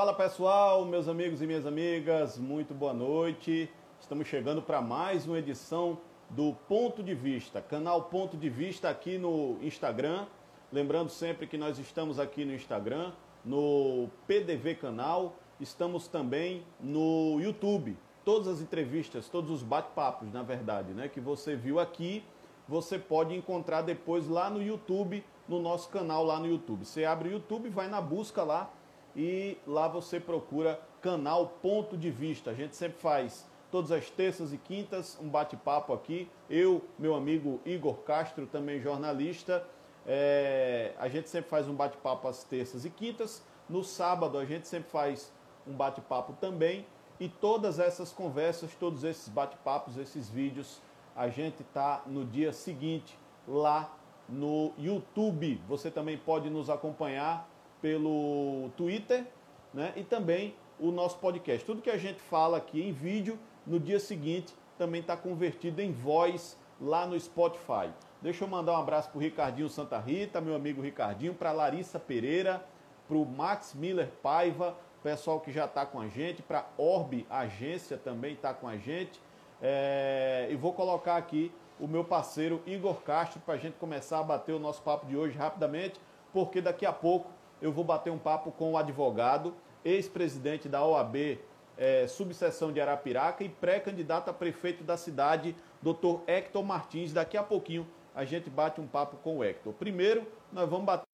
Fala 0.00 0.14
pessoal, 0.14 0.86
meus 0.86 1.08
amigos 1.08 1.42
e 1.42 1.46
minhas 1.46 1.66
amigas, 1.66 2.38
muito 2.38 2.72
boa 2.72 2.94
noite. 2.94 3.70
Estamos 4.00 4.26
chegando 4.26 4.62
para 4.62 4.80
mais 4.80 5.26
uma 5.26 5.38
edição 5.38 5.98
do 6.30 6.54
Ponto 6.66 7.02
de 7.02 7.14
Vista, 7.14 7.60
canal 7.60 8.04
Ponto 8.04 8.34
de 8.34 8.48
Vista 8.48 8.88
aqui 8.88 9.18
no 9.18 9.58
Instagram. 9.60 10.24
Lembrando 10.72 11.10
sempre 11.10 11.46
que 11.46 11.58
nós 11.58 11.78
estamos 11.78 12.18
aqui 12.18 12.46
no 12.46 12.54
Instagram, 12.54 13.12
no 13.44 14.08
PDV 14.26 14.76
Canal, 14.76 15.36
estamos 15.60 16.08
também 16.08 16.64
no 16.80 17.38
YouTube. 17.38 17.94
Todas 18.24 18.48
as 18.48 18.62
entrevistas, 18.62 19.28
todos 19.28 19.50
os 19.50 19.62
bate-papos, 19.62 20.32
na 20.32 20.42
verdade, 20.42 20.94
né, 20.94 21.08
que 21.08 21.20
você 21.20 21.54
viu 21.54 21.78
aqui, 21.78 22.24
você 22.66 22.98
pode 22.98 23.36
encontrar 23.36 23.82
depois 23.82 24.26
lá 24.26 24.48
no 24.48 24.62
YouTube, 24.62 25.22
no 25.46 25.60
nosso 25.60 25.90
canal 25.90 26.24
lá 26.24 26.38
no 26.38 26.46
YouTube. 26.46 26.86
Você 26.86 27.04
abre 27.04 27.28
o 27.28 27.32
YouTube, 27.32 27.68
vai 27.68 27.86
na 27.86 28.00
busca 28.00 28.42
lá 28.42 28.72
e 29.14 29.58
lá 29.66 29.88
você 29.88 30.20
procura 30.20 30.80
canal 31.00 31.46
Ponto 31.62 31.96
de 31.96 32.10
Vista. 32.10 32.50
A 32.50 32.54
gente 32.54 32.76
sempre 32.76 33.00
faz 33.00 33.46
todas 33.70 33.92
as 33.92 34.10
terças 34.10 34.52
e 34.52 34.58
quintas 34.58 35.18
um 35.20 35.28
bate-papo 35.28 35.92
aqui. 35.92 36.28
Eu, 36.48 36.84
meu 36.98 37.14
amigo 37.14 37.60
Igor 37.64 37.96
Castro, 37.98 38.46
também 38.46 38.80
jornalista, 38.80 39.66
é, 40.06 40.92
a 40.98 41.08
gente 41.08 41.28
sempre 41.28 41.50
faz 41.50 41.68
um 41.68 41.74
bate-papo 41.74 42.28
às 42.28 42.44
terças 42.44 42.84
e 42.84 42.90
quintas. 42.90 43.42
No 43.68 43.84
sábado 43.84 44.38
a 44.38 44.44
gente 44.44 44.66
sempre 44.66 44.90
faz 44.90 45.32
um 45.66 45.72
bate-papo 45.72 46.34
também. 46.40 46.86
E 47.18 47.28
todas 47.28 47.78
essas 47.78 48.12
conversas, 48.12 48.74
todos 48.74 49.04
esses 49.04 49.28
bate-papos, 49.28 49.98
esses 49.98 50.28
vídeos, 50.28 50.80
a 51.14 51.28
gente 51.28 51.62
tá 51.64 52.02
no 52.06 52.24
dia 52.24 52.52
seguinte 52.52 53.18
lá 53.46 53.94
no 54.28 54.72
YouTube. 54.78 55.60
Você 55.68 55.90
também 55.90 56.16
pode 56.16 56.48
nos 56.48 56.70
acompanhar 56.70 57.48
pelo 57.80 58.70
Twitter 58.76 59.24
né? 59.72 59.92
e 59.96 60.02
também 60.02 60.54
o 60.78 60.90
nosso 60.90 61.18
podcast. 61.18 61.64
Tudo 61.64 61.82
que 61.82 61.90
a 61.90 61.98
gente 61.98 62.20
fala 62.20 62.58
aqui 62.58 62.82
em 62.82 62.92
vídeo, 62.92 63.38
no 63.66 63.78
dia 63.78 64.00
seguinte 64.00 64.54
também 64.78 65.02
está 65.02 65.16
convertido 65.16 65.80
em 65.80 65.92
voz 65.92 66.58
lá 66.80 67.06
no 67.06 67.18
Spotify. 67.18 67.90
Deixa 68.22 68.44
eu 68.44 68.48
mandar 68.48 68.72
um 68.72 68.80
abraço 68.80 69.10
para 69.10 69.18
o 69.18 69.20
Ricardinho 69.20 69.68
Santa 69.68 69.98
Rita, 69.98 70.40
meu 70.40 70.54
amigo 70.54 70.80
Ricardinho, 70.80 71.34
para 71.34 71.52
Larissa 71.52 71.98
Pereira, 71.98 72.64
para 73.06 73.16
o 73.16 73.26
Max 73.26 73.74
Miller 73.74 74.08
Paiva, 74.22 74.76
pessoal 75.02 75.40
que 75.40 75.52
já 75.52 75.66
está 75.66 75.84
com 75.84 76.00
a 76.00 76.08
gente, 76.08 76.42
para 76.42 76.66
Orbe 76.78 77.26
Agência 77.28 77.96
também 77.96 78.34
está 78.34 78.54
com 78.54 78.68
a 78.68 78.76
gente. 78.76 79.20
É... 79.60 80.48
E 80.50 80.56
vou 80.56 80.72
colocar 80.72 81.16
aqui 81.16 81.52
o 81.78 81.86
meu 81.86 82.04
parceiro 82.04 82.62
Igor 82.66 82.96
Castro 83.02 83.40
para 83.40 83.54
a 83.54 83.56
gente 83.58 83.74
começar 83.74 84.20
a 84.20 84.22
bater 84.22 84.52
o 84.52 84.58
nosso 84.58 84.82
papo 84.82 85.06
de 85.06 85.16
hoje 85.16 85.36
rapidamente, 85.36 86.00
porque 86.32 86.60
daqui 86.60 86.84
a 86.84 86.92
pouco 86.92 87.30
eu 87.60 87.72
vou 87.72 87.84
bater 87.84 88.10
um 88.10 88.18
papo 88.18 88.50
com 88.50 88.72
o 88.72 88.78
advogado, 88.78 89.54
ex-presidente 89.84 90.68
da 90.68 90.84
OAB, 90.84 91.38
é, 91.76 92.06
subseção 92.06 92.72
de 92.72 92.80
Arapiraca 92.80 93.44
e 93.44 93.48
pré-candidato 93.48 94.28
a 94.28 94.32
prefeito 94.32 94.84
da 94.84 94.96
cidade, 94.96 95.54
doutor 95.80 96.22
Hector 96.26 96.62
Martins. 96.62 97.12
Daqui 97.12 97.36
a 97.36 97.42
pouquinho 97.42 97.86
a 98.14 98.24
gente 98.24 98.50
bate 98.50 98.80
um 98.80 98.86
papo 98.86 99.16
com 99.22 99.38
o 99.38 99.44
Hector. 99.44 99.72
Primeiro, 99.72 100.26
nós 100.52 100.68
vamos 100.68 100.86
bater 100.86 101.04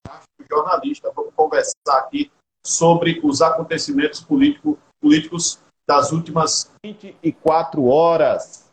jornalista, 0.50 1.12
vamos 1.14 1.33
conversar 1.34 1.75
aqui 1.88 2.30
sobre 2.64 3.20
os 3.22 3.42
acontecimentos 3.42 4.20
político, 4.20 4.78
políticos 5.00 5.60
das 5.88 6.10
últimas 6.10 6.72
24 6.84 7.86
horas. 7.86 8.66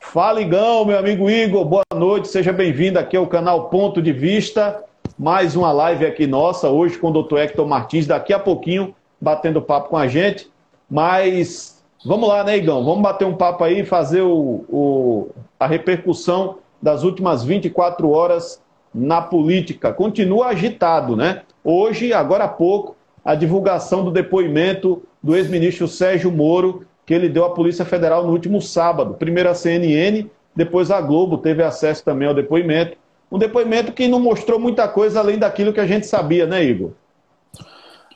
Fala, 0.00 0.40
Igão, 0.40 0.84
meu 0.86 0.98
amigo 0.98 1.28
Igor, 1.28 1.64
boa 1.64 1.82
noite, 1.94 2.28
seja 2.28 2.52
bem-vindo 2.52 2.98
aqui 2.98 3.16
ao 3.16 3.26
canal 3.26 3.68
Ponto 3.68 4.00
de 4.00 4.12
Vista 4.12 4.87
mais 5.18 5.56
uma 5.56 5.72
live 5.72 6.06
aqui 6.06 6.28
nossa, 6.28 6.68
hoje 6.68 6.96
com 6.96 7.10
o 7.10 7.22
Dr. 7.22 7.38
Hector 7.38 7.66
Martins, 7.66 8.06
daqui 8.06 8.32
a 8.32 8.38
pouquinho, 8.38 8.94
batendo 9.20 9.60
papo 9.60 9.88
com 9.88 9.96
a 9.96 10.06
gente. 10.06 10.48
Mas 10.88 11.82
vamos 12.06 12.28
lá, 12.28 12.44
né, 12.44 12.56
Igão? 12.56 12.84
Vamos 12.84 13.02
bater 13.02 13.24
um 13.26 13.34
papo 13.34 13.64
aí, 13.64 13.84
fazer 13.84 14.20
o, 14.20 14.64
o, 14.68 15.30
a 15.58 15.66
repercussão 15.66 16.58
das 16.80 17.02
últimas 17.02 17.42
24 17.42 18.08
horas 18.08 18.62
na 18.94 19.20
política. 19.20 19.92
Continua 19.92 20.46
agitado, 20.46 21.16
né? 21.16 21.42
Hoje, 21.64 22.12
agora 22.12 22.44
há 22.44 22.48
pouco, 22.48 22.94
a 23.24 23.34
divulgação 23.34 24.04
do 24.04 24.12
depoimento 24.12 25.02
do 25.20 25.34
ex-ministro 25.34 25.88
Sérgio 25.88 26.30
Moro, 26.30 26.86
que 27.04 27.12
ele 27.12 27.28
deu 27.28 27.44
à 27.44 27.50
Polícia 27.50 27.84
Federal 27.84 28.24
no 28.24 28.32
último 28.32 28.62
sábado. 28.62 29.14
Primeiro 29.14 29.50
a 29.50 29.54
CNN, 29.54 30.30
depois 30.54 30.92
a 30.92 31.00
Globo 31.00 31.38
teve 31.38 31.62
acesso 31.64 32.04
também 32.04 32.28
ao 32.28 32.34
depoimento 32.34 32.96
um 33.30 33.38
depoimento 33.38 33.92
que 33.92 34.08
não 34.08 34.18
mostrou 34.18 34.58
muita 34.58 34.88
coisa 34.88 35.20
além 35.20 35.38
daquilo 35.38 35.72
que 35.72 35.80
a 35.80 35.86
gente 35.86 36.06
sabia, 36.06 36.46
né, 36.46 36.64
Igor? 36.64 36.92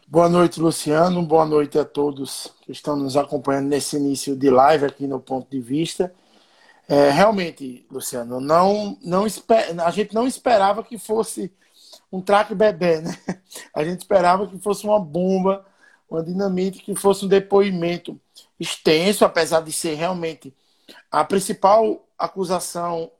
Boa 0.06 0.28
noite, 0.28 0.61
Luciano. 0.61 1.23
Boa 1.23 1.47
noite 1.47 1.78
a 1.78 1.84
todos 1.84 2.53
que 2.62 2.73
estão 2.73 2.97
nos 2.97 3.17
acompanhando 3.17 3.69
nesse 3.69 3.97
início 3.97 4.37
de 4.37 4.50
live 4.50 4.84
aqui 4.84 5.06
no 5.06 5.21
Ponto 5.21 5.50
de 5.50 5.61
Vista. 5.61 6.12
É, 6.89 7.11
realmente, 7.11 7.87
Luciano, 7.91 8.41
não, 8.41 8.99
não 9.03 9.25
a 9.84 9.91
gente 9.91 10.15
não 10.15 10.27
esperava 10.27 10.83
que 10.83 10.99
fosse 10.99 11.53
um 12.11 12.21
traque 12.21 12.55
bebê, 12.55 13.00
né? 13.00 13.17
A 13.75 13.84
gente 13.84 14.00
esperava 14.00 14.47
que 14.47 14.59
fosse 14.59 14.84
uma 14.84 15.00
bomba, 15.00 15.65
uma 16.11 16.23
dinamite, 16.23 16.83
que 16.83 16.94
fosse 16.94 17.25
um 17.25 17.29
depoimento 17.29 18.21
extenso, 18.61 19.25
apesar 19.25 19.61
de 19.61 19.73
ser 19.73 19.94
realmente 19.94 20.55
a 21.11 21.25
principal 21.25 22.06
acusação, 22.19 23.11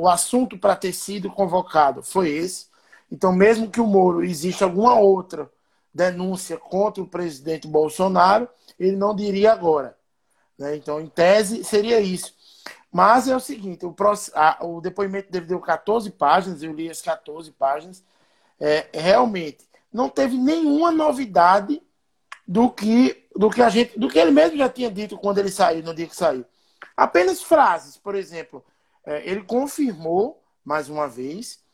o, 0.00 0.08
assunto 0.08 0.58
para 0.58 0.76
ter 0.76 0.92
sido 0.92 1.30
convocado 1.30 2.02
foi 2.02 2.30
esse. 2.30 2.66
Então, 3.10 3.32
mesmo 3.32 3.70
que 3.70 3.80
o 3.80 3.86
Moro 3.86 4.24
exista 4.24 4.64
alguma 4.64 4.94
outra 4.94 5.50
denúncia 5.92 6.56
contra 6.58 7.02
o 7.02 7.06
presidente 7.06 7.66
Bolsonaro, 7.66 8.48
ele 8.78 8.96
não 8.96 9.14
diria 9.14 9.52
agora. 9.52 9.96
Né? 10.58 10.76
Então, 10.76 11.00
em 11.00 11.06
tese, 11.06 11.64
seria 11.64 12.00
isso. 12.00 12.34
Mas 12.92 13.28
é 13.28 13.36
o 13.36 13.40
seguinte: 13.40 13.86
o, 13.86 13.94
o 14.60 14.80
depoimento 14.80 15.30
dele 15.30 15.46
deu 15.46 15.60
14 15.60 16.10
páginas, 16.10 16.62
eu 16.62 16.72
li 16.72 16.90
as 16.90 17.02
14 17.02 17.50
páginas. 17.52 18.02
É, 18.58 18.88
realmente, 18.92 19.68
não 19.92 20.08
teve 20.08 20.36
nenhuma 20.36 20.90
novidade 20.90 21.82
do 22.46 22.70
que, 22.70 23.26
do 23.34 23.50
que 23.50 23.62
a 23.62 23.68
gente, 23.68 23.98
do 23.98 24.08
que 24.08 24.18
ele 24.18 24.30
mesmo 24.30 24.56
já 24.56 24.68
tinha 24.68 24.90
dito 24.90 25.18
quando 25.18 25.38
ele 25.38 25.50
saiu, 25.50 25.82
no 25.82 25.94
dia 25.94 26.06
que 26.06 26.16
saiu. 26.16 26.44
Apenas 26.96 27.42
frases, 27.42 27.96
por 27.96 28.14
exemplo, 28.14 28.64
é, 29.06 29.28
ele 29.28 29.42
confirmou, 29.44 30.42
mais 30.64 30.90
uma 30.90 31.08
vez, 31.08 31.64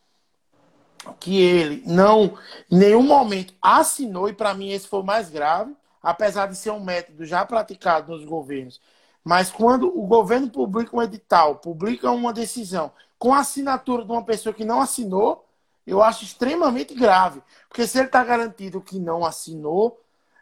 que 1.18 1.40
ele 1.40 1.82
não, 1.86 2.38
em 2.70 2.78
nenhum 2.78 3.02
momento, 3.02 3.54
assinou, 3.60 4.28
e 4.28 4.32
para 4.32 4.54
mim 4.54 4.70
esse 4.70 4.86
foi 4.86 5.00
o 5.00 5.04
mais 5.04 5.30
grave, 5.30 5.74
apesar 6.02 6.46
de 6.46 6.56
ser 6.56 6.70
um 6.70 6.80
método 6.80 7.24
já 7.24 7.44
praticado 7.44 8.12
nos 8.12 8.24
governos. 8.24 8.80
Mas 9.24 9.50
quando 9.50 9.86
o 9.86 10.06
governo 10.06 10.50
publica 10.50 10.96
um 10.96 11.02
edital, 11.02 11.56
publica 11.56 12.10
uma 12.10 12.32
decisão 12.32 12.92
com 13.18 13.32
a 13.32 13.38
assinatura 13.38 14.04
de 14.04 14.10
uma 14.10 14.24
pessoa 14.24 14.52
que 14.52 14.64
não 14.64 14.80
assinou, 14.80 15.46
eu 15.86 16.02
acho 16.02 16.24
extremamente 16.24 16.94
grave. 16.94 17.40
Porque 17.68 17.86
se 17.86 17.98
ele 17.98 18.06
está 18.06 18.22
garantido 18.24 18.80
que 18.80 18.98
não 18.98 19.24
assinou, 19.24 20.00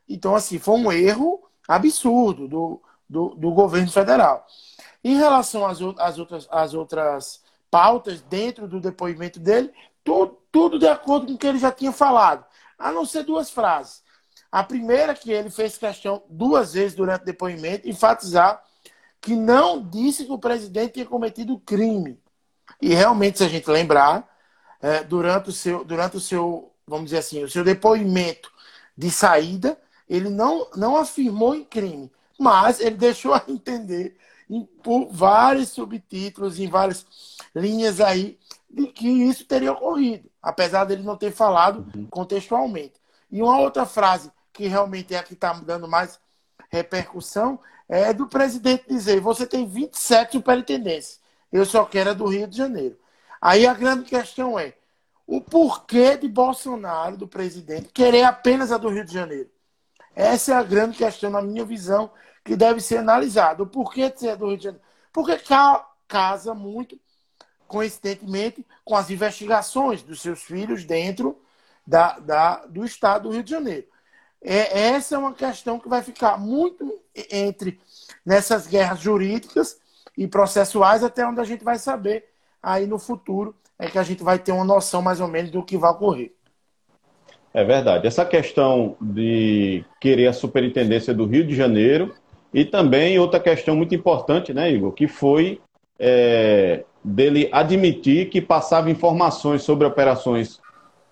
então, 0.08 0.34
assim, 0.34 0.58
foi 0.58 0.74
um 0.74 0.90
erro 0.90 1.42
absurdo 1.68 2.48
do, 2.48 2.82
do, 3.10 3.34
do 3.34 3.50
governo 3.50 3.91
federal. 3.91 4.47
Em 5.03 5.16
relação 5.16 5.66
às, 5.66 5.78
às, 5.98 6.19
outras, 6.19 6.48
às 6.50 6.75
outras 6.75 7.43
pautas 7.71 8.21
dentro 8.22 8.69
do 8.69 8.81
depoimento 8.81 9.41
dele, 9.41 9.72
tudo, 10.04 10.38
tudo 10.53 10.78
de 10.78 10.87
acordo 10.87 11.26
com 11.26 11.32
o 11.32 11.38
que 11.38 11.47
ele 11.47 11.59
já 11.59 11.72
tinha 11.72 11.91
falado, 11.91 12.44
a 12.78 12.93
não 12.93 13.04
ser 13.04 13.25
duas 13.25 13.50
frases. 13.50 14.03
A 14.50 14.62
primeira, 14.62 15.15
que 15.15 15.32
ele 15.32 15.50
fez 15.50 15.76
questão 15.76 16.22
duas 16.28 16.75
vezes 16.75 16.94
durante 16.94 17.22
o 17.22 17.26
depoimento, 17.26 17.88
enfatizar 17.88 18.62
que 19.21 19.34
não 19.34 19.82
disse 19.82 20.25
que 20.25 20.32
o 20.32 20.38
presidente 20.38 20.94
tinha 20.94 21.06
cometido 21.06 21.59
crime. 21.59 22.19
E 22.81 22.94
realmente, 22.94 23.38
se 23.38 23.44
a 23.44 23.48
gente 23.48 23.69
lembrar, 23.69 24.28
é, 24.81 25.03
durante, 25.03 25.50
o 25.50 25.53
seu, 25.53 25.84
durante 25.84 26.16
o 26.16 26.21
seu, 26.21 26.72
vamos 26.86 27.06
dizer 27.06 27.18
assim, 27.18 27.45
o 27.45 27.51
seu 27.51 27.63
depoimento 27.63 28.51
de 28.97 29.10
saída, 29.10 29.78
ele 30.09 30.30
não, 30.30 30.68
não 30.74 30.97
afirmou 30.97 31.54
em 31.54 31.65
crime, 31.65 32.10
mas 32.41 32.81
ele 32.81 32.97
deixou 32.97 33.34
a 33.34 33.45
entender 33.47 34.16
por 34.83 35.09
vários 35.13 35.69
subtítulos, 35.69 36.59
em 36.59 36.69
várias 36.69 37.07
linhas 37.54 38.01
aí, 38.01 38.39
de 38.69 38.87
que 38.87 39.07
isso 39.07 39.45
teria 39.45 39.72
ocorrido, 39.72 40.28
apesar 40.42 40.84
dele 40.84 41.03
não 41.03 41.19
ter 41.19 41.33
falado 41.33 41.87
uhum. 41.95 42.07
contextualmente. 42.07 42.95
E 43.31 43.42
uma 43.42 43.60
outra 43.60 43.84
frase 43.84 44.33
que 44.54 44.66
realmente 44.66 45.15
é 45.15 45.19
a 45.19 45.22
que 45.22 45.34
está 45.34 45.53
dando 45.53 45.87
mais 45.87 46.19
repercussão 46.71 47.60
é 47.87 48.13
do 48.15 48.27
presidente 48.27 48.84
dizer: 48.89 49.21
você 49.21 49.47
tem 49.47 49.66
27 49.66 50.33
superintendências, 50.33 51.21
eu 51.53 51.66
só 51.66 51.84
quero 51.84 52.10
a 52.10 52.15
do 52.15 52.27
Rio 52.27 52.48
de 52.48 52.57
Janeiro. 52.57 52.98
Aí 53.41 53.66
a 53.66 53.75
grande 53.75 54.04
questão 54.04 54.59
é 54.59 54.75
o 55.27 55.42
porquê 55.42 56.16
de 56.16 56.27
Bolsonaro, 56.27 57.19
do 57.19 57.28
presidente, 57.28 57.91
querer 57.92 58.25
apenas 58.25 58.72
a 58.72 58.78
do 58.78 58.89
Rio 58.89 59.04
de 59.04 59.13
Janeiro. 59.13 59.51
Essa 60.15 60.53
é 60.53 60.54
a 60.57 60.63
grande 60.63 60.97
questão, 60.97 61.31
na 61.31 61.41
minha 61.41 61.65
visão, 61.65 62.10
que 62.45 62.57
deve 62.57 62.81
ser 62.81 62.98
analisado. 62.98 63.65
O 63.65 63.66
porquê 63.66 64.10
de 64.10 64.21
ser 64.21 64.37
do 64.37 64.48
Rio 64.48 64.57
de 64.57 64.65
Janeiro? 64.65 64.84
Porque 65.13 65.39
casa 66.09 66.54
muito, 66.54 66.98
coincidentemente, 67.66 68.66
com 68.84 68.97
as 68.97 69.10
investigações 69.10 70.03
dos 70.03 70.21
seus 70.21 70.42
filhos 70.42 70.84
dentro 70.84 71.41
da, 71.87 72.19
da, 72.19 72.66
do 72.66 72.84
estado 72.84 73.28
do 73.28 73.34
Rio 73.34 73.42
de 73.42 73.51
Janeiro. 73.51 73.87
é, 74.42 74.91
essa 74.91 75.15
é 75.15 75.19
uma 75.19 75.34
questão 75.34 75.78
que 75.78 75.89
vai 75.89 76.03
ficar 76.03 76.39
muito 76.39 77.01
entre 77.31 77.81
nessas 78.25 78.66
guerras 78.66 79.01
jurídicas 79.01 79.78
e 80.16 80.27
processuais 80.27 81.03
até 81.04 81.27
onde 81.27 81.41
a 81.41 81.45
gente 81.45 81.65
vai 81.65 81.78
saber 81.78 82.31
aí 82.63 82.87
no 82.87 82.98
futuro 82.98 83.54
é 83.78 83.89
que 83.89 83.98
a 83.98 84.03
gente 84.03 84.22
vai 84.22 84.39
ter 84.39 84.53
uma 84.53 84.65
noção 84.65 85.01
mais 85.01 85.21
ou 85.21 85.28
menos 85.28 85.51
do 85.51 85.65
que 85.65 85.78
vai 85.78 85.91
ocorrer. 85.91 86.33
É 87.53 87.65
verdade. 87.65 88.07
Essa 88.07 88.25
questão 88.25 88.97
de 89.01 89.84
querer 89.98 90.28
a 90.28 90.33
superintendência 90.33 91.13
do 91.13 91.27
Rio 91.27 91.45
de 91.45 91.57
Janeiro 91.57 92.15
e 92.52 92.64
também 92.64 93.18
outra 93.18 93.38
questão 93.38 93.76
muito 93.76 93.94
importante, 93.94 94.52
né, 94.52 94.70
Igor, 94.70 94.92
que 94.92 95.06
foi 95.06 95.60
é, 95.98 96.84
dele 97.04 97.48
admitir 97.52 98.28
que 98.28 98.41
passava 98.41 98.91
informações 98.91 99.62
sobre 99.62 99.86
operações 99.86 100.60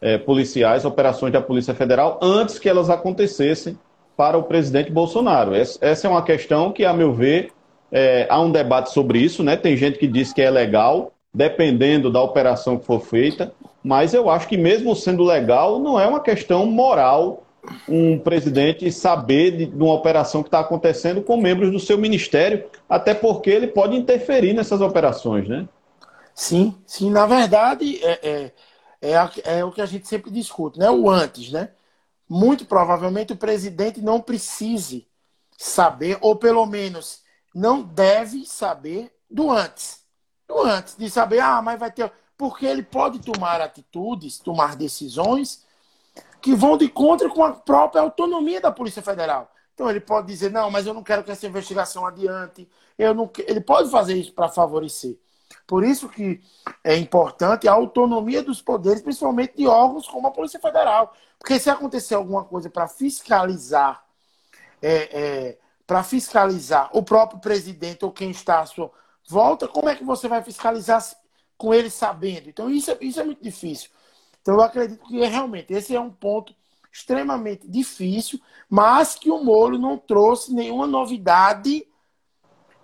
é, 0.01 0.19
policiais, 0.19 0.85
operações 0.85 1.33
da 1.33 1.41
Polícia 1.41 1.75
Federal, 1.75 2.19
antes 2.23 2.59
que 2.59 2.69
elas 2.69 2.91
acontecessem 2.91 3.79
para 4.17 4.37
o 4.37 4.43
presidente 4.43 4.91
Bolsonaro. 4.91 5.53
Essa 5.55 6.07
é 6.07 6.11
uma 6.11 6.23
questão 6.23 6.73
que, 6.73 6.85
a 6.85 6.93
meu 6.93 7.13
ver, 7.13 7.53
é, 7.91 8.27
há 8.29 8.41
um 8.41 8.51
debate 8.51 8.91
sobre 8.93 9.21
isso, 9.21 9.43
né? 9.43 9.57
Tem 9.57 9.77
gente 9.77 9.99
que 9.99 10.07
diz 10.07 10.33
que 10.33 10.43
é 10.43 10.51
legal, 10.51 11.13
dependendo 11.33 12.11
da 12.11 12.21
operação 12.21 12.79
que 12.79 12.85
for 12.85 13.01
feita, 13.01 13.53
mas 13.83 14.13
eu 14.15 14.29
acho 14.29 14.49
que 14.49 14.57
mesmo 14.57 14.95
sendo 14.97 15.23
legal, 15.23 15.79
não 15.79 15.99
é 16.01 16.07
uma 16.07 16.21
questão 16.21 16.67
moral 16.67 17.45
um 17.89 18.19
presidente 18.19 18.91
saber 18.91 19.57
de, 19.57 19.67
de 19.67 19.83
uma 19.83 19.95
operação 19.95 20.43
que 20.43 20.49
está 20.49 20.61
acontecendo 20.61 21.23
com 21.23 21.37
membros 21.37 21.71
do 21.71 21.81
seu 21.81 21.99
ministério, 21.99 22.65
até 22.89 23.15
porque 23.15 23.51
ele 23.51 23.67
pode 23.67 23.97
interferir 23.97 24.53
nessas 24.53 24.81
operações, 24.81 25.49
né? 25.49 25.69
Sim, 26.35 26.75
sim. 26.87 27.11
Na 27.11 27.27
verdade, 27.27 27.99
é, 28.03 28.21
é, 28.23 28.53
é, 29.03 29.59
é 29.59 29.65
o 29.65 29.73
que 29.73 29.81
a 29.81 29.87
gente 29.87 30.07
sempre 30.07 30.31
discute, 30.31 30.79
né? 30.79 30.91
O 30.91 31.11
antes, 31.11 31.51
né? 31.51 31.71
Muito 32.29 32.65
provavelmente 32.65 33.33
o 33.33 33.37
presidente 33.37 34.01
não 34.01 34.21
precise 34.21 35.07
saber, 35.57 36.19
ou 36.21 36.37
pelo 36.37 36.65
menos 36.67 37.23
não 37.55 37.83
deve 37.83 38.45
saber 38.45 39.11
do 39.31 39.51
antes 39.51 39.99
antes 40.65 40.97
de 40.97 41.11
saber, 41.11 41.41
ah, 41.41 41.61
mas 41.61 41.79
vai 41.79 41.91
ter. 41.91 42.11
Porque 42.37 42.65
ele 42.65 42.83
pode 42.83 43.19
tomar 43.19 43.61
atitudes, 43.61 44.39
tomar 44.39 44.77
decisões 44.77 45.65
que 46.41 46.55
vão 46.55 46.77
de 46.77 46.89
contra 46.89 47.29
com 47.29 47.45
a 47.45 47.53
própria 47.53 48.03
autonomia 48.03 48.61
da 48.61 48.73
Polícia 48.73 49.03
Federal. 49.03 49.51
Então 49.75 49.89
ele 49.89 50.01
pode 50.01 50.27
dizer, 50.27 50.51
não, 50.51 50.71
mas 50.71 50.87
eu 50.87 50.95
não 50.95 51.03
quero 51.03 51.23
que 51.23 51.31
essa 51.31 51.47
investigação 51.47 52.05
adiante. 52.07 52.69
Eu 52.99 53.15
não... 53.15 53.31
Ele 53.47 53.61
pode 53.61 53.91
fazer 53.91 54.15
isso 54.15 54.33
para 54.33 54.49
favorecer. 54.49 55.19
Por 55.67 55.85
isso 55.85 56.09
que 56.09 56.41
é 56.83 56.97
importante 56.97 57.69
a 57.69 57.73
autonomia 57.73 58.43
dos 58.43 58.61
poderes, 58.61 59.03
principalmente 59.03 59.57
de 59.57 59.67
órgãos 59.67 60.09
como 60.09 60.27
a 60.27 60.31
Polícia 60.31 60.59
Federal. 60.59 61.15
Porque 61.39 61.59
se 61.61 61.71
acontecer 61.71 62.15
alguma 62.15 62.45
coisa 62.45 62.69
para 62.69 62.89
fiscalizar, 62.89 64.05
é, 64.83 65.21
é, 65.21 65.59
para 65.87 66.03
fiscalizar 66.03 66.91
o 66.93 67.03
próprio 67.03 67.41
presidente 67.41 68.05
ou 68.05 68.11
quem 68.11 68.31
está 68.31 68.61
à 68.61 68.67
sua, 68.67 68.91
volta, 69.29 69.69
como 69.69 69.89
é 69.89 69.95
que 69.95 70.05
você 70.05 70.27
vai 70.27 70.43
fiscalizar 70.43 71.05
com 71.57 71.73
ele 71.73 71.91
sabendo? 71.91 72.49
Então, 72.49 72.71
isso, 72.71 72.91
é, 72.91 72.99
isso 73.01 73.21
é 73.21 73.25
muito 73.25 73.43
difícil. 73.43 73.91
Então, 74.41 74.55
eu 74.55 74.61
acredito 74.63 75.05
que 75.05 75.25
realmente 75.25 75.73
esse 75.73 75.95
é 75.95 76.01
um 76.01 76.11
ponto 76.11 76.55
extremamente 76.93 77.69
difícil, 77.69 78.41
mas 78.69 79.15
que 79.15 79.31
o 79.31 79.43
Moro 79.43 79.79
não 79.79 79.99
trouxe 79.99 80.55
nenhuma 80.55 80.87
novidade 80.87 81.87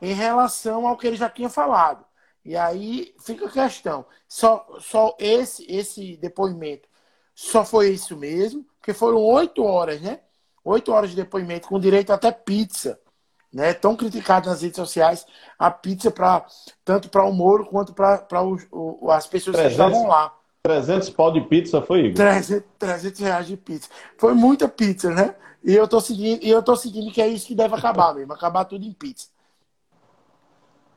em 0.00 0.12
relação 0.12 0.86
ao 0.86 0.96
que 0.96 1.06
ele 1.06 1.16
já 1.16 1.28
tinha 1.28 1.48
falado. 1.48 2.04
E 2.44 2.56
aí 2.56 3.14
fica 3.20 3.46
a 3.46 3.50
questão: 3.50 4.04
só, 4.28 4.66
só 4.80 5.16
esse, 5.18 5.64
esse 5.70 6.16
depoimento 6.18 6.88
só 7.34 7.64
foi 7.64 7.90
isso 7.90 8.16
mesmo, 8.16 8.64
porque 8.78 8.92
foram 8.92 9.18
oito 9.18 9.64
horas, 9.64 10.00
né? 10.00 10.20
Oito 10.64 10.92
horas 10.92 11.10
de 11.10 11.16
depoimento, 11.16 11.68
com 11.68 11.80
direito 11.80 12.12
até 12.12 12.30
pizza 12.30 12.98
né, 13.54 13.72
tão 13.72 13.94
criticado 13.94 14.50
nas 14.50 14.62
redes 14.62 14.76
sociais 14.76 15.24
a 15.56 15.70
pizza 15.70 16.10
para 16.10 16.44
tanto 16.84 17.08
para 17.08 17.24
o 17.24 17.32
Moro 17.32 17.64
quanto 17.66 17.94
para 17.94 18.26
as 19.10 19.26
pessoas 19.28 19.56
300, 19.56 19.62
que 19.62 19.68
estavam 19.68 20.08
lá. 20.08 20.34
300 20.66 21.10
pau 21.10 21.30
de 21.30 21.42
pizza 21.42 21.82
foi, 21.82 22.06
Igor? 22.06 22.14
300, 22.14 22.64
300 22.78 23.20
reais 23.20 23.46
de 23.46 23.54
pizza. 23.54 23.86
Foi 24.16 24.32
muita 24.32 24.66
pizza, 24.66 25.10
né? 25.10 25.34
E 25.62 25.74
eu 25.74 25.86
tô 25.86 26.00
seguindo, 26.00 26.42
e 26.42 26.48
eu 26.48 26.62
tô 26.62 26.74
seguindo 26.74 27.12
que 27.12 27.20
é 27.20 27.28
isso 27.28 27.46
que 27.46 27.54
deve 27.54 27.74
acabar 27.74 28.14
mesmo, 28.14 28.32
acabar 28.32 28.64
tudo 28.64 28.82
em 28.82 28.92
pizza. 28.92 29.28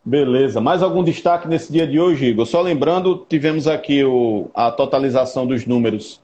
Beleza. 0.06 0.62
Mais 0.62 0.81
algum 0.81 1.04
destaque 1.04 1.50
nesse 1.50 1.69
dia 1.69 1.86
de 1.86 2.00
hoje, 2.00 2.28
Igor? 2.28 2.46
Só 2.46 2.62
lembrando, 2.62 3.25
tivemos 3.28 3.68
aqui 3.68 4.06
o, 4.06 4.50
a 4.54 4.72
totalização 4.72 5.46
dos 5.46 5.66
números 5.66 6.22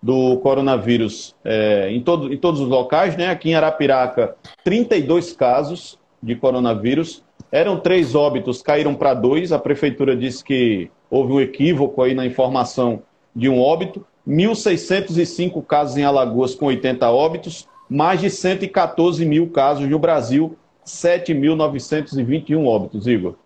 do 0.00 0.38
coronavírus 0.38 1.34
é, 1.44 1.90
em, 1.90 2.00
todo, 2.00 2.32
em 2.32 2.36
todos 2.36 2.60
os 2.60 2.68
locais, 2.68 3.16
né? 3.16 3.28
Aqui 3.28 3.50
em 3.50 3.56
Arapiraca, 3.56 4.36
32 4.62 5.32
casos 5.32 5.98
de 6.22 6.36
coronavírus. 6.36 7.24
Eram 7.54 7.78
três 7.78 8.16
óbitos, 8.16 8.60
caíram 8.60 8.96
para 8.96 9.14
dois. 9.14 9.52
A 9.52 9.60
prefeitura 9.60 10.16
disse 10.16 10.42
que 10.42 10.90
houve 11.08 11.34
um 11.34 11.40
equívoco 11.40 12.02
aí 12.02 12.12
na 12.12 12.26
informação 12.26 13.04
de 13.32 13.48
um 13.48 13.60
óbito. 13.60 14.04
1.605 14.26 15.64
casos 15.64 15.96
em 15.96 16.02
Alagoas 16.02 16.52
com 16.56 16.66
80 16.66 17.08
óbitos, 17.12 17.68
mais 17.88 18.20
de 18.20 18.28
114 18.28 19.24
mil 19.24 19.50
casos 19.50 19.88
no 19.88 19.98
Brasil, 20.00 20.58
7.921 20.84 22.66
óbitos, 22.66 23.06
Igor. 23.06 23.36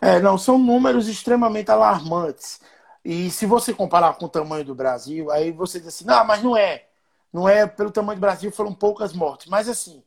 É, 0.00 0.18
não, 0.20 0.38
são 0.38 0.56
números 0.56 1.06
extremamente 1.06 1.70
alarmantes. 1.70 2.62
E 3.04 3.30
se 3.30 3.44
você 3.44 3.74
comparar 3.74 4.14
com 4.14 4.24
o 4.24 4.30
tamanho 4.30 4.64
do 4.64 4.74
Brasil, 4.74 5.30
aí 5.30 5.52
você 5.52 5.78
diz 5.78 5.88
assim, 5.88 6.06
não, 6.06 6.24
mas 6.24 6.42
não 6.42 6.56
é. 6.56 6.84
Não 7.30 7.46
é 7.46 7.66
pelo 7.66 7.90
tamanho 7.90 8.16
do 8.18 8.22
Brasil, 8.22 8.50
foram 8.50 8.72
poucas 8.72 9.12
mortes. 9.12 9.48
Mas 9.48 9.68
assim, 9.68 10.02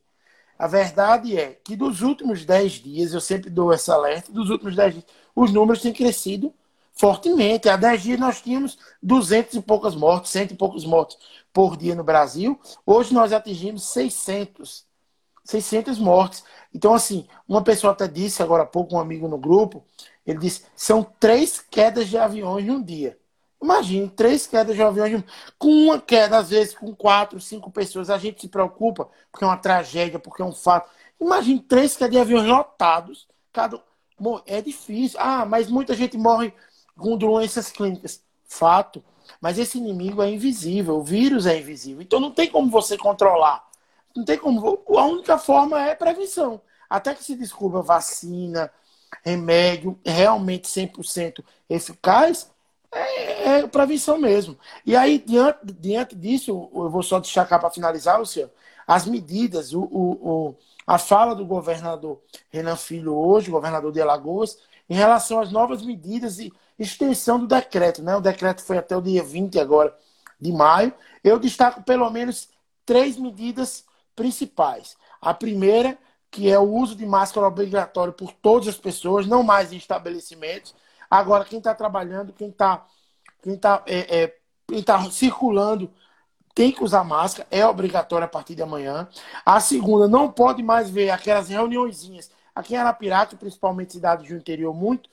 a 0.62 0.68
verdade 0.68 1.36
é 1.36 1.58
que 1.64 1.74
dos 1.74 2.02
últimos 2.02 2.44
10 2.44 2.74
dias, 2.74 3.12
eu 3.12 3.20
sempre 3.20 3.50
dou 3.50 3.72
essa 3.72 3.94
alerta, 3.94 4.30
dos 4.30 4.48
últimos 4.48 4.76
10 4.76 4.92
dias, 4.94 5.06
os 5.34 5.52
números 5.52 5.82
têm 5.82 5.92
crescido 5.92 6.54
fortemente. 6.92 7.68
Há 7.68 7.76
10 7.76 8.00
dias 8.00 8.20
nós 8.20 8.40
tínhamos 8.40 8.78
200 9.02 9.54
e 9.54 9.60
poucas 9.60 9.96
mortes, 9.96 10.30
100 10.30 10.52
e 10.52 10.54
poucos 10.54 10.84
mortes 10.84 11.18
por 11.52 11.76
dia 11.76 11.96
no 11.96 12.04
Brasil. 12.04 12.60
Hoje 12.86 13.12
nós 13.12 13.32
atingimos 13.32 13.82
600. 13.86 14.86
600 15.44 15.98
mortes. 15.98 16.44
Então, 16.72 16.94
assim, 16.94 17.26
uma 17.48 17.64
pessoa 17.64 17.92
até 17.92 18.06
disse 18.06 18.40
agora 18.40 18.62
há 18.62 18.66
pouco, 18.66 18.94
um 18.94 19.00
amigo 19.00 19.26
no 19.26 19.38
grupo, 19.38 19.84
ele 20.24 20.38
disse: 20.38 20.62
são 20.76 21.02
três 21.02 21.58
quedas 21.60 22.08
de 22.08 22.16
aviões 22.16 22.64
num 22.64 22.80
dia. 22.80 23.18
Imagine, 23.62 24.08
três 24.10 24.46
quedas 24.46 24.74
de 24.74 24.82
aviões. 24.82 25.22
Com 25.58 25.68
uma 25.68 26.00
queda, 26.00 26.38
às 26.38 26.50
vezes, 26.50 26.74
com 26.74 26.94
quatro, 26.94 27.40
cinco 27.40 27.70
pessoas, 27.70 28.10
a 28.10 28.18
gente 28.18 28.40
se 28.40 28.48
preocupa, 28.48 29.08
porque 29.30 29.44
é 29.44 29.46
uma 29.46 29.56
tragédia, 29.56 30.18
porque 30.18 30.42
é 30.42 30.44
um 30.44 30.52
fato. 30.52 30.90
Imagine 31.20 31.60
três 31.60 31.96
quedas 31.96 32.12
de 32.12 32.18
aviões 32.18 32.46
lotados. 32.46 33.28
Cada... 33.52 33.80
É 34.46 34.60
difícil. 34.60 35.18
Ah, 35.20 35.44
mas 35.44 35.68
muita 35.68 35.94
gente 35.94 36.16
morre 36.16 36.52
com 36.96 37.16
doenças 37.16 37.70
clínicas. 37.70 38.22
Fato. 38.44 39.02
Mas 39.40 39.58
esse 39.58 39.78
inimigo 39.78 40.22
é 40.22 40.30
invisível, 40.30 40.96
o 40.96 41.02
vírus 41.02 41.46
é 41.46 41.58
invisível. 41.58 42.02
Então 42.02 42.20
não 42.20 42.30
tem 42.30 42.50
como 42.50 42.70
você 42.70 42.96
controlar. 42.98 43.64
Não 44.14 44.24
tem 44.24 44.38
como. 44.38 44.82
A 44.96 45.04
única 45.06 45.38
forma 45.38 45.80
é 45.80 45.94
prevenção. 45.94 46.60
Até 46.88 47.14
que 47.14 47.24
se 47.24 47.34
descubra 47.34 47.80
vacina, 47.80 48.70
remédio 49.24 49.98
realmente 50.04 50.68
100% 50.68 51.42
eficaz, 51.68 52.51
é, 52.92 53.58
é 53.58 53.66
prevenção 53.66 54.18
mesmo. 54.18 54.58
E 54.84 54.96
aí, 54.96 55.18
diante, 55.18 55.58
diante 55.64 56.14
disso, 56.14 56.70
eu 56.74 56.90
vou 56.90 57.02
só 57.02 57.18
destacar 57.18 57.58
para 57.58 57.70
finalizar, 57.70 58.18
Luciano, 58.18 58.50
as 58.86 59.06
medidas, 59.06 59.72
o, 59.72 59.82
o, 59.82 60.10
o, 60.28 60.56
a 60.86 60.98
fala 60.98 61.34
do 61.34 61.46
governador 61.46 62.20
Renan 62.50 62.76
Filho 62.76 63.14
hoje, 63.14 63.50
governador 63.50 63.92
de 63.92 64.00
Alagoas, 64.00 64.58
em 64.88 64.94
relação 64.94 65.40
às 65.40 65.50
novas 65.50 65.82
medidas 65.82 66.38
e 66.38 66.52
extensão 66.78 67.38
do 67.38 67.46
decreto. 67.46 68.02
Né? 68.02 68.14
O 68.16 68.20
decreto 68.20 68.62
foi 68.62 68.78
até 68.78 68.96
o 68.96 69.00
dia 69.00 69.22
20 69.22 69.58
agora 69.58 69.96
de 70.40 70.52
maio. 70.52 70.92
Eu 71.22 71.38
destaco 71.38 71.82
pelo 71.82 72.10
menos 72.10 72.48
três 72.84 73.16
medidas 73.16 73.84
principais. 74.14 74.96
A 75.20 75.32
primeira 75.32 75.96
que 76.32 76.50
é 76.50 76.58
o 76.58 76.62
uso 76.62 76.96
de 76.96 77.04
máscara 77.04 77.46
obrigatório 77.46 78.12
por 78.14 78.32
todas 78.32 78.66
as 78.66 78.78
pessoas, 78.78 79.26
não 79.26 79.42
mais 79.42 79.70
em 79.70 79.76
estabelecimentos. 79.76 80.74
Agora, 81.12 81.44
quem 81.44 81.58
está 81.58 81.74
trabalhando, 81.74 82.32
quem 82.32 82.48
está 82.48 82.86
quem 83.42 83.54
tá, 83.58 83.82
é, 83.86 84.22
é, 84.22 84.36
quem 84.66 84.82
tá 84.82 85.10
circulando, 85.10 85.92
tem 86.54 86.72
que 86.72 86.82
usar 86.82 87.04
máscara, 87.04 87.46
é 87.50 87.66
obrigatório 87.66 88.24
a 88.24 88.28
partir 88.28 88.54
de 88.54 88.62
amanhã. 88.62 89.06
A 89.44 89.60
segunda, 89.60 90.08
não 90.08 90.32
pode 90.32 90.62
mais 90.62 90.88
ver 90.88 91.10
aquelas 91.10 91.50
reuniõezinhas. 91.50 92.30
Aqui 92.54 92.72
em 92.74 92.78
Arapiraca, 92.78 93.36
principalmente 93.36 93.92
cidades 93.92 94.26
do 94.26 94.34
interior, 94.34 94.72
muito, 94.72 95.10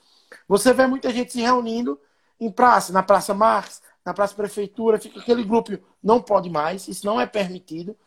você 0.48 0.72
vê 0.74 0.88
muita 0.88 1.12
gente 1.12 1.34
se 1.34 1.42
reunindo 1.42 2.00
em 2.40 2.50
praça, 2.50 2.94
na 2.94 3.04
Praça 3.04 3.34
Marques, 3.34 3.82
na 4.06 4.14
Praça 4.14 4.34
Prefeitura, 4.36 5.00
fica 5.00 5.20
aquele 5.20 5.44
grupo, 5.44 5.78
não 6.02 6.22
pode 6.22 6.50
mais, 6.50 6.88
isso 6.88 7.06
não 7.06 7.20
é 7.20 7.26
permitido, 7.26 7.98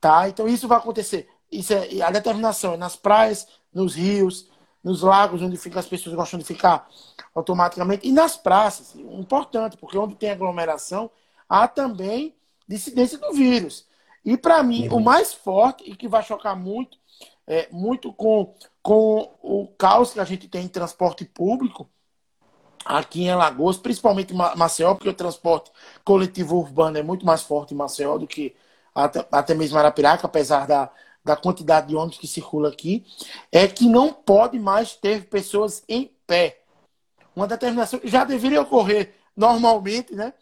tá? 0.00 0.28
Então 0.28 0.46
isso 0.46 0.68
vai 0.68 0.78
acontecer 0.78 1.28
isso 1.52 1.74
é, 1.74 2.00
a 2.00 2.10
determinação 2.10 2.74
é 2.74 2.76
nas 2.78 2.96
praias, 2.96 3.46
nos 3.72 3.94
rios, 3.94 4.48
nos 4.82 5.02
lagos, 5.02 5.42
onde 5.42 5.56
fica, 5.56 5.78
as 5.78 5.86
pessoas 5.86 6.14
gostam 6.14 6.38
de 6.38 6.44
ficar 6.44 6.88
automaticamente, 7.34 8.06
e 8.06 8.12
nas 8.12 8.36
praças, 8.36 8.94
importante, 8.96 9.76
porque 9.76 9.96
onde 9.96 10.14
tem 10.14 10.30
aglomeração, 10.30 11.10
há 11.48 11.68
também 11.68 12.34
dissidência 12.66 13.18
do 13.18 13.32
vírus. 13.32 13.86
E 14.24 14.36
para 14.36 14.62
mim, 14.62 14.88
uhum. 14.88 14.96
o 14.96 15.00
mais 15.00 15.32
forte 15.32 15.84
e 15.88 15.96
que 15.96 16.08
vai 16.08 16.22
chocar 16.22 16.56
muito, 16.56 16.98
é, 17.46 17.68
muito 17.70 18.12
com, 18.12 18.54
com 18.82 19.34
o 19.42 19.66
caos 19.78 20.12
que 20.12 20.20
a 20.20 20.24
gente 20.24 20.48
tem 20.48 20.64
em 20.64 20.68
transporte 20.68 21.24
público 21.24 21.88
aqui 22.84 23.22
em 23.22 23.30
Alagoas, 23.30 23.76
principalmente 23.76 24.32
em 24.32 24.36
Maceió, 24.36 24.94
porque 24.94 25.08
o 25.08 25.14
transporte 25.14 25.70
coletivo 26.04 26.56
urbano 26.56 26.98
é 26.98 27.02
muito 27.02 27.24
mais 27.24 27.42
forte 27.42 27.74
em 27.74 27.76
Maceió 27.76 28.18
do 28.18 28.26
que 28.26 28.54
até, 28.94 29.26
até 29.30 29.54
mesmo 29.54 29.78
Arapiraca, 29.78 30.26
apesar 30.26 30.66
da, 30.66 30.90
da 31.24 31.36
quantidade 31.36 31.88
de 31.88 31.96
ônibus 31.96 32.18
que 32.18 32.26
circula 32.26 32.68
aqui, 32.68 33.04
é 33.50 33.68
que 33.68 33.86
não 33.86 34.12
pode 34.12 34.58
mais 34.58 34.94
ter 34.94 35.28
pessoas 35.28 35.82
em 35.88 36.10
pé. 36.26 36.62
Uma 37.34 37.46
determinação 37.46 37.98
que 37.98 38.08
já 38.08 38.24
deveria 38.24 38.62
ocorrer 38.62 39.14
normalmente, 39.36 40.14
né? 40.14 40.34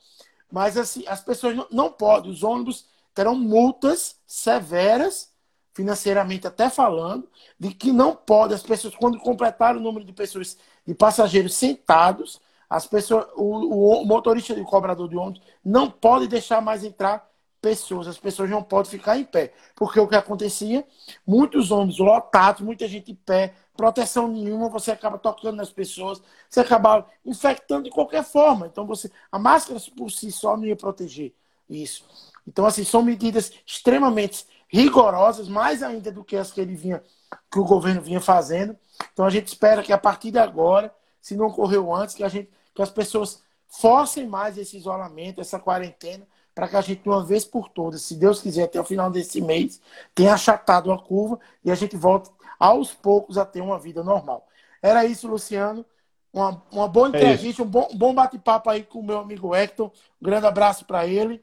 Mas 0.50 0.76
assim, 0.76 1.04
as 1.06 1.20
pessoas 1.20 1.54
não, 1.54 1.66
não 1.70 1.92
podem, 1.92 2.30
os 2.30 2.42
ônibus 2.42 2.86
terão 3.14 3.34
multas 3.34 4.16
severas, 4.26 5.30
financeiramente 5.72 6.46
até 6.46 6.68
falando, 6.68 7.28
de 7.58 7.72
que 7.72 7.92
não 7.92 8.14
pode, 8.16 8.54
as 8.54 8.62
pessoas, 8.62 8.94
quando 8.94 9.18
completar 9.18 9.76
o 9.76 9.80
número 9.80 10.04
de 10.04 10.12
pessoas, 10.12 10.56
de 10.86 10.94
passageiros 10.94 11.54
sentados, 11.54 12.40
as 12.68 12.86
pessoas, 12.86 13.26
o, 13.36 14.00
o 14.00 14.04
motorista 14.04 14.52
e 14.54 14.60
o 14.60 14.64
cobrador 14.64 15.08
de 15.08 15.16
ônibus 15.16 15.42
não 15.64 15.90
pode 15.90 16.26
deixar 16.26 16.60
mais 16.60 16.84
entrar 16.84 17.29
pessoas, 17.60 18.08
as 18.08 18.18
pessoas 18.18 18.48
não 18.48 18.62
podem 18.62 18.90
ficar 18.90 19.18
em 19.18 19.24
pé. 19.24 19.52
Porque 19.76 20.00
o 20.00 20.08
que 20.08 20.16
acontecia, 20.16 20.86
muitos 21.26 21.70
ônibus 21.70 21.98
lotados, 21.98 22.62
muita 22.62 22.88
gente 22.88 23.12
em 23.12 23.14
pé, 23.14 23.54
proteção 23.76 24.28
nenhuma, 24.28 24.68
você 24.68 24.90
acaba 24.90 25.18
tocando 25.18 25.56
nas 25.56 25.70
pessoas, 25.70 26.22
você 26.48 26.60
acaba 26.60 27.06
infectando 27.24 27.84
de 27.84 27.90
qualquer 27.90 28.24
forma. 28.24 28.66
Então 28.66 28.86
você, 28.86 29.10
a 29.30 29.38
máscara 29.38 29.80
por 29.96 30.10
si 30.10 30.30
só 30.32 30.56
não 30.56 30.64
ia 30.64 30.76
proteger 30.76 31.34
isso. 31.68 32.04
Então 32.46 32.66
assim, 32.66 32.84
são 32.84 33.02
medidas 33.02 33.52
extremamente 33.66 34.46
rigorosas, 34.68 35.48
mais 35.48 35.82
ainda 35.82 36.12
do 36.12 36.24
que 36.24 36.36
as 36.36 36.52
que 36.52 36.60
ele 36.60 36.74
vinha 36.74 37.02
que 37.50 37.58
o 37.58 37.64
governo 37.64 38.00
vinha 38.00 38.20
fazendo. 38.20 38.76
Então 39.12 39.24
a 39.24 39.30
gente 39.30 39.48
espera 39.48 39.82
que 39.82 39.92
a 39.92 39.98
partir 39.98 40.30
de 40.30 40.38
agora, 40.38 40.94
se 41.20 41.36
não 41.36 41.46
ocorreu 41.46 41.94
antes, 41.94 42.14
que 42.14 42.24
a 42.24 42.28
gente 42.28 42.50
que 42.74 42.82
as 42.82 42.90
pessoas 42.90 43.42
forcem 43.66 44.26
mais 44.26 44.56
esse 44.58 44.76
isolamento, 44.76 45.40
essa 45.40 45.58
quarentena, 45.58 46.26
para 46.60 46.68
que 46.68 46.76
a 46.76 46.80
gente, 46.82 47.02
de 47.02 47.08
uma 47.08 47.24
vez 47.24 47.42
por 47.42 47.70
todas, 47.70 48.02
se 48.02 48.14
Deus 48.14 48.42
quiser, 48.42 48.64
até 48.64 48.78
o 48.78 48.84
final 48.84 49.10
desse 49.10 49.40
mês, 49.40 49.80
tenha 50.14 50.34
achatado 50.34 50.92
a 50.92 50.98
curva 50.98 51.40
e 51.64 51.70
a 51.70 51.74
gente 51.74 51.96
volte 51.96 52.30
aos 52.58 52.92
poucos 52.92 53.38
a 53.38 53.46
ter 53.46 53.62
uma 53.62 53.78
vida 53.78 54.04
normal. 54.04 54.46
Era 54.82 55.06
isso, 55.06 55.26
Luciano. 55.26 55.86
Uma, 56.30 56.62
uma 56.70 56.86
boa 56.86 57.06
é 57.06 57.08
entrevista, 57.08 57.62
é 57.62 57.64
um 57.64 57.68
bom, 57.68 57.88
bom 57.94 58.12
bate-papo 58.12 58.68
aí 58.68 58.84
com 58.84 59.00
o 59.00 59.02
meu 59.02 59.18
amigo 59.20 59.54
Hector. 59.54 59.90
Um 60.20 60.24
grande 60.26 60.46
abraço 60.48 60.84
para 60.84 61.06
ele. 61.06 61.42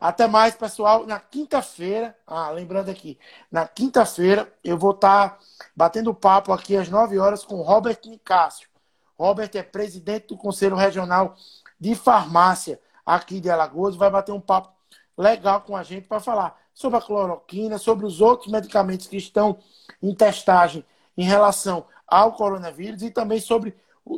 Até 0.00 0.26
mais, 0.26 0.54
pessoal. 0.54 1.06
Na 1.06 1.20
quinta-feira, 1.20 2.16
ah, 2.26 2.48
lembrando 2.48 2.90
aqui, 2.90 3.18
na 3.52 3.68
quinta-feira 3.68 4.50
eu 4.64 4.78
vou 4.78 4.92
estar 4.92 5.28
tá 5.28 5.38
batendo 5.76 6.14
papo 6.14 6.50
aqui 6.50 6.78
às 6.78 6.88
9 6.88 7.18
horas 7.18 7.44
com 7.44 7.60
Robert 7.60 8.00
Nicásio. 8.06 8.70
Robert 9.18 9.50
é 9.52 9.62
presidente 9.62 10.28
do 10.28 10.38
Conselho 10.38 10.76
Regional 10.76 11.36
de 11.78 11.94
Farmácia 11.94 12.80
aqui 13.14 13.40
de 13.40 13.50
Alagoas, 13.50 13.96
vai 13.96 14.10
bater 14.10 14.32
um 14.32 14.40
papo 14.40 14.70
legal 15.16 15.60
com 15.62 15.76
a 15.76 15.82
gente 15.82 16.06
para 16.06 16.20
falar 16.20 16.58
sobre 16.72 16.98
a 16.98 17.02
cloroquina, 17.02 17.78
sobre 17.78 18.06
os 18.06 18.20
outros 18.20 18.50
medicamentos 18.50 19.06
que 19.06 19.16
estão 19.16 19.58
em 20.02 20.14
testagem 20.14 20.84
em 21.16 21.24
relação 21.24 21.84
ao 22.06 22.32
coronavírus 22.32 23.02
e 23.02 23.10
também 23.10 23.40
sobre 23.40 23.74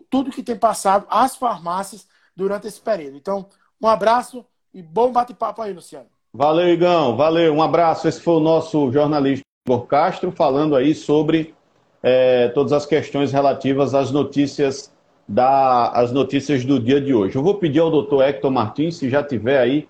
tudo 0.08 0.30
que 0.30 0.42
tem 0.42 0.56
passado 0.56 1.06
as 1.10 1.36
farmácias 1.36 2.06
durante 2.36 2.66
esse 2.66 2.80
período. 2.80 3.16
Então, 3.16 3.46
um 3.80 3.88
abraço 3.88 4.44
e 4.72 4.82
bom 4.82 5.10
bate-papo 5.10 5.62
aí, 5.62 5.72
Luciano. 5.72 6.06
Valeu, 6.32 6.68
Igão. 6.68 7.16
Valeu. 7.16 7.52
Um 7.52 7.62
abraço. 7.62 8.06
Esse 8.06 8.20
foi 8.20 8.34
o 8.34 8.40
nosso 8.40 8.90
jornalista 8.92 9.42
Igor 9.66 9.86
Castro 9.86 10.32
falando 10.32 10.76
aí 10.76 10.94
sobre 10.94 11.54
é, 12.02 12.48
todas 12.48 12.72
as 12.72 12.86
questões 12.86 13.32
relativas 13.32 13.94
às 13.94 14.10
notícias 14.10 14.91
dar 15.32 15.92
as 15.94 16.12
notícias 16.12 16.62
do 16.62 16.78
dia 16.78 17.00
de 17.00 17.14
hoje. 17.14 17.36
Eu 17.36 17.42
vou 17.42 17.54
pedir 17.54 17.80
ao 17.80 17.90
doutor 17.90 18.22
Hector 18.22 18.50
Martins, 18.50 18.96
se 18.96 19.08
já 19.08 19.22
tiver 19.22 19.58
aí, 19.58 19.88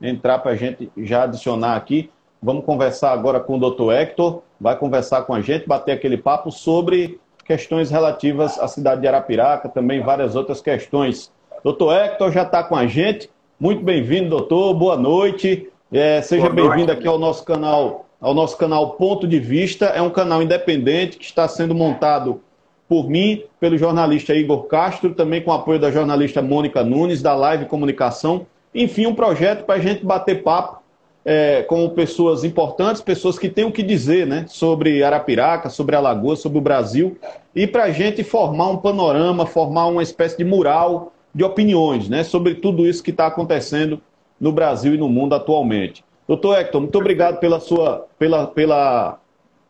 entrar 0.00 0.38
para 0.38 0.52
a 0.52 0.56
gente 0.56 0.90
já 0.96 1.24
adicionar 1.24 1.76
aqui. 1.76 2.08
Vamos 2.42 2.64
conversar 2.64 3.12
agora 3.12 3.38
com 3.38 3.56
o 3.56 3.60
doutor 3.60 3.92
Hector, 3.92 4.40
vai 4.58 4.74
conversar 4.74 5.22
com 5.22 5.34
a 5.34 5.42
gente, 5.42 5.68
bater 5.68 5.92
aquele 5.92 6.16
papo 6.16 6.50
sobre 6.50 7.20
questões 7.44 7.90
relativas 7.90 8.58
à 8.58 8.66
cidade 8.66 9.02
de 9.02 9.06
Arapiraca, 9.06 9.68
também 9.68 10.00
várias 10.00 10.34
outras 10.34 10.62
questões. 10.62 11.30
Doutor 11.62 11.94
Hector 11.94 12.32
já 12.32 12.42
está 12.42 12.64
com 12.64 12.74
a 12.74 12.86
gente. 12.86 13.28
Muito 13.60 13.84
bem-vindo, 13.84 14.30
doutor. 14.30 14.72
Boa 14.72 14.96
noite. 14.96 15.68
É, 15.92 16.22
seja 16.22 16.48
bem-vindo 16.48 16.90
aqui 16.90 17.06
ao 17.06 17.18
nosso 17.18 17.44
canal, 17.44 18.06
ao 18.18 18.32
nosso 18.32 18.56
canal 18.56 18.92
Ponto 18.92 19.28
de 19.28 19.38
Vista. 19.38 19.84
É 19.86 20.00
um 20.00 20.08
canal 20.08 20.42
independente 20.42 21.18
que 21.18 21.26
está 21.26 21.46
sendo 21.46 21.74
montado 21.74 22.40
por 22.88 23.08
mim, 23.08 23.42
pelo 23.58 23.78
jornalista 23.78 24.34
Igor 24.34 24.64
Castro, 24.64 25.14
também 25.14 25.42
com 25.42 25.52
apoio 25.52 25.78
da 25.78 25.90
jornalista 25.90 26.42
Mônica 26.42 26.82
Nunes, 26.82 27.22
da 27.22 27.34
Live 27.34 27.66
Comunicação. 27.66 28.46
Enfim, 28.74 29.06
um 29.06 29.14
projeto 29.14 29.64
para 29.64 29.76
a 29.76 29.78
gente 29.78 30.04
bater 30.04 30.42
papo 30.42 30.82
é, 31.24 31.62
com 31.62 31.88
pessoas 31.90 32.44
importantes, 32.44 33.00
pessoas 33.00 33.38
que 33.38 33.48
têm 33.48 33.64
o 33.64 33.72
que 33.72 33.82
dizer 33.82 34.26
né, 34.26 34.44
sobre 34.48 35.02
Arapiraca, 35.02 35.70
sobre 35.70 35.94
Alagoas, 35.94 36.40
sobre 36.40 36.58
o 36.58 36.62
Brasil, 36.62 37.16
e 37.54 37.66
para 37.66 37.84
a 37.84 37.90
gente 37.90 38.24
formar 38.24 38.68
um 38.68 38.76
panorama, 38.76 39.46
formar 39.46 39.86
uma 39.86 40.02
espécie 40.02 40.36
de 40.36 40.44
mural 40.44 41.12
de 41.34 41.44
opiniões 41.44 42.08
né, 42.08 42.24
sobre 42.24 42.56
tudo 42.56 42.86
isso 42.86 43.02
que 43.02 43.10
está 43.10 43.26
acontecendo 43.26 44.00
no 44.40 44.52
Brasil 44.52 44.94
e 44.94 44.98
no 44.98 45.08
mundo 45.08 45.34
atualmente. 45.34 46.04
Doutor 46.26 46.58
Hector, 46.58 46.80
muito 46.80 46.98
obrigado 46.98 47.38
pela 47.38 47.60
sua, 47.60 48.06
pela, 48.18 48.46
pela 48.46 49.18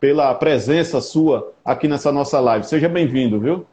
pela 0.03 0.35
presença 0.35 0.99
sua 0.99 1.55
aqui 1.63 1.87
nessa 1.87 2.11
nossa 2.11 2.37
live. 2.37 2.65
Seja 2.65 2.89
bem-vindo, 2.89 3.39
viu? 3.39 3.65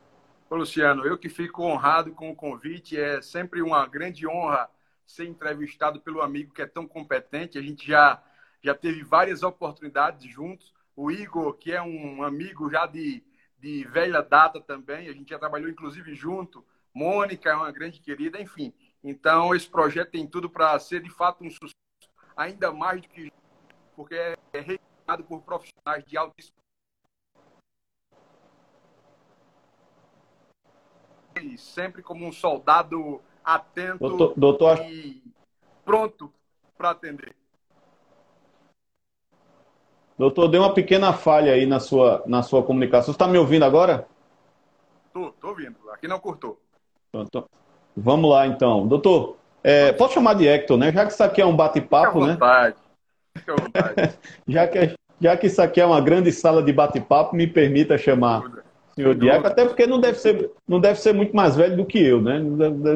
Ô, 0.49 0.55
Luciano, 0.55 1.05
eu 1.05 1.19
que 1.19 1.29
fico 1.29 1.65
honrado 1.65 2.13
com 2.13 2.31
o 2.31 2.37
convite. 2.37 2.97
É 2.97 3.21
sempre 3.21 3.61
uma 3.61 3.85
grande 3.85 4.29
honra 4.29 4.71
ser 5.05 5.27
entrevistado 5.27 6.01
pelo 6.01 6.23
amigo 6.23 6.55
que 6.55 6.63
é 6.63 6.67
tão 6.67 6.87
competente. 6.87 7.59
A 7.59 7.61
gente 7.61 7.85
já, 7.85 8.23
já 8.63 8.77
teve 8.77 9.03
várias 9.03 9.43
oportunidades 9.43 10.33
juntos. 10.33 10.73
O 10.95 11.11
Igor, 11.11 11.55
que 11.55 11.73
é 11.73 11.83
um 11.83 12.23
amigo 12.23 12.71
já 12.71 12.87
de, 12.87 13.25
de 13.59 13.83
velha 13.89 14.23
data 14.23 14.61
também, 14.61 15.09
a 15.09 15.13
gente 15.13 15.31
já 15.31 15.39
trabalhou 15.41 15.69
inclusive 15.69 16.15
junto. 16.15 16.65
Mônica 16.95 17.51
é 17.51 17.55
uma 17.57 17.73
grande 17.73 17.99
querida, 17.99 18.41
enfim. 18.41 18.73
Então, 19.03 19.53
esse 19.53 19.69
projeto 19.69 20.13
tem 20.13 20.29
tudo 20.29 20.49
para 20.49 20.79
ser 20.79 21.03
de 21.03 21.11
fato 21.11 21.43
um 21.43 21.51
sucesso, 21.51 21.75
ainda 22.37 22.71
mais 22.71 23.03
do 23.03 23.09
que 23.09 23.33
porque 23.97 24.15
é, 24.15 24.39
por 25.19 25.43
profissionais 25.43 26.05
de 26.05 26.17
altíssimo 26.17 26.61
sempre 31.57 32.03
como 32.03 32.27
um 32.27 32.33
soldado 32.33 33.21
atento 33.45 33.99
doutor, 33.99 34.35
doutor... 34.37 34.79
e 34.81 35.23
pronto 35.85 36.33
para 36.77 36.91
atender. 36.91 37.35
Doutor, 40.19 40.49
deu 40.49 40.61
uma 40.61 40.75
pequena 40.75 41.15
falha 41.15 41.55
aí 41.55 41.65
na 41.65 41.81
sua, 41.81 42.23
na 42.27 42.43
sua 42.43 42.63
comunicação. 42.63 43.07
Você 43.07 43.13
está 43.13 43.27
me 43.27 43.39
ouvindo 43.39 43.65
agora? 43.65 44.07
Estou, 45.07 45.31
estou 45.31 45.51
ouvindo. 45.51 45.77
Aqui 45.93 46.07
não 46.07 46.21
cortou. 46.21 46.61
Então, 47.15 47.49
vamos 47.97 48.31
lá, 48.31 48.47
então. 48.47 48.87
Doutor, 48.87 49.39
é, 49.65 49.93
pode 49.93 50.13
chamar 50.13 50.35
de 50.35 50.47
Hector, 50.47 50.77
né? 50.77 50.93
Já 50.93 51.07
que 51.07 51.13
isso 51.13 51.23
aqui 51.23 51.41
é 51.41 51.47
um 51.47 51.57
bate-papo, 51.57 52.27
né? 52.27 52.39
Fique 53.35 53.51
à 53.51 53.57
vontade. 53.57 54.19
já, 54.47 54.69
que, 54.69 54.95
já 55.21 55.37
que 55.37 55.47
isso 55.47 55.61
aqui 55.61 55.81
é 55.81 55.87
uma 55.87 56.01
grande 56.01 56.33
sala 56.33 56.63
de 56.63 56.73
bate-papo, 56.73 57.37
me 57.37 57.47
permita 57.47 57.99
chamar 57.99 58.41
o 58.41 58.95
senhor 58.95 59.15
Diaco, 59.15 59.47
até 59.47 59.65
porque 59.65 59.87
não 59.87 60.01
deve, 60.01 60.19
ser, 60.19 60.51
não 60.67 60.81
deve 60.81 60.99
ser 60.99 61.13
muito 61.13 61.37
mais 61.37 61.55
velho 61.55 61.77
do 61.77 61.85
que 61.85 62.03
eu, 62.03 62.21
né? 62.21 62.41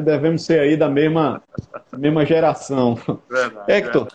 Devemos 0.03 0.43
ser 0.43 0.59
aí 0.59 0.75
da 0.75 0.89
mesma, 0.89 1.41
mesma 1.95 2.25
geração. 2.25 2.97
Verdade, 3.29 3.71
Hector, 3.71 4.07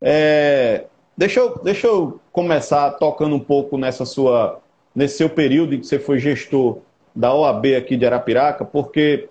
é, 0.00 0.84
deixa, 1.16 1.40
eu, 1.40 1.58
deixa 1.62 1.86
eu 1.86 2.20
começar 2.30 2.90
tocando 2.92 3.34
um 3.34 3.40
pouco 3.40 3.78
nessa 3.78 4.04
sua, 4.04 4.60
nesse 4.94 5.16
seu 5.16 5.30
período 5.30 5.74
em 5.74 5.80
que 5.80 5.86
você 5.86 5.98
foi 5.98 6.18
gestor 6.18 6.78
da 7.14 7.34
OAB 7.34 7.74
aqui 7.76 7.96
de 7.96 8.06
Arapiraca, 8.06 8.64
porque 8.64 9.28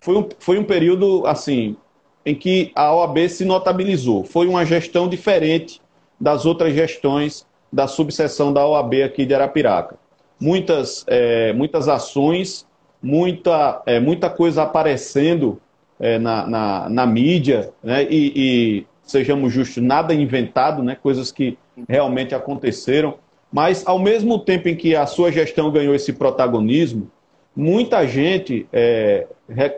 foi 0.00 0.16
um, 0.16 0.28
foi 0.38 0.58
um 0.58 0.64
período, 0.64 1.26
assim, 1.26 1.76
em 2.24 2.34
que 2.34 2.70
a 2.74 2.94
OAB 2.94 3.28
se 3.28 3.44
notabilizou. 3.44 4.22
Foi 4.22 4.46
uma 4.46 4.64
gestão 4.64 5.08
diferente 5.08 5.80
das 6.20 6.46
outras 6.46 6.72
gestões 6.72 7.46
da 7.74 7.88
subseção 7.88 8.52
da 8.52 8.64
OAB 8.64 9.02
aqui 9.02 9.26
de 9.26 9.34
Arapiraca. 9.34 9.96
Muitas, 10.40 11.04
é, 11.08 11.52
muitas 11.52 11.88
ações, 11.88 12.64
muita, 13.02 13.82
é, 13.84 13.98
muita 13.98 14.30
coisa 14.30 14.62
aparecendo 14.62 15.60
é, 15.98 16.16
na, 16.18 16.46
na, 16.46 16.88
na, 16.88 17.06
mídia, 17.06 17.72
né? 17.82 18.04
e, 18.08 18.32
e, 18.36 18.86
sejamos 19.02 19.52
justos, 19.52 19.82
nada 19.82 20.14
inventado, 20.14 20.82
né? 20.84 20.96
coisas 21.00 21.32
que 21.32 21.58
realmente 21.88 22.32
aconteceram. 22.34 23.14
Mas, 23.52 23.84
ao 23.86 23.98
mesmo 23.98 24.38
tempo 24.38 24.68
em 24.68 24.76
que 24.76 24.94
a 24.94 25.06
sua 25.06 25.32
gestão 25.32 25.70
ganhou 25.70 25.94
esse 25.94 26.12
protagonismo, 26.12 27.10
muita 27.56 28.06
gente 28.06 28.68
é, 28.72 29.26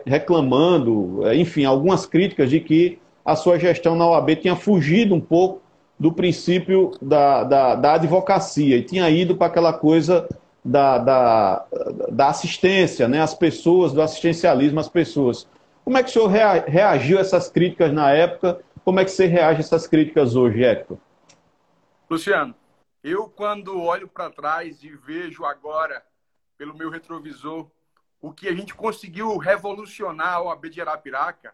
reclamando, 0.05 1.27
é, 1.27 1.35
enfim, 1.35 1.65
algumas 1.65 2.05
críticas 2.05 2.49
de 2.49 2.59
que 2.59 2.99
a 3.25 3.35
sua 3.35 3.57
gestão 3.57 3.95
na 3.95 4.07
OAB 4.07 4.35
tinha 4.35 4.55
fugido 4.55 5.15
um 5.15 5.19
pouco 5.19 5.61
do 5.99 6.11
princípio 6.11 6.91
da, 7.01 7.43
da, 7.43 7.75
da 7.75 7.93
advocacia 7.93 8.77
e 8.77 8.83
tinha 8.83 9.09
ido 9.09 9.35
para 9.35 9.47
aquela 9.47 9.73
coisa 9.73 10.27
da, 10.63 10.97
da, 10.97 11.65
da 12.11 12.29
assistência, 12.29 13.07
né? 13.07 13.21
as 13.21 13.33
pessoas, 13.33 13.93
do 13.93 14.01
assistencialismo 14.01 14.79
às 14.79 14.89
pessoas. 14.89 15.47
Como 15.83 15.97
é 15.97 16.03
que 16.03 16.09
o 16.09 16.13
senhor 16.13 16.27
reagiu 16.67 17.17
a 17.17 17.21
essas 17.21 17.49
críticas 17.49 17.93
na 17.93 18.11
época? 18.11 18.61
Como 18.83 18.99
é 18.99 19.05
que 19.05 19.11
você 19.11 19.25
reage 19.25 19.57
a 19.57 19.59
essas 19.61 19.87
críticas 19.87 20.35
hoje, 20.35 20.63
Hector? 20.63 20.97
Luciano, 22.09 22.53
eu 23.03 23.29
quando 23.29 23.81
olho 23.81 24.07
para 24.07 24.29
trás 24.29 24.83
e 24.83 24.89
vejo 24.89 25.45
agora, 25.45 26.03
pelo 26.57 26.75
meu 26.75 26.89
retrovisor, 26.89 27.69
o 28.21 28.33
que 28.33 28.47
a 28.47 28.53
gente 28.53 28.75
conseguiu 28.75 29.37
revolucionar 29.37 30.33
a 30.33 30.41
OAB 30.41 30.69
de 30.69 30.81
Arapiraca, 30.81 31.53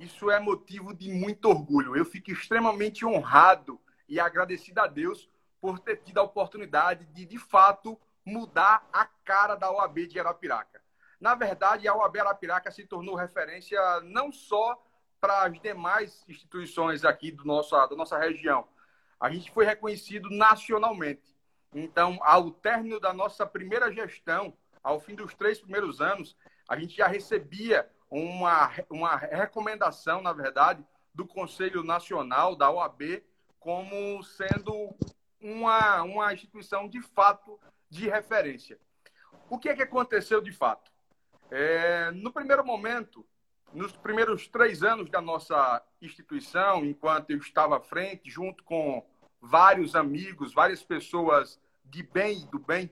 isso 0.00 0.30
é 0.30 0.40
motivo 0.40 0.94
de 0.94 1.12
muito 1.12 1.46
orgulho. 1.46 1.94
Eu 1.94 2.04
fico 2.04 2.30
extremamente 2.30 3.04
honrado 3.04 3.80
e 4.08 4.18
agradecido 4.18 4.80
a 4.80 4.86
Deus 4.86 5.28
por 5.60 5.78
ter 5.78 5.96
tido 5.96 6.18
a 6.18 6.22
oportunidade 6.22 7.04
de, 7.06 7.26
de 7.26 7.38
fato, 7.38 8.00
mudar 8.24 8.88
a 8.92 9.04
cara 9.04 9.54
da 9.54 9.70
OAB 9.70 10.06
de 10.06 10.18
Arapiraca. 10.18 10.80
Na 11.20 11.34
verdade, 11.34 11.86
a 11.86 11.94
OAB 11.94 12.16
Arapiraca 12.18 12.70
se 12.70 12.86
tornou 12.86 13.14
referência 13.14 13.78
não 14.00 14.32
só 14.32 14.82
para 15.20 15.42
as 15.44 15.60
demais 15.60 16.24
instituições 16.26 17.04
aqui 17.04 17.30
do 17.30 17.44
nosso, 17.44 17.76
da 17.88 17.94
nossa 17.94 18.18
região. 18.18 18.66
A 19.20 19.30
gente 19.30 19.50
foi 19.50 19.66
reconhecido 19.66 20.30
nacionalmente. 20.30 21.36
Então, 21.74 22.18
ao 22.22 22.50
término 22.50 22.98
da 22.98 23.12
nossa 23.12 23.44
primeira 23.44 23.92
gestão, 23.92 24.56
ao 24.82 24.98
fim 24.98 25.14
dos 25.14 25.34
três 25.34 25.60
primeiros 25.60 26.00
anos, 26.00 26.34
a 26.66 26.78
gente 26.78 26.96
já 26.96 27.06
recebia 27.06 27.86
uma, 28.10 28.70
uma 28.90 29.16
recomendação, 29.16 30.20
na 30.20 30.32
verdade, 30.32 30.84
do 31.14 31.26
Conselho 31.26 31.84
Nacional, 31.84 32.56
da 32.56 32.70
OAB, 32.70 33.22
como 33.58 34.22
sendo 34.22 34.94
uma, 35.40 36.02
uma 36.02 36.34
instituição 36.34 36.88
de 36.88 37.00
fato 37.00 37.58
de 37.88 38.08
referência. 38.08 38.78
O 39.48 39.58
que 39.58 39.68
é 39.68 39.76
que 39.76 39.82
aconteceu 39.82 40.40
de 40.40 40.52
fato? 40.52 40.90
É, 41.50 42.10
no 42.12 42.32
primeiro 42.32 42.64
momento, 42.64 43.26
nos 43.72 43.92
primeiros 43.92 44.48
três 44.48 44.82
anos 44.82 45.10
da 45.10 45.20
nossa 45.20 45.82
instituição, 46.00 46.84
enquanto 46.84 47.30
eu 47.30 47.38
estava 47.38 47.76
à 47.76 47.80
frente, 47.80 48.30
junto 48.30 48.64
com 48.64 49.04
vários 49.40 49.94
amigos, 49.94 50.52
várias 50.52 50.82
pessoas 50.82 51.60
de 51.84 52.02
bem 52.02 52.42
e 52.42 52.46
do 52.46 52.58
bem, 52.58 52.90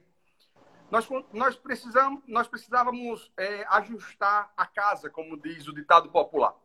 nós, 0.91 1.07
nós, 1.31 1.55
precisamos, 1.55 2.21
nós 2.27 2.47
precisávamos 2.47 3.31
é, 3.37 3.63
ajustar 3.69 4.51
a 4.57 4.65
casa, 4.65 5.09
como 5.09 5.37
diz 5.37 5.67
o 5.67 5.73
ditado 5.73 6.09
popular. 6.09 6.55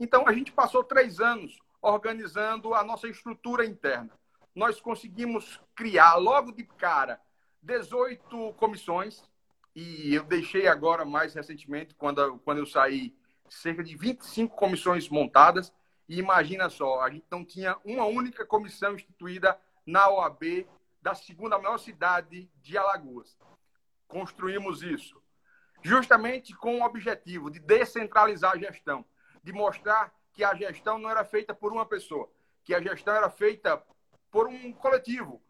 Então, 0.00 0.26
a 0.26 0.32
gente 0.32 0.52
passou 0.52 0.82
três 0.82 1.20
anos 1.20 1.58
organizando 1.82 2.74
a 2.74 2.82
nossa 2.82 3.08
estrutura 3.08 3.64
interna. 3.64 4.10
Nós 4.54 4.80
conseguimos 4.80 5.60
criar, 5.74 6.14
logo 6.14 6.50
de 6.52 6.64
cara, 6.64 7.20
18 7.62 8.54
comissões, 8.54 9.22
e 9.74 10.14
eu 10.14 10.24
deixei 10.24 10.66
agora, 10.66 11.04
mais 11.04 11.34
recentemente, 11.34 11.94
quando, 11.94 12.38
quando 12.38 12.58
eu 12.58 12.66
saí, 12.66 13.14
cerca 13.50 13.84
de 13.84 13.96
25 13.96 14.56
comissões 14.56 15.08
montadas. 15.08 15.72
E 16.08 16.18
imagina 16.18 16.70
só, 16.70 17.02
a 17.02 17.10
gente 17.10 17.26
não 17.30 17.44
tinha 17.44 17.76
uma 17.84 18.06
única 18.06 18.46
comissão 18.46 18.94
instituída 18.94 19.58
na 19.86 20.08
OAB 20.08 20.66
da 21.02 21.14
segunda 21.14 21.58
maior 21.58 21.78
cidade 21.78 22.48
de 22.62 22.78
Alagoas 22.78 23.36
construímos 24.14 24.80
isso 24.80 25.20
justamente 25.82 26.54
com 26.54 26.78
o 26.78 26.84
objetivo 26.84 27.50
de 27.50 27.58
descentralizar 27.58 28.52
a 28.52 28.56
gestão, 28.56 29.04
de 29.42 29.52
mostrar 29.52 30.14
que 30.32 30.44
a 30.44 30.54
gestão 30.54 30.98
não 30.98 31.10
era 31.10 31.24
feita 31.24 31.52
por 31.52 31.72
uma 31.72 31.84
pessoa, 31.84 32.30
que 32.62 32.72
a 32.72 32.80
gestão 32.80 33.12
era 33.12 33.28
feita 33.28 33.82
por 34.30 34.46
um 34.46 34.72
coletivo. 34.72 35.42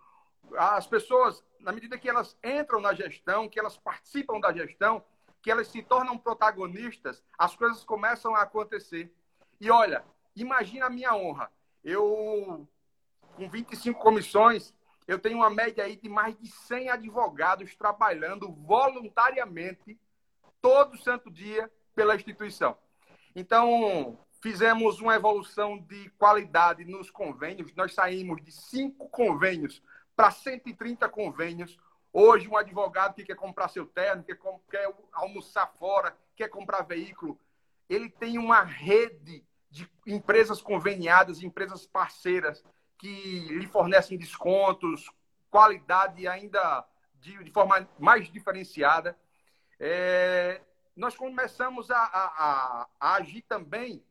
As 0.57 0.87
pessoas, 0.87 1.45
na 1.61 1.73
medida 1.73 1.99
que 1.99 2.09
elas 2.09 2.37
entram 2.43 2.81
na 2.81 2.95
gestão, 2.95 3.49
que 3.49 3.61
elas 3.61 3.77
participam 3.77 4.41
da 4.41 4.51
gestão, 4.51 5.05
que 5.43 5.51
elas 5.51 5.69
se 5.69 5.83
tornam 5.83 6.17
protagonistas, 6.17 7.23
as 7.39 7.55
coisas 7.55 7.85
começam 7.85 8.35
a 8.35 8.43
acontecer. 8.43 9.15
E 9.61 9.71
olha, 9.71 10.05
imagina 10.35 10.87
a 10.87 10.91
minha 10.91 11.15
honra. 11.15 11.53
Eu, 11.85 12.67
com 13.37 13.49
25 13.49 14.01
comissões, 14.01 14.75
eu 15.07 15.19
tenho 15.19 15.37
uma 15.39 15.51
média 15.51 15.85
aí 15.85 15.97
de 15.97 16.09
mais 16.09 16.37
de 16.39 16.49
100 16.49 16.91
advogados 16.91 17.75
trabalhando 17.75 18.51
voluntariamente 18.53 19.99
todo 20.61 20.97
santo 20.97 21.31
dia 21.31 21.71
pela 21.95 22.15
instituição. 22.15 22.77
Então, 23.37 24.19
fizemos 24.41 25.01
uma 25.01 25.15
evolução 25.15 25.79
de 25.79 26.09
qualidade 26.11 26.85
nos 26.85 27.11
convênios. 27.11 27.75
Nós 27.75 27.95
saímos 27.95 28.43
de 28.43 28.53
cinco 28.53 29.09
convênios 29.09 29.83
para 30.17 30.31
130 30.31 31.09
convênios. 31.09 31.79
Hoje, 32.13 32.49
um 32.49 32.57
advogado 32.57 33.15
que 33.15 33.25
quer 33.25 33.37
comprar 33.37 33.69
seu 33.69 33.87
terno, 33.87 34.23
quer, 34.23 34.39
quer 34.71 34.95
almoçar 35.13 35.67
fora, 35.79 36.17
quer 36.37 36.49
comprar 36.49 36.83
veículo, 36.83 37.39
ele 37.89 38.09
tem 38.09 38.39
uma 38.39 38.63
rede 38.63 39.45
de 39.71 39.91
empresas 40.07 40.63
conveniadas, 40.63 41.43
empresas 41.43 41.87
parceiras, 41.87 42.65
que 43.05 43.49
lhe 43.59 43.67
fornecem 43.67 44.17
descontos, 44.17 45.11
qualidade 45.51 46.27
ainda 46.27 46.87
de, 47.21 47.45
de 47.45 47.51
forma 47.51 47.87
mais 47.99 48.33
diferenciada. 48.33 49.15
É, 49.79 50.63
nós 50.97 51.15
começamos 51.15 51.91
a, 51.91 51.99
a, 51.99 52.89
a, 52.99 53.15
agir 53.17 53.43
também 53.43 54.03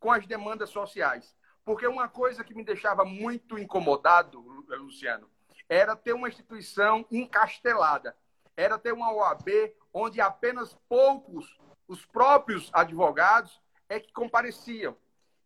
com 0.00 0.10
as 0.10 0.26
demandas 0.26 0.70
sociais. 0.70 1.36
Porque 1.62 1.86
uma 1.86 2.08
coisa 2.08 2.42
que 2.42 2.54
me 2.54 2.64
deixava 2.64 3.04
muito 3.04 3.58
incomodado, 3.58 4.40
Luciano, 4.40 5.28
era 5.68 5.94
ter 5.94 6.14
uma 6.14 6.28
instituição 6.28 7.04
encastelada. 7.12 8.16
Era 8.56 8.78
ter 8.78 8.94
uma 8.94 9.12
OAB 9.12 9.74
onde 9.92 10.22
apenas 10.22 10.72
poucos, 10.88 11.60
os 11.86 12.06
próprios 12.06 12.70
advogados, 12.72 13.60
é 13.90 14.00
que 14.00 14.10
compareciam. 14.10 14.96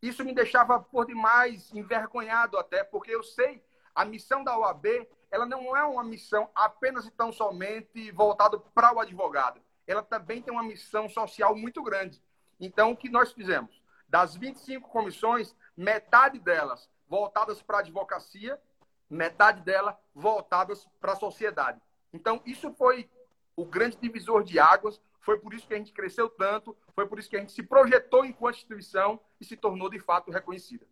Isso 0.02 0.24
me 0.24 0.34
deixava 0.34 0.80
por 0.80 1.06
demais 1.06 1.72
envergonhado 1.72 2.58
até, 2.58 2.82
porque 2.82 3.14
eu 3.14 3.22
sei 3.22 3.62
a 3.94 4.04
missão 4.04 4.42
da 4.42 4.58
OAB, 4.58 4.86
ela 5.30 5.46
não 5.46 5.76
é 5.76 5.84
uma 5.84 6.02
missão 6.02 6.50
apenas 6.54 7.06
e 7.06 7.10
tão 7.10 7.32
somente 7.32 8.10
voltada 8.10 8.58
para 8.58 8.92
o 8.92 9.00
advogado. 9.00 9.60
Ela 9.86 10.02
também 10.02 10.42
tem 10.42 10.52
uma 10.52 10.62
missão 10.62 11.08
social 11.08 11.54
muito 11.54 11.82
grande. 11.82 12.20
Então, 12.58 12.90
o 12.90 12.96
que 12.96 13.08
nós 13.08 13.32
fizemos? 13.32 13.80
Das 14.08 14.34
25 14.34 14.88
comissões, 14.88 15.54
metade 15.76 16.38
delas 16.38 16.90
voltadas 17.08 17.62
para 17.62 17.78
a 17.78 17.80
advocacia, 17.80 18.60
metade 19.08 19.62
delas 19.62 19.94
voltadas 20.14 20.88
para 21.00 21.12
a 21.12 21.16
sociedade. 21.16 21.80
Então, 22.12 22.42
isso 22.44 22.72
foi 22.72 23.08
o 23.54 23.64
grande 23.64 23.96
divisor 23.96 24.42
de 24.42 24.58
águas 24.58 25.00
foi 25.22 25.38
por 25.38 25.54
isso 25.54 25.66
que 25.66 25.74
a 25.74 25.78
gente 25.78 25.92
cresceu 25.92 26.28
tanto, 26.28 26.76
foi 26.94 27.06
por 27.06 27.18
isso 27.18 27.30
que 27.30 27.36
a 27.36 27.40
gente 27.40 27.52
se 27.52 27.62
projetou 27.62 28.24
enquanto 28.24 28.56
instituição 28.56 29.18
e 29.40 29.44
se 29.44 29.56
tornou 29.56 29.88
de 29.88 29.98
fato 29.98 30.30
reconhecida. 30.30 30.84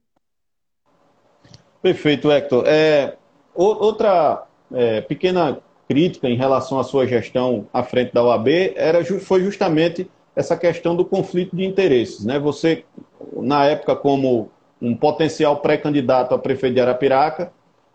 Perfeito, 1.82 2.30
Hector. 2.30 2.64
É, 2.66 3.16
outra 3.54 4.46
é, 4.72 5.00
pequena 5.00 5.60
crítica 5.88 6.28
em 6.28 6.36
relação 6.36 6.78
à 6.78 6.84
sua 6.84 7.06
gestão 7.06 7.66
à 7.72 7.82
frente 7.82 8.12
da 8.12 8.22
OAB 8.22 8.48
era, 8.76 9.04
foi 9.20 9.42
justamente 9.42 10.08
essa 10.36 10.56
questão 10.56 10.94
do 10.94 11.04
conflito 11.04 11.56
de 11.56 11.64
interesses. 11.64 12.24
Né? 12.24 12.38
Você, 12.38 12.84
na 13.32 13.64
época, 13.66 13.96
como 13.96 14.50
um 14.80 14.96
potencial 14.96 15.56
pré-candidato 15.56 16.34
a 16.34 16.38
prefeito 16.38 16.74
de 16.74 16.80
Arapiraca, 16.80 17.52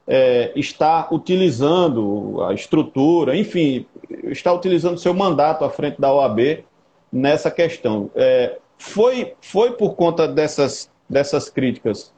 é, 0.07 0.51
está 0.55 1.07
utilizando 1.11 2.43
a 2.43 2.53
estrutura, 2.53 3.35
enfim, 3.35 3.85
está 4.25 4.51
utilizando 4.53 4.97
seu 4.97 5.13
mandato 5.13 5.63
à 5.63 5.69
frente 5.69 5.99
da 5.99 6.13
OAB 6.13 6.65
nessa 7.11 7.49
questão. 7.49 8.11
É, 8.15 8.57
foi, 8.77 9.35
foi 9.41 9.73
por 9.73 9.95
conta 9.95 10.27
dessas, 10.27 10.91
dessas 11.09 11.49
críticas 11.49 12.13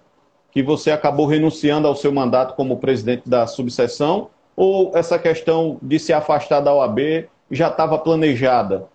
que 0.52 0.64
você 0.64 0.92
acabou 0.92 1.28
renunciando 1.28 1.88
ao 1.88 1.96
seu 1.96 2.12
mandato 2.12 2.56
como 2.56 2.80
presidente 2.80 3.30
da 3.30 3.46
subseção 3.46 4.30
ou 4.56 4.92
essa 4.98 5.20
questão 5.20 5.78
de 5.82 6.00
se 6.00 6.12
afastar 6.12 6.62
da 6.62 6.74
OAB 6.74 7.30
já 7.52 7.68
estava 7.68 7.98
planejada? 8.00 8.90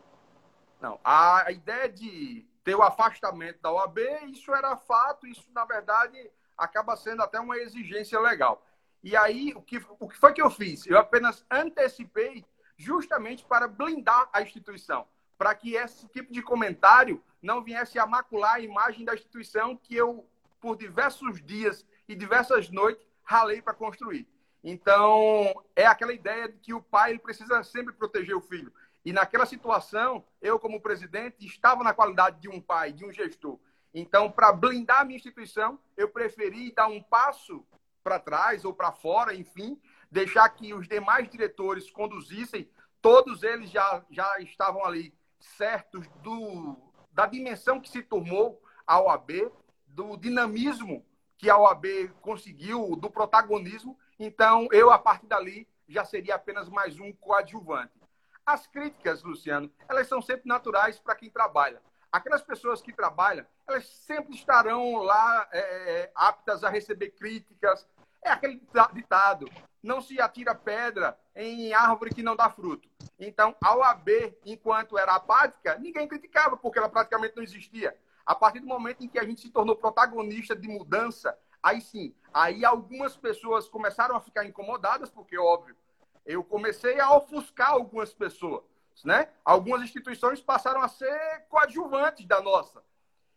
Não, 0.81 0.99
a 1.05 1.47
ideia 1.51 1.89
de 1.89 2.45
ter 2.65 2.75
o 2.75 2.83
afastamento 2.83 3.61
da 3.63 3.73
OAB, 3.73 3.99
isso 4.33 4.53
era 4.53 4.77
fato, 4.77 5.27
isso 5.27 5.45
na 5.55 5.65
verdade 5.65 6.19
acaba 6.59 6.97
sendo 6.97 7.23
até 7.23 7.39
uma 7.39 7.57
exigência 7.57 8.19
legal. 8.19 8.61
E 9.03 9.17
aí, 9.17 9.53
o 9.57 9.63
que, 9.63 9.81
o 9.99 10.09
que 10.09 10.17
foi 10.17 10.33
que 10.33 10.43
eu 10.43 10.51
fiz? 10.51 10.87
Eu 10.87 10.99
apenas 10.99 11.45
antecipei 11.51 12.45
justamente 12.83 13.45
para 13.45 13.69
blindar 13.69 14.29
a 14.33 14.43
instituição, 14.43 15.07
para 15.39 15.55
que 15.55 15.75
esse 15.75 16.09
tipo 16.09 16.33
de 16.33 16.43
comentário 16.43 17.23
não 17.41 17.63
viesse 17.63 17.99
a 17.99 18.07
macular 18.07 18.55
a 18.55 18.61
imagem 18.61 19.05
da 19.05 19.15
instituição 19.15 19.77
que 19.77 19.95
eu, 19.95 20.29
por 20.61 20.77
diversos 20.77 21.41
dias 21.43 21.87
e 22.09 22.15
diversas 22.15 22.69
noites, 22.71 23.07
ralei 23.23 23.63
para 23.63 23.75
construir. 23.75 24.29
Então, 24.65 25.53
é 25.75 25.87
aquela 25.87 26.13
ideia 26.13 26.49
de 26.49 26.59
que 26.59 26.75
o 26.75 26.83
pai 26.83 27.19
precisa 27.19 27.63
sempre 27.63 27.93
proteger 27.93 28.37
o 28.37 28.41
filho. 28.41 28.73
E 29.05 29.13
naquela 29.13 29.47
situação, 29.47 30.25
eu, 30.41 30.59
como 30.59 30.81
presidente, 30.81 31.45
estava 31.45 31.83
na 31.83 31.93
qualidade 31.93 32.41
de 32.41 32.49
um 32.49 32.61
pai, 32.61 32.93
de 32.93 33.05
um 33.05 33.13
gestor. 33.13 33.59
Então, 33.93 34.31
para 34.31 34.53
blindar 34.53 35.01
a 35.01 35.05
minha 35.05 35.17
instituição, 35.17 35.79
eu 35.97 36.09
preferi 36.09 36.73
dar 36.73 36.87
um 36.87 37.03
passo 37.03 37.65
para 38.03 38.19
trás 38.19 38.65
ou 38.65 38.73
para 38.73 38.93
fora, 38.93 39.35
enfim, 39.35 39.81
deixar 40.13 40.47
que 40.51 40.75
os 40.75 40.87
demais 40.87 41.29
diretores 41.29 41.91
conduzissem, 41.91 42.71
todos 43.01 43.43
eles 43.43 43.71
já, 43.71 44.05
já 44.11 44.39
estavam 44.41 44.85
ali 44.85 45.13
certos 45.41 46.07
do, 46.23 46.77
da 47.11 47.25
dimensão 47.27 47.81
que 47.81 47.89
se 47.89 48.03
tomou 48.03 48.63
a 48.87 49.01
OAB, 49.01 49.51
do 49.87 50.17
dinamismo 50.19 51.05
que 51.39 51.49
a 51.49 51.57
OAB 51.57 52.11
conseguiu, 52.21 52.95
do 52.95 53.11
protagonismo. 53.11 53.99
Então, 54.19 54.69
eu, 54.71 54.91
a 54.91 54.99
partir 54.99 55.27
dali, 55.27 55.67
já 55.89 56.05
seria 56.05 56.35
apenas 56.35 56.69
mais 56.69 57.01
um 57.01 57.11
coadjuvante. 57.15 58.01
As 58.45 58.67
críticas, 58.67 59.23
Luciano, 59.23 59.73
elas 59.89 60.07
são 60.09 60.21
sempre 60.21 60.47
naturais 60.47 60.99
para 60.99 61.15
quem 61.15 61.31
trabalha. 61.31 61.81
Aquelas 62.11 62.43
pessoas 62.43 62.83
que 62.83 62.93
trabalham, 62.93 63.47
elas 63.67 63.87
sempre 63.87 64.35
estarão 64.35 64.97
lá 64.97 65.49
é, 65.51 65.59
é, 65.59 66.13
aptas 66.15 66.63
a 66.63 66.69
receber 66.69 67.11
críticas. 67.13 67.89
É 68.23 68.31
aquele 68.31 68.61
ditado: 68.93 69.49
não 69.83 70.01
se 70.01 70.21
atira 70.21 70.55
pedra 70.55 71.19
em 71.35 71.73
árvore 71.73 72.15
que 72.15 72.23
não 72.23 72.37
dá 72.37 72.49
fruto. 72.49 72.89
Então, 73.19 73.55
a 73.63 73.77
OAB, 73.77 74.09
enquanto 74.45 74.97
era 74.97 75.15
apática, 75.15 75.77
ninguém 75.79 76.07
criticava, 76.07 76.57
porque 76.57 76.79
ela 76.79 76.89
praticamente 76.89 77.37
não 77.37 77.43
existia. 77.43 77.97
A 78.25 78.35
partir 78.35 78.61
do 78.61 78.67
momento 78.67 79.03
em 79.03 79.09
que 79.09 79.19
a 79.19 79.25
gente 79.25 79.41
se 79.41 79.51
tornou 79.51 79.75
protagonista 79.75 80.55
de 80.55 80.69
mudança, 80.69 81.37
aí 81.63 81.81
sim, 81.81 82.15
aí 82.33 82.65
algumas 82.65 83.17
pessoas 83.17 83.69
começaram 83.69 84.17
a 84.17 84.21
ficar 84.21 84.45
incomodadas, 84.45 85.11
porque, 85.11 85.37
óbvio, 85.37 85.77
eu 86.25 86.45
comecei 86.45 87.01
a 87.01 87.13
ofuscar 87.15 87.71
algumas 87.71 88.13
pessoas, 88.15 88.63
né? 89.05 89.29
Algumas 89.45 89.83
instituições 89.83 90.41
passaram 90.41 90.81
a 90.81 90.89
ser 90.89 91.47
coadjuvantes 91.49 92.25
da 92.27 92.41
nossa. 92.41 92.83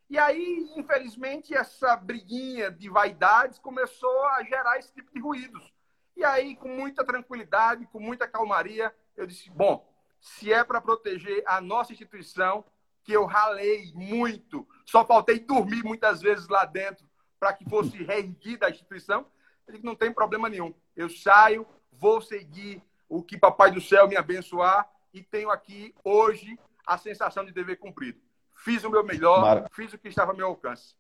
E 0.07 0.19
aí, 0.19 0.71
infelizmente, 0.75 1.55
essa 1.55 1.95
briguinha 1.95 2.69
de 2.69 2.87
vaidades 2.89 3.57
começou 3.57 4.23
a 4.27 4.43
gerar 4.43 4.77
esse 4.77 4.93
tipo 4.93 5.11
de 5.11 5.19
ruídos. 5.19 5.73
E 6.15 6.23
aí, 6.23 6.55
com 6.55 6.69
muita 6.69 7.03
tranquilidade, 7.03 7.87
com 7.87 7.99
muita 7.99 8.27
calmaria, 8.27 8.93
eu 9.17 9.27
disse: 9.27 9.49
bom, 9.49 9.85
se 10.19 10.51
é 10.51 10.63
para 10.63 10.81
proteger 10.81 11.43
a 11.45 11.59
nossa 11.59 11.91
instituição, 11.91 12.63
que 13.03 13.13
eu 13.13 13.25
ralei 13.25 13.91
muito, 13.93 14.67
só 14.85 15.05
faltei 15.05 15.39
dormir 15.39 15.83
muitas 15.83 16.21
vezes 16.21 16.47
lá 16.47 16.65
dentro 16.65 17.05
para 17.39 17.53
que 17.53 17.69
fosse 17.69 18.01
reerguida 18.03 18.65
a 18.65 18.69
instituição, 18.69 19.25
eu 19.67 19.73
digo: 19.73 19.85
não 19.85 19.95
tem 19.95 20.11
problema 20.11 20.49
nenhum. 20.49 20.73
Eu 20.95 21.09
saio, 21.09 21.67
vou 21.91 22.21
seguir 22.21 22.81
o 23.09 23.21
que 23.21 23.37
Papai 23.37 23.71
do 23.71 23.81
Céu 23.81 24.07
me 24.07 24.15
abençoar 24.15 24.89
e 25.13 25.21
tenho 25.21 25.49
aqui 25.49 25.93
hoje 26.03 26.57
a 26.85 26.97
sensação 26.97 27.45
de 27.45 27.51
dever 27.51 27.77
cumprido. 27.77 28.19
Fiz 28.55 28.83
o 28.83 28.89
meu 28.89 29.03
melhor, 29.03 29.41
Mar... 29.41 29.65
fiz 29.73 29.93
o 29.93 29.97
que 29.97 30.07
estava 30.07 30.31
ao 30.31 30.37
meu 30.37 30.47
alcance. 30.47 30.95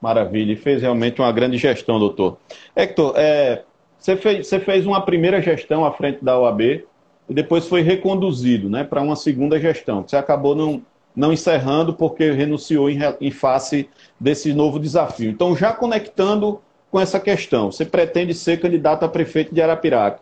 Maravilha, 0.00 0.52
e 0.52 0.56
fez 0.56 0.82
realmente 0.82 1.20
uma 1.20 1.32
grande 1.32 1.56
gestão, 1.56 1.98
doutor. 1.98 2.38
Hector, 2.74 3.14
é, 3.16 3.64
você, 3.98 4.16
fez, 4.16 4.46
você 4.46 4.60
fez 4.60 4.86
uma 4.86 5.00
primeira 5.00 5.40
gestão 5.40 5.84
à 5.84 5.92
frente 5.92 6.24
da 6.24 6.38
OAB 6.38 6.84
e 7.28 7.34
depois 7.34 7.66
foi 7.66 7.82
reconduzido 7.82 8.68
né, 8.68 8.84
para 8.84 9.02
uma 9.02 9.16
segunda 9.16 9.58
gestão. 9.58 10.04
Você 10.06 10.16
acabou 10.16 10.54
não, 10.54 10.82
não 11.14 11.32
encerrando 11.32 11.94
porque 11.94 12.30
renunciou 12.30 12.88
em, 12.88 12.98
em 13.20 13.30
face 13.30 13.88
desse 14.18 14.52
novo 14.52 14.78
desafio. 14.78 15.30
Então, 15.30 15.56
já 15.56 15.72
conectando 15.72 16.60
com 16.90 17.00
essa 17.00 17.18
questão. 17.18 17.70
Você 17.70 17.84
pretende 17.84 18.32
ser 18.32 18.60
candidato 18.60 19.04
a 19.04 19.08
prefeito 19.08 19.54
de 19.54 19.60
Arapiraca. 19.60 20.20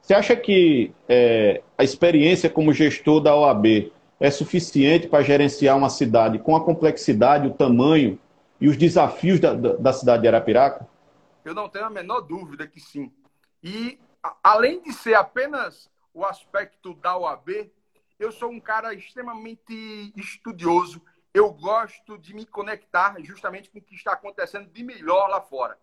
Você 0.00 0.14
acha 0.14 0.36
que 0.36 0.92
é, 1.08 1.62
a 1.76 1.84
experiência 1.84 2.48
como 2.48 2.72
gestor 2.72 3.20
da 3.20 3.34
OAB 3.34 3.92
é 4.18 4.30
suficiente 4.30 5.08
para 5.08 5.22
gerenciar 5.22 5.76
uma 5.76 5.90
cidade 5.90 6.38
com 6.38 6.56
a 6.56 6.64
complexidade, 6.64 7.48
o 7.48 7.52
tamanho 7.52 8.18
e 8.60 8.68
os 8.68 8.76
desafios 8.76 9.40
da, 9.40 9.52
da, 9.52 9.74
da 9.74 9.92
cidade 9.92 10.22
de 10.22 10.28
Arapiraca? 10.28 10.88
Eu 11.44 11.54
não 11.54 11.68
tenho 11.68 11.84
a 11.84 11.90
menor 11.90 12.22
dúvida 12.22 12.66
que 12.66 12.80
sim. 12.80 13.10
E, 13.66 13.98
além 14.44 14.80
de 14.80 14.92
ser 14.92 15.14
apenas 15.14 15.90
o 16.14 16.24
aspecto 16.24 16.94
da 16.94 17.18
OAB, 17.18 17.68
eu 18.16 18.30
sou 18.30 18.48
um 18.48 18.60
cara 18.60 18.94
extremamente 18.94 20.12
estudioso. 20.14 21.02
Eu 21.34 21.52
gosto 21.52 22.16
de 22.16 22.32
me 22.32 22.46
conectar 22.46 23.20
justamente 23.24 23.68
com 23.68 23.80
o 23.80 23.82
que 23.82 23.96
está 23.96 24.12
acontecendo 24.12 24.70
de 24.70 24.84
melhor 24.84 25.28
lá 25.28 25.40
fora. 25.40 25.76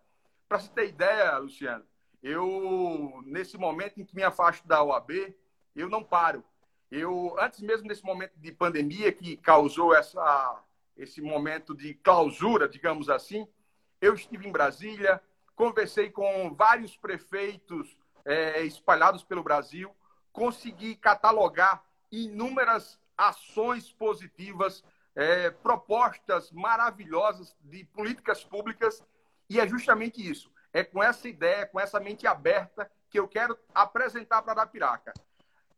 Para 0.48 0.60
você 0.60 0.70
ter 0.70 0.88
ideia, 0.88 1.36
Luciano, 1.36 1.84
eu, 2.22 3.22
nesse 3.26 3.58
momento 3.58 4.00
em 4.00 4.04
que 4.06 4.16
me 4.16 4.22
afasto 4.22 4.66
da 4.66 4.82
OAB, 4.82 5.34
eu 5.76 5.90
não 5.90 6.02
paro. 6.02 6.42
Eu, 6.90 7.36
antes 7.38 7.60
mesmo 7.60 7.86
desse 7.86 8.02
momento 8.02 8.32
de 8.38 8.50
pandemia 8.50 9.12
que 9.12 9.36
causou 9.36 9.94
essa, 9.94 10.64
esse 10.96 11.20
momento 11.20 11.76
de 11.76 11.92
clausura, 11.92 12.66
digamos 12.66 13.10
assim, 13.10 13.46
eu 14.00 14.14
estive 14.14 14.48
em 14.48 14.52
Brasília, 14.52 15.20
conversei 15.54 16.10
com 16.10 16.54
vários 16.54 16.96
prefeitos 16.96 17.96
é, 18.24 18.62
espalhados 18.62 19.22
pelo 19.22 19.42
Brasil, 19.42 19.94
consegui 20.32 20.96
catalogar 20.96 21.84
inúmeras 22.10 22.98
ações 23.16 23.92
positivas, 23.92 24.84
é, 25.14 25.50
propostas 25.50 26.50
maravilhosas 26.50 27.56
de 27.62 27.84
políticas 27.84 28.44
públicas 28.44 29.02
e 29.48 29.60
é 29.60 29.66
justamente 29.66 30.28
isso. 30.28 30.52
É 30.72 30.82
com 30.82 31.02
essa 31.02 31.28
ideia, 31.28 31.66
com 31.66 31.78
essa 31.78 32.00
mente 32.00 32.26
aberta, 32.26 32.90
que 33.08 33.18
eu 33.18 33.28
quero 33.28 33.56
apresentar 33.72 34.42
para 34.42 34.52
Arapiraca. 34.52 35.12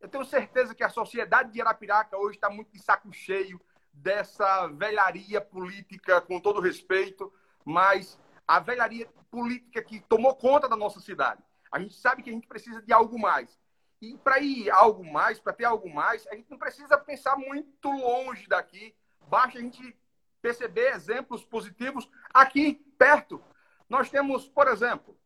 Eu 0.01 0.09
tenho 0.09 0.25
certeza 0.25 0.75
que 0.75 0.85
a 0.85 0.89
sociedade 0.89 1.53
de 1.53 1.61
Arapiraca 1.61 2.17
hoje 2.17 2.37
está 2.37 2.49
muito 2.49 2.73
de 2.73 2.79
saco 2.79 3.12
cheio 3.12 3.61
dessa 3.93 4.69
velharia 4.69 5.41
política, 5.41 6.21
com 6.21 6.41
todo 6.41 6.61
respeito, 6.61 7.33
mas 7.65 8.19
a 8.47 8.61
velharia 8.61 9.09
política 9.31 9.83
que 9.83 10.01
tomou 10.01 10.35
conta 10.35 10.69
da 10.69 10.77
nossa 10.77 11.01
cidade. 11.01 11.43
A 11.71 11.81
gente 11.81 11.95
sabe 11.95 12.23
que 12.23 12.31
a 12.31 12.33
gente 12.33 12.47
precisa 12.47 12.81
de 12.81 12.93
algo 12.93 13.19
mais. 13.19 13.59
E 14.01 14.17
para 14.19 14.39
ir 14.39 14.71
algo 14.71 15.05
mais, 15.05 15.41
para 15.41 15.53
ter 15.53 15.65
algo 15.65 15.93
mais, 15.93 16.27
a 16.29 16.35
gente 16.35 16.51
não 16.51 16.59
precisa 16.59 16.97
pensar 16.99 17.37
muito 17.37 17.91
longe 17.91 18.47
daqui. 18.47 18.95
Basta 19.29 19.59
a 19.59 19.61
gente 19.61 19.97
perceber 20.41 20.95
exemplos 20.95 21.45
positivos 21.45 22.09
aqui 22.33 22.75
perto. 22.99 23.43
Nós 23.89 24.09
temos, 24.11 24.49
por 24.49 24.69
exemplo, 24.69 25.17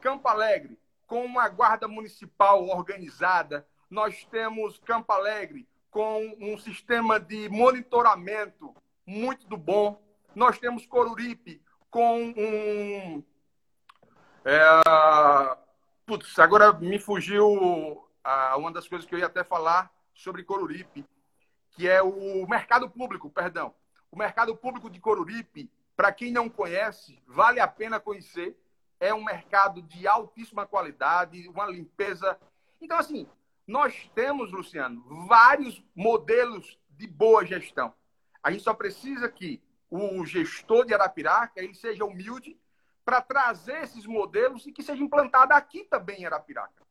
Campo 0.00 0.28
Alegre, 0.28 0.78
com 1.06 1.24
uma 1.24 1.48
guarda 1.48 1.88
municipal 1.88 2.66
organizada. 2.68 3.66
Nós 3.90 4.24
temos 4.30 4.78
Campo 4.78 5.12
Alegre 5.12 5.68
com 5.90 6.36
um 6.40 6.56
sistema 6.58 7.18
de 7.18 7.48
monitoramento 7.48 8.74
muito 9.04 9.46
do 9.46 9.56
bom. 9.56 10.00
Nós 10.34 10.58
temos 10.58 10.86
Coruripe 10.86 11.60
com 11.90 12.34
um. 12.36 13.22
É... 14.44 14.82
Putz, 16.06 16.38
agora 16.38 16.72
me 16.72 16.98
fugiu 16.98 18.08
uma 18.56 18.72
das 18.72 18.88
coisas 18.88 19.06
que 19.06 19.14
eu 19.14 19.18
ia 19.18 19.26
até 19.26 19.44
falar 19.44 19.92
sobre 20.14 20.42
Coruripe, 20.42 21.04
que 21.72 21.88
é 21.88 22.02
o 22.02 22.46
mercado 22.48 22.88
público, 22.88 23.30
perdão. 23.30 23.74
O 24.10 24.16
mercado 24.16 24.56
público 24.56 24.88
de 24.88 25.00
Coruripe 25.00 25.70
para 25.98 26.12
quem 26.12 26.30
não 26.30 26.48
conhece, 26.48 27.20
vale 27.26 27.58
a 27.58 27.66
pena 27.66 27.98
conhecer. 27.98 28.56
É 29.00 29.12
um 29.12 29.24
mercado 29.24 29.82
de 29.82 30.06
altíssima 30.06 30.64
qualidade, 30.64 31.48
uma 31.48 31.66
limpeza. 31.66 32.38
Então, 32.80 32.96
assim, 32.96 33.26
nós 33.66 34.08
temos, 34.14 34.52
Luciano, 34.52 35.26
vários 35.26 35.82
modelos 35.96 36.78
de 36.90 37.04
boa 37.08 37.44
gestão. 37.44 37.92
A 38.40 38.52
gente 38.52 38.62
só 38.62 38.72
precisa 38.72 39.28
que 39.28 39.60
o 39.90 40.24
gestor 40.24 40.84
de 40.84 40.94
Arapiraca 40.94 41.60
ele 41.60 41.74
seja 41.74 42.04
humilde 42.04 42.58
para 43.04 43.22
trazer 43.22 43.82
esses 43.82 44.04
modelos 44.04 44.66
e 44.66 44.72
que 44.72 44.82
seja 44.82 45.02
implantado 45.02 45.54
aqui 45.54 45.84
também 45.84 46.20
em 46.20 46.26
Arapiraca. 46.26 46.86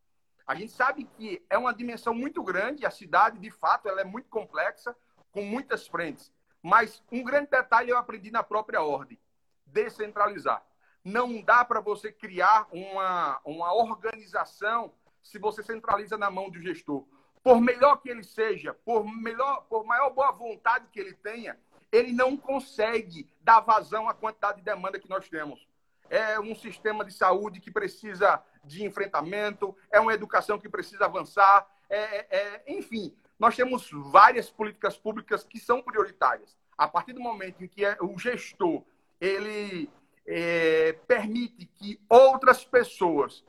A 0.48 0.56
gente 0.56 0.72
sabe 0.72 1.04
que 1.04 1.46
é 1.50 1.58
uma 1.58 1.74
dimensão 1.74 2.14
muito 2.14 2.42
grande, 2.42 2.86
a 2.86 2.92
cidade, 2.92 3.38
de 3.38 3.52
fato, 3.52 3.88
ela 3.88 4.02
é 4.02 4.06
muito 4.06 4.30
complexa, 4.30 4.96
com 5.32 5.44
muitas 5.44 5.88
frentes. 5.88 6.32
Mas 6.64 7.04
um 7.12 7.24
grande 7.24 7.50
detalhe 7.50 7.92
eu 7.92 7.98
aprendi 7.98 8.32
na 8.32 8.42
própria 8.42 8.82
ordem: 8.82 9.20
descentralizar. 9.66 10.66
Não 11.04 11.42
dá 11.42 11.64
para 11.64 11.80
você 11.80 12.12
criar 12.12 12.68
uma, 12.72 13.40
uma 13.46 13.74
organização 13.74 14.94
se 15.22 15.38
você 15.38 15.62
centraliza 15.62 16.18
na 16.18 16.32
mão 16.32 16.50
do 16.50 16.60
gestor. 16.62 17.06
Por 17.44 17.62
melhor 17.62 17.98
que 17.98 18.10
ele 18.10 18.24
seja, 18.24 18.74
por, 18.74 19.06
melhor, 19.06 19.66
por 19.70 19.86
maior 19.86 20.10
boa 20.10 20.32
vontade 20.32 20.88
que 20.92 21.00
ele 21.00 21.14
tenha, 21.14 21.58
ele 21.92 22.12
não 22.12 22.36
consegue 22.36 23.30
dar 23.42 23.60
vazão 23.62 24.10
à 24.10 24.14
quantidade 24.14 24.60
de 24.60 24.64
demanda 24.64 25.00
que 25.00 25.10
nós 25.10 25.28
temos. 25.30 25.68
É 26.10 26.40
um 26.40 26.56
sistema 26.56 27.04
de 27.04 27.14
saúde 27.14 27.60
que 27.60 27.72
precisa 27.72 28.42
de 28.64 28.84
enfrentamento, 28.86 29.76
é 29.92 30.00
uma 30.00 30.14
educação 30.14 30.60
que 30.60 30.70
precisa 30.70 31.06
avançar, 31.06 31.68
é, 31.90 32.38
é, 32.38 32.64
enfim, 32.68 33.16
nós 33.40 33.56
temos 33.56 33.90
várias 33.92 34.50
políticas 34.50 34.98
públicas 34.98 35.44
que 35.44 35.60
são 35.60 35.82
prioritárias. 35.82 36.58
A 36.78 36.88
partir 36.88 37.14
do 37.14 37.22
momento 37.22 37.64
em 37.64 37.68
que 37.68 37.84
é, 37.86 37.98
o 38.02 38.18
gestor 38.18 38.84
ele 39.20 39.90
é, 40.26 40.94
permite 41.08 41.66
que 41.66 42.00
outras 42.10 42.64
pessoas 42.64 43.44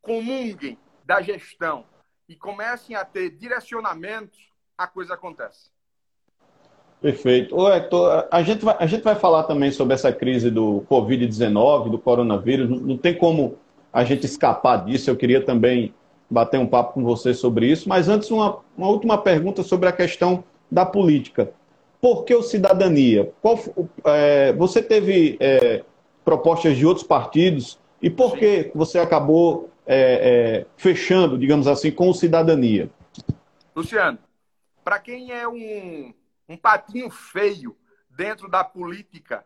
comunguem 0.00 0.78
da 1.04 1.20
gestão 1.20 1.86
e 2.28 2.34
comecem 2.34 2.96
a 2.96 3.04
ter 3.04 3.30
direcionamentos, 3.30 4.50
a 4.76 4.86
coisa 4.86 5.14
acontece. 5.14 5.70
Perfeito. 7.02 7.56
Ô, 7.56 7.68
Hector, 7.68 8.28
a 8.30 8.42
gente, 8.44 8.64
vai, 8.64 8.76
a 8.78 8.86
gente 8.86 9.02
vai 9.02 9.16
falar 9.16 9.42
também 9.42 9.72
sobre 9.72 9.92
essa 9.92 10.12
crise 10.12 10.52
do 10.52 10.84
Covid-19, 10.88 11.90
do 11.90 11.98
coronavírus. 11.98 12.70
Não, 12.70 12.76
não 12.76 12.96
tem 12.96 13.12
como 13.12 13.58
a 13.92 14.04
gente 14.04 14.24
escapar 14.24 14.84
disso. 14.84 15.10
Eu 15.10 15.16
queria 15.16 15.44
também 15.44 15.92
bater 16.30 16.60
um 16.60 16.66
papo 16.66 16.94
com 16.94 17.02
você 17.02 17.34
sobre 17.34 17.66
isso. 17.66 17.88
Mas 17.88 18.08
antes, 18.08 18.30
uma, 18.30 18.60
uma 18.78 18.86
última 18.86 19.18
pergunta 19.18 19.64
sobre 19.64 19.88
a 19.88 19.92
questão 19.92 20.44
da 20.70 20.86
política. 20.86 21.52
Por 22.00 22.24
que 22.24 22.36
o 22.36 22.42
cidadania? 22.42 23.32
Qual, 23.42 23.58
é, 24.04 24.52
você 24.52 24.80
teve 24.80 25.36
é, 25.40 25.82
propostas 26.24 26.76
de 26.76 26.86
outros 26.86 27.04
partidos 27.04 27.80
e 28.00 28.08
por 28.08 28.36
que 28.36 28.70
você 28.76 29.00
acabou 29.00 29.70
é, 29.84 29.96
é, 30.60 30.66
fechando, 30.76 31.36
digamos 31.36 31.66
assim, 31.66 31.90
com 31.90 32.08
o 32.08 32.14
cidadania? 32.14 32.88
Luciano, 33.74 34.18
para 34.84 35.00
quem 35.00 35.32
é 35.32 35.48
um 35.48 36.12
um 36.48 36.56
patinho 36.56 37.10
feio 37.10 37.76
dentro 38.10 38.48
da 38.48 38.62
política 38.62 39.44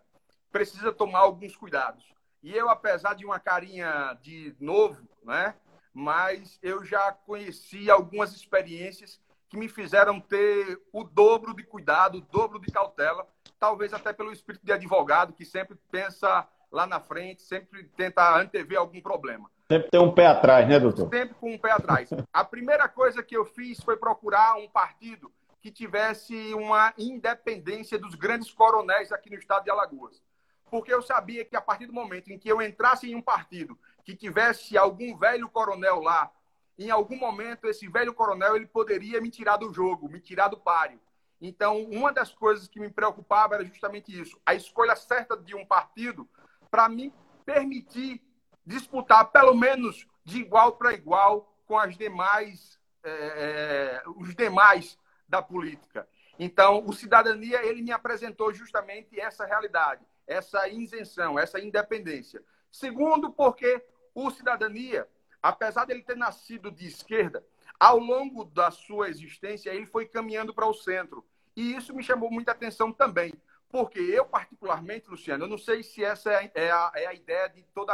precisa 0.50 0.92
tomar 0.92 1.20
alguns 1.20 1.56
cuidados. 1.56 2.04
E 2.42 2.54
eu, 2.54 2.68
apesar 2.68 3.14
de 3.14 3.24
uma 3.24 3.38
carinha 3.38 4.16
de 4.22 4.54
novo, 4.60 5.06
né? 5.24 5.54
Mas 5.92 6.58
eu 6.62 6.84
já 6.84 7.12
conheci 7.12 7.90
algumas 7.90 8.34
experiências 8.34 9.20
que 9.48 9.56
me 9.56 9.68
fizeram 9.68 10.20
ter 10.20 10.80
o 10.92 11.04
dobro 11.04 11.54
de 11.54 11.62
cuidado, 11.62 12.18
o 12.18 12.20
dobro 12.20 12.58
de 12.58 12.70
cautela, 12.70 13.26
talvez 13.58 13.92
até 13.94 14.12
pelo 14.12 14.32
espírito 14.32 14.64
de 14.64 14.72
advogado 14.72 15.32
que 15.32 15.44
sempre 15.44 15.76
pensa 15.90 16.46
lá 16.70 16.86
na 16.86 17.00
frente, 17.00 17.42
sempre 17.42 17.84
tenta 17.96 18.38
antever 18.38 18.78
algum 18.78 19.00
problema. 19.00 19.50
Sempre 19.70 19.90
tem 19.90 20.00
um 20.00 20.12
pé 20.12 20.26
atrás, 20.26 20.68
né, 20.68 20.78
doutor? 20.78 21.08
Sempre 21.08 21.34
com 21.34 21.52
um 21.52 21.58
pé 21.58 21.72
atrás. 21.72 22.10
A 22.32 22.44
primeira 22.44 22.88
coisa 22.88 23.22
que 23.22 23.36
eu 23.36 23.44
fiz 23.44 23.80
foi 23.80 23.96
procurar 23.96 24.56
um 24.56 24.68
partido 24.68 25.32
que 25.66 25.72
tivesse 25.72 26.54
uma 26.54 26.94
independência 26.96 27.98
dos 27.98 28.14
grandes 28.14 28.52
coronéis 28.52 29.10
aqui 29.10 29.28
no 29.28 29.36
estado 29.36 29.64
de 29.64 29.70
Alagoas. 29.70 30.22
Porque 30.70 30.94
eu 30.94 31.02
sabia 31.02 31.44
que 31.44 31.56
a 31.56 31.60
partir 31.60 31.86
do 31.86 31.92
momento 31.92 32.30
em 32.30 32.38
que 32.38 32.48
eu 32.48 32.62
entrasse 32.62 33.10
em 33.10 33.16
um 33.16 33.20
partido 33.20 33.76
que 34.04 34.14
tivesse 34.14 34.78
algum 34.78 35.18
velho 35.18 35.48
coronel 35.48 35.98
lá, 35.98 36.30
em 36.78 36.88
algum 36.88 37.16
momento 37.16 37.66
esse 37.66 37.88
velho 37.88 38.14
coronel 38.14 38.54
ele 38.54 38.66
poderia 38.66 39.20
me 39.20 39.28
tirar 39.28 39.56
do 39.56 39.74
jogo, 39.74 40.08
me 40.08 40.20
tirar 40.20 40.46
do 40.46 40.56
páreo. 40.56 41.00
Então, 41.40 41.82
uma 41.82 42.12
das 42.12 42.32
coisas 42.32 42.68
que 42.68 42.78
me 42.78 42.88
preocupava 42.88 43.56
era 43.56 43.64
justamente 43.64 44.16
isso, 44.16 44.40
a 44.46 44.54
escolha 44.54 44.94
certa 44.94 45.36
de 45.36 45.56
um 45.56 45.66
partido 45.66 46.28
para 46.70 46.88
me 46.88 47.12
permitir 47.44 48.22
disputar 48.64 49.32
pelo 49.32 49.52
menos 49.52 50.06
de 50.24 50.38
igual 50.38 50.76
para 50.76 50.92
igual 50.92 51.52
com 51.66 51.76
as 51.76 51.96
demais, 51.96 52.78
é, 53.02 54.00
os 54.14 54.32
demais 54.32 54.96
da 55.28 55.42
política. 55.42 56.08
Então, 56.38 56.84
o 56.86 56.92
cidadania 56.92 57.64
ele 57.64 57.82
me 57.82 57.92
apresentou 57.92 58.52
justamente 58.52 59.18
essa 59.18 59.46
realidade, 59.46 60.04
essa 60.26 60.68
isenção, 60.68 61.38
essa 61.38 61.58
independência. 61.58 62.42
Segundo, 62.70 63.30
porque 63.30 63.82
o 64.14 64.30
cidadania, 64.30 65.08
apesar 65.42 65.84
dele 65.86 66.02
ter 66.02 66.16
nascido 66.16 66.70
de 66.70 66.86
esquerda, 66.86 67.44
ao 67.78 67.98
longo 67.98 68.44
da 68.44 68.70
sua 68.70 69.08
existência 69.08 69.70
ele 69.70 69.86
foi 69.86 70.06
caminhando 70.06 70.52
para 70.52 70.66
o 70.66 70.74
centro. 70.74 71.24
E 71.54 71.74
isso 71.74 71.94
me 71.94 72.02
chamou 72.02 72.30
muita 72.30 72.52
atenção 72.52 72.92
também. 72.92 73.32
Porque 73.68 73.98
eu, 73.98 74.24
particularmente, 74.24 75.08
Luciano, 75.08 75.44
eu 75.44 75.48
não 75.48 75.58
sei 75.58 75.82
se 75.82 76.04
essa 76.04 76.30
é 76.30 76.70
a, 76.70 76.92
é 76.94 77.06
a 77.06 77.14
ideia 77.14 77.48
de 77.48 77.62
toda 77.74 77.92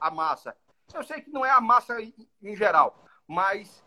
a, 0.00 0.10
massa. 0.10 0.56
Eu 0.92 1.02
sei 1.02 1.20
que 1.20 1.30
não 1.30 1.44
é 1.44 1.50
a 1.50 1.60
massa 1.60 1.96
em 2.00 2.54
geral, 2.54 3.04
mas 3.26 3.82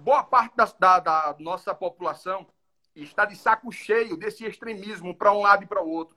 boa 0.00 0.24
parte 0.24 0.56
da, 0.56 0.64
da, 0.78 0.98
da 0.98 1.36
nossa 1.38 1.74
população 1.74 2.46
está 2.94 3.24
de 3.24 3.36
saco 3.36 3.70
cheio 3.70 4.16
desse 4.16 4.44
extremismo 4.44 5.14
para 5.14 5.32
um 5.32 5.40
lado 5.40 5.64
e 5.64 5.66
para 5.66 5.82
o 5.82 5.88
outro. 5.88 6.16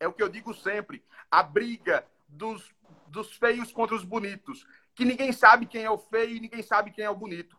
É 0.00 0.08
o 0.08 0.12
que 0.12 0.22
eu 0.22 0.28
digo 0.28 0.52
sempre: 0.54 1.04
a 1.30 1.42
briga 1.42 2.06
dos, 2.26 2.74
dos 3.06 3.36
feios 3.36 3.70
contra 3.70 3.94
os 3.94 4.04
bonitos, 4.04 4.66
que 4.94 5.04
ninguém 5.04 5.32
sabe 5.32 5.66
quem 5.66 5.84
é 5.84 5.90
o 5.90 5.98
feio 5.98 6.36
e 6.36 6.40
ninguém 6.40 6.62
sabe 6.62 6.90
quem 6.90 7.04
é 7.04 7.10
o 7.10 7.16
bonito. 7.16 7.56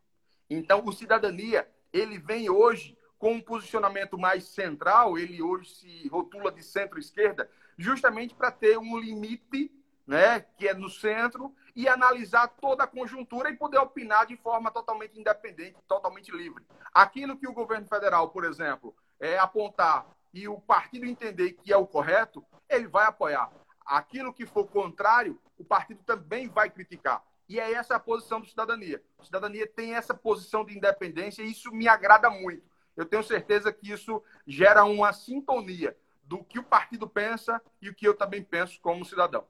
Então, 0.50 0.84
o 0.86 0.92
cidadania 0.92 1.70
ele 1.94 2.18
vem 2.18 2.50
hoje 2.50 2.98
com 3.18 3.34
um 3.34 3.42
posicionamento 3.42 4.18
mais 4.18 4.46
central, 4.46 5.18
ele 5.18 5.42
hoje 5.42 5.70
se 5.70 6.08
rotula 6.08 6.52
de 6.52 6.64
centro-esquerda, 6.64 7.50
justamente 7.78 8.34
para 8.34 8.52
ter 8.52 8.78
um 8.78 8.98
limite 8.98 9.72
né, 10.08 10.40
que 10.40 10.68
é 10.68 10.74
no 10.74 10.90
centro, 10.90 11.54
e 11.76 11.88
analisar 11.88 12.48
toda 12.48 12.84
a 12.84 12.88
conjuntura 12.88 13.50
e 13.50 13.58
poder 13.58 13.78
opinar 13.78 14.26
de 14.26 14.36
forma 14.38 14.72
totalmente 14.72 15.20
independente, 15.20 15.78
totalmente 15.88 16.32
livre. 16.32 16.66
Aquilo 16.94 17.38
que 17.38 17.48
o 17.48 17.54
governo 17.54 17.88
federal, 17.88 18.30
por 18.30 18.44
exemplo, 18.44 18.96
é 19.20 19.38
apontar 19.38 20.06
e 20.34 20.48
o 20.48 20.60
partido 20.60 21.06
entender 21.06 21.54
que 21.54 21.74
é 21.74 21.78
o 21.78 21.88
correto, 21.88 22.44
ele 22.70 22.88
vai 22.88 23.06
apoiar. 23.06 23.52
Aquilo 23.86 24.34
que 24.34 24.46
for 24.46 24.68
contrário, 24.68 25.40
o 25.58 25.64
partido 25.64 26.02
também 26.04 26.48
vai 26.48 26.70
criticar. 26.70 27.24
E 27.48 27.60
é 27.60 27.74
essa 27.74 27.96
a 27.96 28.00
posição 28.00 28.40
do 28.40 28.48
cidadania. 28.48 29.04
A 29.18 29.24
cidadania 29.24 29.66
tem 29.66 29.96
essa 29.96 30.14
posição 30.14 30.64
de 30.64 30.78
independência 30.78 31.42
e 31.42 31.52
isso 31.52 31.72
me 31.72 31.88
agrada 31.88 32.30
muito. 32.30 32.64
Eu 32.96 33.06
tenho 33.06 33.24
certeza 33.24 33.74
que 33.74 33.92
isso 33.92 34.22
gera 34.46 34.84
uma 34.84 35.12
sintonia 35.12 35.98
do 36.24 36.44
que 36.44 36.60
o 36.60 36.64
partido 36.64 37.10
pensa 37.10 37.60
e 37.82 37.90
o 37.90 37.96
que 37.96 38.08
eu 38.08 38.14
também 38.14 38.44
penso 38.44 38.80
como 38.82 39.04
cidadão. 39.04 39.48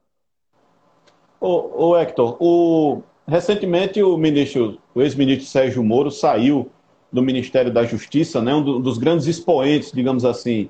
Ô, 1.42 1.88
ô 1.88 1.98
Hector, 1.98 2.36
o, 2.40 3.02
recentemente 3.28 4.04
o 4.04 4.18
ministro, 4.18 4.78
o 4.94 5.02
ex-ministro 5.02 5.46
Sérgio 5.48 5.84
Moro 5.84 6.12
saiu 6.12 6.70
do 7.12 7.22
Ministério 7.22 7.72
da 7.72 7.84
Justiça, 7.84 8.42
né, 8.42 8.54
um 8.54 8.82
dos 8.82 8.98
grandes 8.98 9.26
expoentes, 9.26 9.92
digamos 9.92 10.26
assim, 10.26 10.70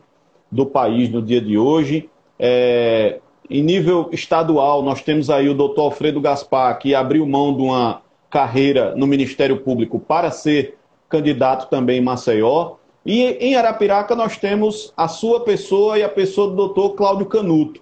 do 0.51 0.65
país 0.65 1.09
no 1.09 1.21
dia 1.21 1.41
de 1.41 1.57
hoje. 1.57 2.09
É, 2.37 3.19
em 3.49 3.63
nível 3.63 4.09
estadual, 4.11 4.83
nós 4.83 5.01
temos 5.01 5.29
aí 5.29 5.49
o 5.49 5.55
doutor 5.55 5.85
Alfredo 5.85 6.21
Gaspar, 6.21 6.77
que 6.77 6.93
abriu 6.93 7.25
mão 7.25 7.55
de 7.55 7.63
uma 7.63 8.01
carreira 8.29 8.93
no 8.95 9.07
Ministério 9.07 9.57
Público 9.57 9.99
para 9.99 10.29
ser 10.29 10.77
candidato 11.09 11.67
também 11.67 11.97
em 11.97 12.03
Maceió. 12.03 12.75
E 13.03 13.23
em 13.39 13.55
Arapiraca 13.55 14.15
nós 14.15 14.37
temos 14.37 14.93
a 14.95 15.07
sua 15.07 15.39
pessoa 15.39 15.97
e 15.97 16.03
a 16.03 16.09
pessoa 16.09 16.49
do 16.49 16.55
doutor 16.55 16.91
Cláudio 16.91 17.25
Canuto. 17.25 17.81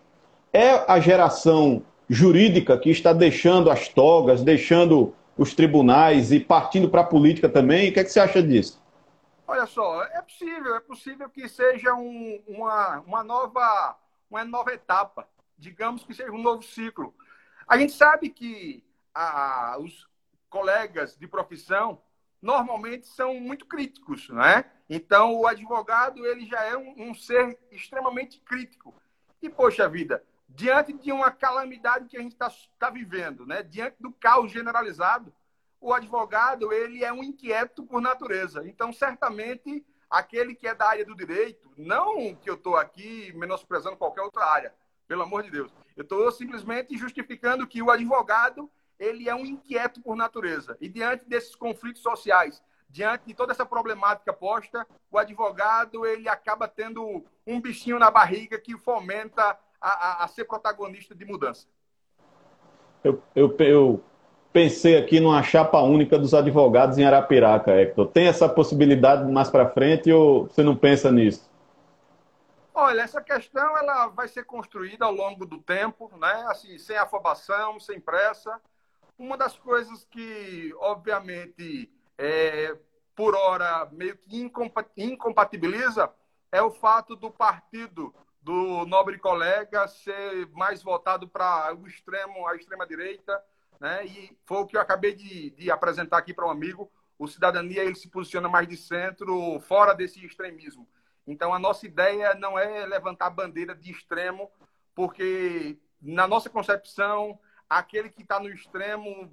É 0.53 0.83
a 0.87 0.99
geração 1.01 1.83
jurídica 2.09 2.77
que 2.77 2.89
está 2.89 3.13
deixando 3.13 3.69
as 3.69 3.87
togas, 3.87 4.43
deixando 4.43 5.13
os 5.37 5.53
tribunais 5.53 6.31
e 6.31 6.39
partindo 6.39 6.89
para 6.89 7.01
a 7.01 7.05
política 7.05 7.47
também. 7.47 7.89
O 7.89 7.93
que, 7.93 7.99
é 7.99 8.03
que 8.03 8.09
você 8.09 8.19
acha 8.19 8.41
disso? 8.41 8.81
Olha 9.47 9.65
só, 9.65 10.03
é 10.03 10.21
possível, 10.21 10.75
é 10.75 10.79
possível 10.79 11.29
que 11.29 11.47
seja 11.47 11.93
um, 11.93 12.41
uma, 12.47 12.99
uma, 13.01 13.23
nova, 13.23 13.97
uma 14.29 14.43
nova 14.43 14.73
etapa, 14.73 15.27
digamos 15.57 16.03
que 16.03 16.13
seja 16.13 16.31
um 16.31 16.41
novo 16.41 16.63
ciclo. 16.63 17.13
A 17.67 17.77
gente 17.77 17.93
sabe 17.93 18.29
que 18.29 18.83
a, 19.13 19.77
os 19.79 20.07
colegas 20.49 21.15
de 21.17 21.27
profissão 21.27 22.01
normalmente 22.41 23.07
são 23.07 23.39
muito 23.39 23.65
críticos, 23.65 24.29
né? 24.29 24.65
Então, 24.89 25.35
o 25.35 25.47
advogado 25.47 26.25
ele 26.25 26.45
já 26.45 26.63
é 26.63 26.77
um, 26.77 27.09
um 27.09 27.13
ser 27.13 27.57
extremamente 27.71 28.39
crítico. 28.39 28.93
E, 29.41 29.49
poxa 29.49 29.87
vida, 29.87 30.23
diante 30.57 30.91
de 30.91 31.11
uma 31.11 31.29
calamidade 31.29 32.09
que 32.09 32.17
a 32.17 32.19
gente 32.19 32.31
está 32.31 32.51
tá 32.79 32.89
vivendo, 32.89 33.45
né? 33.45 33.61
diante 33.61 33.97
do 33.99 34.11
caos 34.11 34.51
generalizado, 34.51 35.31
o 35.79 35.93
advogado 35.93 36.73
ele 36.73 37.05
é 37.05 37.13
um 37.13 37.23
inquieto 37.23 37.83
por 37.83 38.01
natureza. 38.01 38.67
Então, 38.67 38.91
certamente, 38.91 39.85
aquele 40.09 40.55
que 40.55 40.67
é 40.67 40.73
da 40.73 40.89
área 40.89 41.05
do 41.05 41.15
direito, 41.15 41.71
não 41.77 42.33
que 42.33 42.49
eu 42.49 42.55
estou 42.55 42.75
aqui 42.75 43.31
menosprezando 43.35 43.97
qualquer 43.97 44.23
outra 44.23 44.45
área, 44.45 44.73
pelo 45.07 45.21
amor 45.21 45.43
de 45.43 45.51
Deus. 45.51 45.71
Eu 45.95 46.01
estou 46.01 46.31
simplesmente 46.31 46.97
justificando 46.97 47.67
que 47.67 47.79
o 47.79 47.91
advogado 47.91 48.67
ele 48.97 49.29
é 49.29 49.35
um 49.35 49.45
inquieto 49.45 50.01
por 50.01 50.15
natureza. 50.15 50.75
E 50.81 50.89
diante 50.89 51.23
desses 51.25 51.55
conflitos 51.55 52.01
sociais, 52.01 52.63
diante 52.89 53.27
de 53.27 53.35
toda 53.35 53.51
essa 53.51 53.63
problemática 53.65 54.33
posta, 54.33 54.87
o 55.11 55.19
advogado 55.19 56.03
ele 56.03 56.27
acaba 56.27 56.67
tendo 56.67 57.23
um 57.45 57.61
bichinho 57.61 57.99
na 57.99 58.09
barriga 58.09 58.57
que 58.57 58.75
fomenta 58.75 59.55
a, 59.81 59.89
a, 59.89 60.23
a 60.23 60.27
ser 60.27 60.45
protagonista 60.45 61.15
de 61.15 61.25
mudança? 61.25 61.67
Eu, 63.03 63.21
eu, 63.35 63.55
eu, 63.59 64.03
pensei 64.51 64.97
aqui 64.97 65.19
numa 65.19 65.43
chapa 65.43 65.79
única 65.81 66.17
dos 66.17 66.33
advogados 66.33 66.97
em 66.97 67.05
Arapiraca, 67.05 67.71
Hector. 67.71 68.07
Tem 68.07 68.27
essa 68.27 68.49
possibilidade 68.49 69.31
mais 69.31 69.49
para 69.49 69.69
frente 69.69 70.11
ou 70.11 70.47
você 70.47 70.63
não 70.63 70.75
pensa 70.75 71.11
nisso? 71.11 71.47
Olha, 72.73 73.01
essa 73.01 73.21
questão 73.21 73.77
ela 73.77 74.07
vai 74.07 74.27
ser 74.27 74.45
construída 74.45 75.05
ao 75.05 75.11
longo 75.11 75.45
do 75.45 75.59
tempo, 75.59 76.11
né? 76.17 76.45
Assim, 76.47 76.77
sem 76.77 76.97
afobação, 76.97 77.79
sem 77.79 77.99
pressa. 77.99 78.59
Uma 79.17 79.37
das 79.37 79.57
coisas 79.57 80.05
que, 80.05 80.73
obviamente, 80.79 81.91
é, 82.17 82.75
por 83.15 83.35
hora 83.35 83.87
meio 83.91 84.17
que 84.17 84.51
incompatibiliza 84.97 86.09
é 86.51 86.61
o 86.61 86.71
fato 86.71 87.15
do 87.15 87.31
partido 87.31 88.13
do 88.41 88.85
nobre 88.85 89.17
colega 89.17 89.87
ser 89.87 90.47
mais 90.51 90.81
voltado 90.81 91.27
para 91.27 91.75
o 91.75 91.87
extremo, 91.87 92.47
a 92.47 92.55
extrema 92.55 92.87
direita, 92.87 93.43
né? 93.79 94.05
E 94.05 94.37
foi 94.45 94.57
o 94.57 94.65
que 94.65 94.77
eu 94.77 94.81
acabei 94.81 95.13
de, 95.13 95.51
de 95.51 95.69
apresentar 95.69 96.17
aqui 96.17 96.33
para 96.33 96.47
um 96.47 96.51
amigo. 96.51 96.91
O 97.19 97.27
cidadania 97.27 97.83
ele 97.83 97.95
se 97.95 98.09
posiciona 98.09 98.47
mais 98.47 98.67
de 98.67 98.77
centro, 98.77 99.59
fora 99.61 99.93
desse 99.93 100.23
extremismo. 100.25 100.87
Então, 101.25 101.53
a 101.53 101.59
nossa 101.59 101.85
ideia 101.85 102.33
não 102.35 102.57
é 102.57 102.85
levantar 102.85 103.29
bandeira 103.29 103.75
de 103.75 103.91
extremo, 103.91 104.49
porque, 104.95 105.77
na 106.01 106.25
nossa 106.27 106.49
concepção, 106.49 107.37
aquele 107.69 108.09
que 108.09 108.21
está 108.21 108.39
no 108.39 108.49
extremo, 108.49 109.29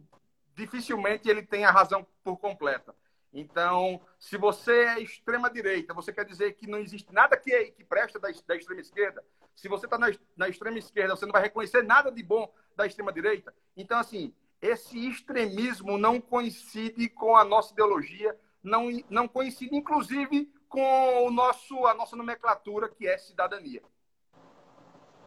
dificilmente 0.54 1.28
ele 1.28 1.42
tem 1.42 1.64
a 1.64 1.70
razão 1.70 2.06
por 2.22 2.36
completa. 2.36 2.94
Então, 3.34 4.00
se 4.18 4.36
você 4.38 4.72
é 4.72 5.00
extrema-direita, 5.00 5.92
você 5.92 6.12
quer 6.12 6.24
dizer 6.24 6.52
que 6.54 6.68
não 6.68 6.78
existe 6.78 7.12
nada 7.12 7.36
que, 7.36 7.72
que 7.72 7.84
presta 7.84 8.18
da, 8.20 8.28
da 8.46 8.56
extrema-esquerda? 8.56 9.24
Se 9.56 9.68
você 9.68 9.86
está 9.86 9.98
na, 9.98 10.12
na 10.36 10.48
extrema-esquerda, 10.48 11.16
você 11.16 11.26
não 11.26 11.32
vai 11.32 11.42
reconhecer 11.42 11.82
nada 11.82 12.12
de 12.12 12.22
bom 12.22 12.48
da 12.76 12.86
extrema-direita? 12.86 13.52
Então, 13.76 13.98
assim, 13.98 14.32
esse 14.62 15.08
extremismo 15.08 15.98
não 15.98 16.20
coincide 16.20 17.08
com 17.08 17.36
a 17.36 17.44
nossa 17.44 17.72
ideologia, 17.72 18.38
não, 18.62 18.88
não 19.10 19.26
coincide, 19.26 19.76
inclusive, 19.76 20.48
com 20.68 21.26
o 21.26 21.30
nosso, 21.30 21.86
a 21.86 21.94
nossa 21.94 22.14
nomenclatura, 22.14 22.88
que 22.88 23.06
é 23.06 23.18
cidadania. 23.18 23.82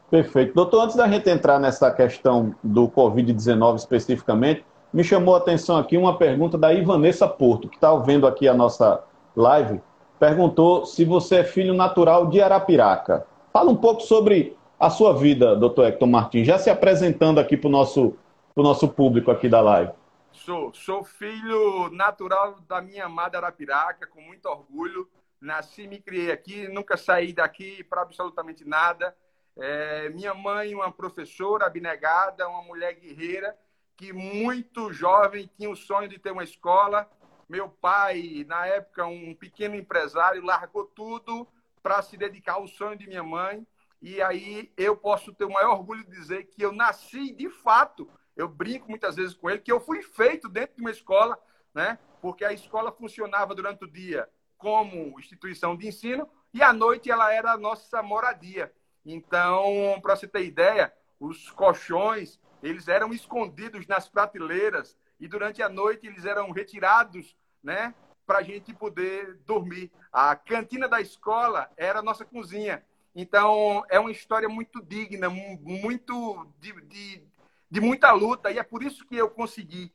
Perfeito. 0.10 0.54
Doutor, 0.54 0.84
antes 0.84 0.96
da 0.96 1.08
gente 1.10 1.30
entrar 1.30 1.60
nessa 1.60 1.92
questão 1.92 2.56
do 2.64 2.90
Covid-19 2.90 3.76
especificamente, 3.76 4.66
me 4.98 5.04
chamou 5.04 5.36
a 5.36 5.38
atenção 5.38 5.78
aqui 5.78 5.96
uma 5.96 6.18
pergunta 6.18 6.58
da 6.58 6.74
Ivanessa 6.74 7.28
Porto, 7.28 7.70
que 7.70 7.76
está 7.76 7.92
ouvindo 7.92 8.26
aqui 8.26 8.48
a 8.48 8.54
nossa 8.56 9.04
live. 9.36 9.80
Perguntou 10.20 10.88
se 10.88 11.06
você 11.06 11.36
é 11.36 11.44
filho 11.44 11.76
natural 11.76 12.26
de 12.26 12.42
Arapiraca. 12.42 13.28
Fala 13.54 13.70
um 13.70 13.76
pouco 13.76 14.02
sobre 14.02 14.58
a 14.80 14.90
sua 14.90 15.14
vida, 15.14 15.56
doutor 15.56 15.86
Hector 15.86 16.08
Martins, 16.08 16.48
já 16.48 16.58
se 16.58 16.72
apresentando 16.72 17.40
aqui 17.40 17.56
para 17.56 17.68
o 17.68 17.72
nosso, 17.72 18.18
nosso 18.56 18.88
público 18.88 19.30
aqui 19.30 19.48
da 19.48 19.62
live. 19.62 19.92
Sou, 20.32 20.74
sou 20.74 21.04
filho 21.04 21.92
natural 21.92 22.56
da 22.68 22.82
minha 22.82 23.06
amada 23.06 23.38
Arapiraca, 23.38 24.08
com 24.08 24.20
muito 24.20 24.48
orgulho. 24.48 25.08
Nasci 25.40 25.86
me 25.86 26.00
criei 26.00 26.32
aqui, 26.32 26.68
nunca 26.70 26.98
saí 26.98 27.34
daqui 27.34 27.84
para 27.84 28.02
absolutamente 28.02 28.68
nada. 28.68 29.16
É, 29.56 30.10
minha 30.10 30.34
mãe, 30.34 30.74
uma 30.74 30.92
professora 30.92 31.68
abnegada, 31.68 32.50
uma 32.50 32.64
mulher 32.64 32.96
guerreira, 32.96 33.56
que 33.98 34.14
muito 34.14 34.94
jovem 34.94 35.50
tinha 35.58 35.70
o 35.70 35.76
sonho 35.76 36.08
de 36.08 36.20
ter 36.20 36.32
uma 36.32 36.44
escola. 36.44 37.10
Meu 37.50 37.68
pai, 37.68 38.46
na 38.48 38.68
época, 38.68 39.08
um 39.08 39.34
pequeno 39.34 39.76
empresário, 39.76 40.46
largou 40.46 40.86
tudo 40.86 41.48
para 41.82 42.02
se 42.04 42.16
dedicar 42.16 42.54
ao 42.54 42.68
sonho 42.68 42.98
de 42.98 43.08
minha 43.08 43.24
mãe. 43.24 43.66
E 44.00 44.22
aí 44.22 44.72
eu 44.78 44.96
posso 44.96 45.34
ter 45.34 45.46
o 45.46 45.52
maior 45.52 45.74
orgulho 45.74 46.04
de 46.04 46.12
dizer 46.12 46.46
que 46.46 46.62
eu 46.62 46.72
nasci 46.72 47.34
de 47.34 47.50
fato. 47.50 48.08
Eu 48.36 48.48
brinco 48.48 48.88
muitas 48.88 49.16
vezes 49.16 49.34
com 49.34 49.50
ele 49.50 49.60
que 49.60 49.72
eu 49.72 49.80
fui 49.80 50.04
feito 50.04 50.48
dentro 50.48 50.76
de 50.76 50.82
uma 50.82 50.92
escola, 50.92 51.40
né? 51.74 51.98
Porque 52.22 52.46
a 52.46 52.54
escola 52.54 52.92
funcionava 52.92 53.56
durante 53.56 53.84
o 53.84 53.92
dia 53.92 54.30
como 54.58 55.20
instituição 55.20 55.76
de 55.76 55.88
ensino 55.88 56.30
e 56.54 56.62
à 56.62 56.72
noite 56.72 57.10
ela 57.10 57.34
era 57.34 57.54
a 57.54 57.58
nossa 57.58 58.04
moradia. 58.04 58.72
Então, 59.04 60.00
para 60.02 60.16
você 60.16 60.28
ter 60.28 60.46
ideia, 60.46 60.94
os 61.20 61.50
colchões 61.50 62.40
eles 62.68 62.88
eram 62.88 63.14
escondidos 63.14 63.88
nas 63.88 64.10
prateleiras 64.10 64.98
e 65.20 65.28
durante 65.28 65.62
a 65.62 65.70
noite 65.70 66.08
eles 66.08 66.26
eram 66.26 66.52
retirados, 66.52 67.36
né, 67.64 67.94
para 68.26 68.40
a 68.40 68.44
gente 68.44 68.74
poder 68.74 69.36
dormir. 69.46 69.92
A 70.12 70.36
cantina 70.36 70.88
da 70.88 71.00
escola 71.00 71.70
era 71.78 72.00
a 72.00 72.04
nossa 72.04 72.26
cozinha. 72.26 72.84
Então, 73.16 73.84
é 73.90 74.00
uma 74.00 74.12
história 74.12 74.48
muito 74.48 74.82
digna, 74.82 75.30
muito 75.30 76.48
de, 76.60 76.72
de, 76.84 77.24
de 77.72 77.82
muita 77.82 78.12
luta, 78.12 78.52
e 78.52 78.60
é 78.60 78.64
por 78.64 78.84
isso 78.84 79.06
que 79.06 79.16
eu 79.16 79.30
consegui, 79.30 79.92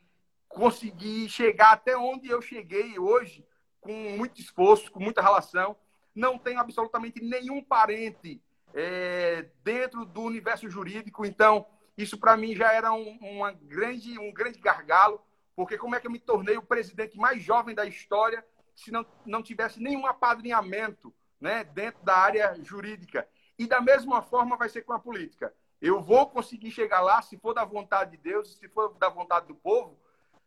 consegui 0.48 1.28
chegar 1.28 1.72
até 1.72 1.96
onde 1.96 2.28
eu 2.28 2.42
cheguei 2.42 2.98
hoje, 2.98 3.46
com 3.80 3.92
muito 3.92 4.40
esforço, 4.40 4.90
com 4.90 4.98
muita 4.98 5.22
relação. 5.22 5.76
Não 6.14 6.36
tenho 6.36 6.58
absolutamente 6.58 7.22
nenhum 7.22 7.62
parente 7.62 8.42
é, 8.74 9.46
dentro 9.62 10.04
do 10.04 10.22
universo 10.22 10.68
jurídico, 10.68 11.24
então 11.24 11.66
isso 11.96 12.18
para 12.18 12.36
mim 12.36 12.54
já 12.54 12.72
era 12.72 12.92
um, 12.92 13.18
uma 13.20 13.52
grande, 13.52 14.18
um 14.18 14.32
grande 14.32 14.58
gargalo, 14.58 15.20
porque 15.54 15.76
como 15.76 15.94
é 15.94 16.00
que 16.00 16.06
eu 16.06 16.10
me 16.10 16.18
tornei 16.18 16.56
o 16.56 16.62
presidente 16.62 17.18
mais 17.18 17.42
jovem 17.42 17.74
da 17.74 17.84
história 17.84 18.44
se 18.74 18.90
não, 18.90 19.04
não 19.26 19.42
tivesse 19.42 19.80
nenhum 19.80 20.06
apadrinhamento 20.06 21.14
né, 21.40 21.64
dentro 21.64 22.02
da 22.02 22.16
área 22.16 22.56
jurídica? 22.62 23.28
E 23.58 23.66
da 23.66 23.80
mesma 23.80 24.22
forma 24.22 24.56
vai 24.56 24.68
ser 24.68 24.82
com 24.82 24.92
a 24.92 24.98
política. 24.98 25.54
Eu 25.80 26.00
vou 26.00 26.28
conseguir 26.28 26.70
chegar 26.70 27.00
lá, 27.00 27.20
se 27.20 27.36
for 27.36 27.52
da 27.52 27.64
vontade 27.64 28.12
de 28.12 28.16
Deus, 28.16 28.56
se 28.56 28.68
for 28.68 28.94
da 28.98 29.08
vontade 29.08 29.48
do 29.48 29.54
povo, 29.54 29.98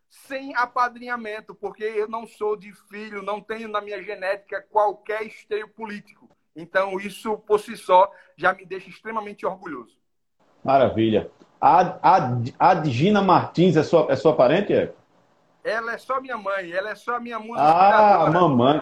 sem 0.09 0.55
apadrinhamento, 0.55 1.53
porque 1.53 1.83
eu 1.83 2.07
não 2.07 2.25
sou 2.25 2.55
de 2.55 2.71
filho, 2.71 3.21
não 3.21 3.41
tenho 3.41 3.67
na 3.67 3.81
minha 3.81 4.01
genética 4.01 4.61
qualquer 4.61 5.23
esteio 5.23 5.67
político. 5.67 6.29
Então, 6.55 6.97
isso 6.99 7.37
por 7.39 7.59
si 7.59 7.75
só 7.75 8.11
já 8.37 8.53
me 8.53 8.65
deixa 8.65 8.89
extremamente 8.89 9.45
orgulhoso. 9.45 9.99
Maravilha. 10.65 11.29
A, 11.61 11.97
a, 12.01 12.71
a 12.71 13.21
Martins 13.21 13.77
é 13.77 13.83
sua, 13.83 14.07
é 14.09 14.15
sua 14.15 14.35
parente, 14.35 14.73
é? 14.73 14.91
Ela 15.63 15.93
é 15.93 15.97
só 15.99 16.19
minha 16.19 16.37
mãe, 16.37 16.71
ela 16.71 16.89
é 16.89 16.95
só 16.95 17.19
minha 17.19 17.39
música. 17.39 17.61
Ah, 17.61 18.25
a 18.25 18.31
mamãe. 18.31 18.81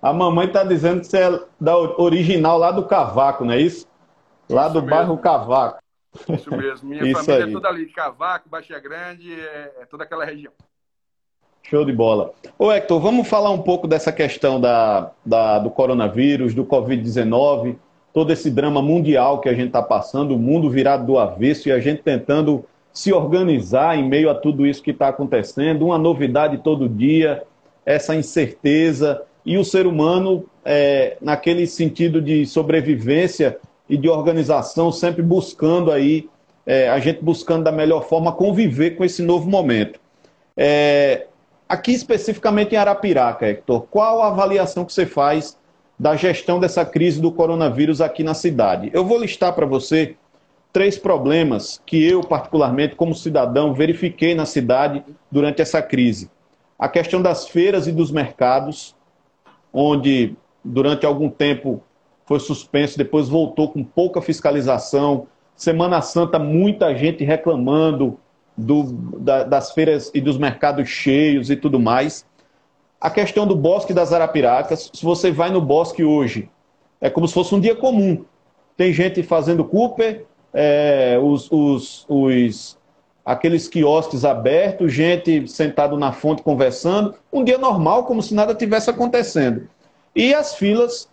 A 0.00 0.12
mamãe 0.12 0.46
está 0.46 0.64
dizendo 0.64 1.00
que 1.00 1.06
você 1.06 1.18
é 1.18 1.40
da 1.60 1.76
original 1.76 2.56
lá 2.56 2.70
do 2.70 2.86
Cavaco, 2.86 3.44
não 3.44 3.52
é 3.52 3.60
isso? 3.60 3.86
Lá 4.48 4.64
isso 4.64 4.72
do 4.72 4.80
mesmo. 4.80 4.96
bairro 4.96 5.18
Cavaco. 5.18 5.82
Isso 6.30 6.50
mesmo. 6.50 6.88
Minha 6.88 7.04
isso 7.08 7.24
família 7.24 7.42
é 7.42 7.44
aí. 7.44 7.50
é 7.50 7.52
toda 7.52 7.68
ali, 7.68 7.86
Cavaco, 7.86 8.48
Baixia 8.48 8.78
Grande, 8.78 9.38
é, 9.38 9.74
é 9.80 9.86
toda 9.86 10.04
aquela 10.04 10.24
região. 10.24 10.52
Show 11.62 11.84
de 11.84 11.92
bola. 11.92 12.32
Ô 12.58 12.72
Hector, 12.72 13.00
vamos 13.00 13.28
falar 13.28 13.50
um 13.50 13.60
pouco 13.60 13.86
dessa 13.86 14.10
questão 14.12 14.58
da, 14.58 15.10
da 15.24 15.58
do 15.58 15.70
coronavírus, 15.70 16.54
do 16.54 16.64
Covid-19 16.64 17.76
todo 18.18 18.32
esse 18.32 18.50
drama 18.50 18.82
mundial 18.82 19.40
que 19.40 19.48
a 19.48 19.54
gente 19.54 19.68
está 19.68 19.80
passando, 19.80 20.34
o 20.34 20.38
mundo 20.40 20.68
virado 20.68 21.06
do 21.06 21.20
avesso 21.20 21.68
e 21.68 21.72
a 21.72 21.78
gente 21.78 22.02
tentando 22.02 22.64
se 22.92 23.12
organizar 23.12 23.96
em 23.96 24.08
meio 24.08 24.28
a 24.28 24.34
tudo 24.34 24.66
isso 24.66 24.82
que 24.82 24.90
está 24.90 25.06
acontecendo, 25.06 25.86
uma 25.86 25.98
novidade 25.98 26.58
todo 26.58 26.88
dia, 26.88 27.44
essa 27.86 28.16
incerteza 28.16 29.22
e 29.46 29.56
o 29.56 29.64
ser 29.64 29.86
humano, 29.86 30.44
é, 30.64 31.16
naquele 31.20 31.64
sentido 31.64 32.20
de 32.20 32.44
sobrevivência 32.44 33.56
e 33.88 33.96
de 33.96 34.08
organização, 34.08 34.90
sempre 34.90 35.22
buscando 35.22 35.92
aí, 35.92 36.28
é, 36.66 36.88
a 36.88 36.98
gente 36.98 37.22
buscando 37.22 37.62
da 37.62 37.70
melhor 37.70 38.08
forma 38.08 38.32
conviver 38.32 38.96
com 38.96 39.04
esse 39.04 39.22
novo 39.22 39.48
momento. 39.48 40.00
É, 40.56 41.28
aqui 41.68 41.92
especificamente 41.92 42.74
em 42.74 42.78
Arapiraca, 42.78 43.46
Hector, 43.46 43.82
qual 43.82 44.22
a 44.22 44.26
avaliação 44.26 44.84
que 44.84 44.92
você 44.92 45.06
faz 45.06 45.56
da 45.98 46.14
gestão 46.14 46.60
dessa 46.60 46.84
crise 46.84 47.20
do 47.20 47.32
coronavírus 47.32 48.00
aqui 48.00 48.22
na 48.22 48.34
cidade. 48.34 48.90
Eu 48.92 49.04
vou 49.04 49.18
listar 49.18 49.52
para 49.54 49.66
você 49.66 50.16
três 50.72 50.96
problemas 50.96 51.82
que 51.84 52.02
eu, 52.04 52.20
particularmente, 52.20 52.94
como 52.94 53.14
cidadão, 53.14 53.74
verifiquei 53.74 54.34
na 54.34 54.46
cidade 54.46 55.04
durante 55.30 55.60
essa 55.60 55.82
crise. 55.82 56.30
A 56.78 56.88
questão 56.88 57.20
das 57.20 57.48
feiras 57.48 57.88
e 57.88 57.92
dos 57.92 58.12
mercados, 58.12 58.94
onde 59.72 60.36
durante 60.64 61.04
algum 61.04 61.28
tempo 61.28 61.82
foi 62.24 62.38
suspenso, 62.38 62.96
depois 62.96 63.28
voltou 63.28 63.70
com 63.70 63.82
pouca 63.82 64.22
fiscalização. 64.22 65.26
Semana 65.56 66.00
Santa, 66.00 66.38
muita 66.38 66.94
gente 66.94 67.24
reclamando 67.24 68.18
do, 68.56 68.92
da, 69.18 69.42
das 69.44 69.72
feiras 69.72 70.10
e 70.14 70.20
dos 70.20 70.38
mercados 70.38 70.88
cheios 70.88 71.50
e 71.50 71.56
tudo 71.56 71.80
mais. 71.80 72.24
A 73.00 73.10
questão 73.10 73.46
do 73.46 73.54
Bosque 73.54 73.94
das 73.94 74.12
Arapiracas, 74.12 74.90
se 74.92 75.04
você 75.04 75.30
vai 75.30 75.50
no 75.50 75.60
bosque 75.60 76.02
hoje, 76.02 76.50
é 77.00 77.08
como 77.08 77.28
se 77.28 77.34
fosse 77.34 77.54
um 77.54 77.60
dia 77.60 77.76
comum. 77.76 78.24
Tem 78.76 78.92
gente 78.92 79.22
fazendo 79.22 79.64
Cooper, 79.64 80.24
é, 80.52 81.18
os, 81.22 81.48
os, 81.50 82.06
os, 82.08 82.78
aqueles 83.24 83.68
quiosques 83.68 84.24
abertos, 84.24 84.92
gente 84.92 85.46
sentado 85.46 85.96
na 85.96 86.12
fonte 86.12 86.42
conversando. 86.42 87.14
Um 87.32 87.44
dia 87.44 87.58
normal, 87.58 88.04
como 88.04 88.20
se 88.22 88.34
nada 88.34 88.54
tivesse 88.54 88.90
acontecendo. 88.90 89.68
E 90.14 90.34
as 90.34 90.56
filas 90.56 91.08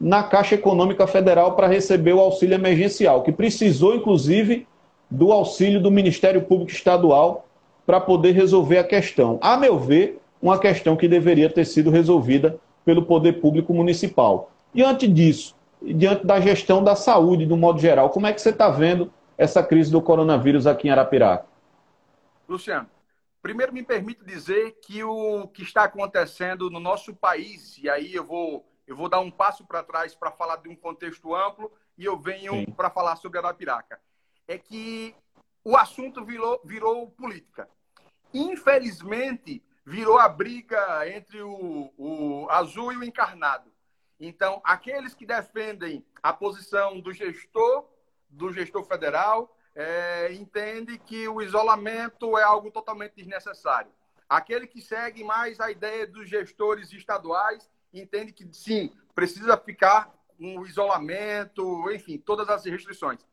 na 0.00 0.22
Caixa 0.24 0.56
Econômica 0.56 1.06
Federal 1.06 1.52
para 1.52 1.66
receber 1.66 2.14
o 2.14 2.20
auxílio 2.20 2.54
emergencial, 2.54 3.22
que 3.22 3.32
precisou, 3.32 3.94
inclusive, 3.94 4.66
do 5.10 5.32
auxílio 5.32 5.80
do 5.80 5.90
Ministério 5.90 6.42
Público 6.42 6.72
Estadual 6.72 7.46
para 7.86 8.00
poder 8.00 8.32
resolver 8.32 8.78
a 8.78 8.84
questão. 8.84 9.38
A 9.40 9.56
meu 9.56 9.78
ver, 9.78 10.20
uma 10.40 10.58
questão 10.58 10.96
que 10.96 11.08
deveria 11.08 11.50
ter 11.50 11.64
sido 11.64 11.90
resolvida 11.90 12.58
pelo 12.84 13.04
poder 13.04 13.40
público 13.40 13.74
municipal. 13.74 14.50
Diante 14.72 15.06
disso, 15.06 15.56
diante 15.82 16.26
da 16.26 16.40
gestão 16.40 16.82
da 16.82 16.96
saúde, 16.96 17.46
do 17.46 17.56
modo 17.56 17.78
geral, 17.78 18.10
como 18.10 18.26
é 18.26 18.32
que 18.32 18.40
você 18.40 18.50
está 18.50 18.70
vendo 18.70 19.12
essa 19.36 19.62
crise 19.62 19.90
do 19.90 20.02
coronavírus 20.02 20.66
aqui 20.66 20.88
em 20.88 20.90
Arapiraca? 20.90 21.46
Luciano, 22.48 22.88
primeiro 23.42 23.72
me 23.72 23.82
permito 23.82 24.24
dizer 24.24 24.78
que 24.82 25.02
o 25.04 25.48
que 25.48 25.62
está 25.62 25.84
acontecendo 25.84 26.70
no 26.70 26.80
nosso 26.80 27.14
país, 27.14 27.78
e 27.78 27.88
aí 27.88 28.14
eu 28.14 28.24
vou, 28.24 28.64
eu 28.86 28.96
vou 28.96 29.08
dar 29.08 29.20
um 29.20 29.30
passo 29.30 29.64
para 29.66 29.82
trás 29.82 30.14
para 30.14 30.30
falar 30.30 30.56
de 30.56 30.68
um 30.68 30.74
contexto 30.74 31.34
amplo 31.34 31.70
e 31.96 32.04
eu 32.04 32.18
venho 32.18 32.66
para 32.72 32.90
falar 32.90 33.16
sobre 33.16 33.38
Arapiraca, 33.38 34.00
é 34.46 34.56
que 34.56 35.14
o 35.64 35.76
assunto 35.76 36.24
virou, 36.24 36.60
virou 36.64 37.06
política. 37.10 37.68
Infelizmente, 38.32 39.62
virou 39.88 40.18
a 40.18 40.28
briga 40.28 41.08
entre 41.08 41.40
o, 41.40 41.90
o 41.96 42.46
azul 42.50 42.92
e 42.92 42.96
o 42.98 43.02
encarnado. 43.02 43.72
Então, 44.20 44.60
aqueles 44.62 45.14
que 45.14 45.24
defendem 45.24 46.04
a 46.22 46.30
posição 46.30 47.00
do 47.00 47.10
gestor, 47.10 47.88
do 48.28 48.52
gestor 48.52 48.84
federal, 48.84 49.56
é, 49.74 50.30
entende 50.34 50.98
que 50.98 51.26
o 51.26 51.40
isolamento 51.40 52.36
é 52.36 52.42
algo 52.42 52.70
totalmente 52.70 53.14
desnecessário. 53.14 53.90
Aquele 54.28 54.66
que 54.66 54.82
segue 54.82 55.24
mais 55.24 55.58
a 55.58 55.70
ideia 55.70 56.06
dos 56.06 56.28
gestores 56.28 56.92
estaduais 56.92 57.70
entende 57.90 58.30
que 58.30 58.46
sim, 58.52 58.92
precisa 59.14 59.56
ficar 59.56 60.12
um 60.38 60.66
isolamento, 60.66 61.90
enfim, 61.90 62.18
todas 62.18 62.50
as 62.50 62.62
restrições. 62.66 63.26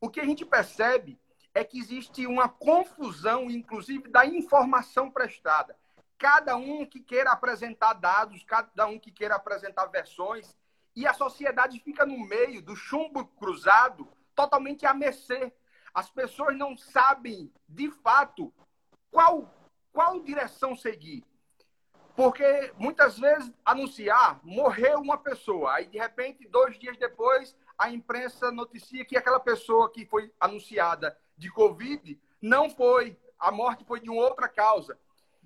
O 0.00 0.10
que 0.10 0.18
a 0.18 0.24
gente 0.24 0.44
percebe 0.44 1.16
é 1.54 1.62
que 1.62 1.78
existe 1.78 2.26
uma 2.26 2.48
confusão, 2.48 3.48
inclusive, 3.48 4.08
da 4.08 4.26
informação 4.26 5.08
prestada. 5.08 5.76
Cada 6.18 6.56
um 6.56 6.86
que 6.86 7.00
queira 7.00 7.32
apresentar 7.32 7.94
dados, 7.94 8.42
cada 8.44 8.86
um 8.86 8.98
que 8.98 9.10
queira 9.10 9.34
apresentar 9.34 9.86
versões, 9.86 10.56
e 10.94 11.06
a 11.06 11.12
sociedade 11.12 11.80
fica 11.80 12.06
no 12.06 12.18
meio 12.18 12.62
do 12.62 12.76
chumbo 12.76 13.26
cruzado, 13.26 14.08
totalmente 14.34 14.86
a 14.86 14.94
mercê 14.94 15.52
as 15.94 16.10
pessoas 16.10 16.56
não 16.56 16.76
sabem, 16.76 17.52
de 17.68 17.88
fato, 17.88 18.52
qual, 19.12 19.48
qual 19.92 20.20
direção 20.20 20.74
seguir. 20.74 21.24
Porque 22.16 22.72
muitas 22.76 23.16
vezes 23.16 23.52
anunciar, 23.64 24.40
morreu 24.42 24.98
uma 24.98 25.16
pessoa, 25.16 25.74
aí 25.74 25.86
de 25.86 25.96
repente, 25.96 26.48
dois 26.48 26.76
dias 26.78 26.96
depois, 26.96 27.56
a 27.78 27.90
imprensa 27.90 28.50
noticia 28.50 29.04
que 29.04 29.16
aquela 29.16 29.38
pessoa 29.38 29.90
que 29.90 30.04
foi 30.04 30.32
anunciada 30.38 31.16
de 31.36 31.48
Covid 31.50 32.20
não 32.42 32.68
foi, 32.68 33.16
a 33.38 33.52
morte 33.52 33.84
foi 33.84 34.00
de 34.00 34.10
uma 34.10 34.22
outra 34.22 34.48
causa. 34.48 34.98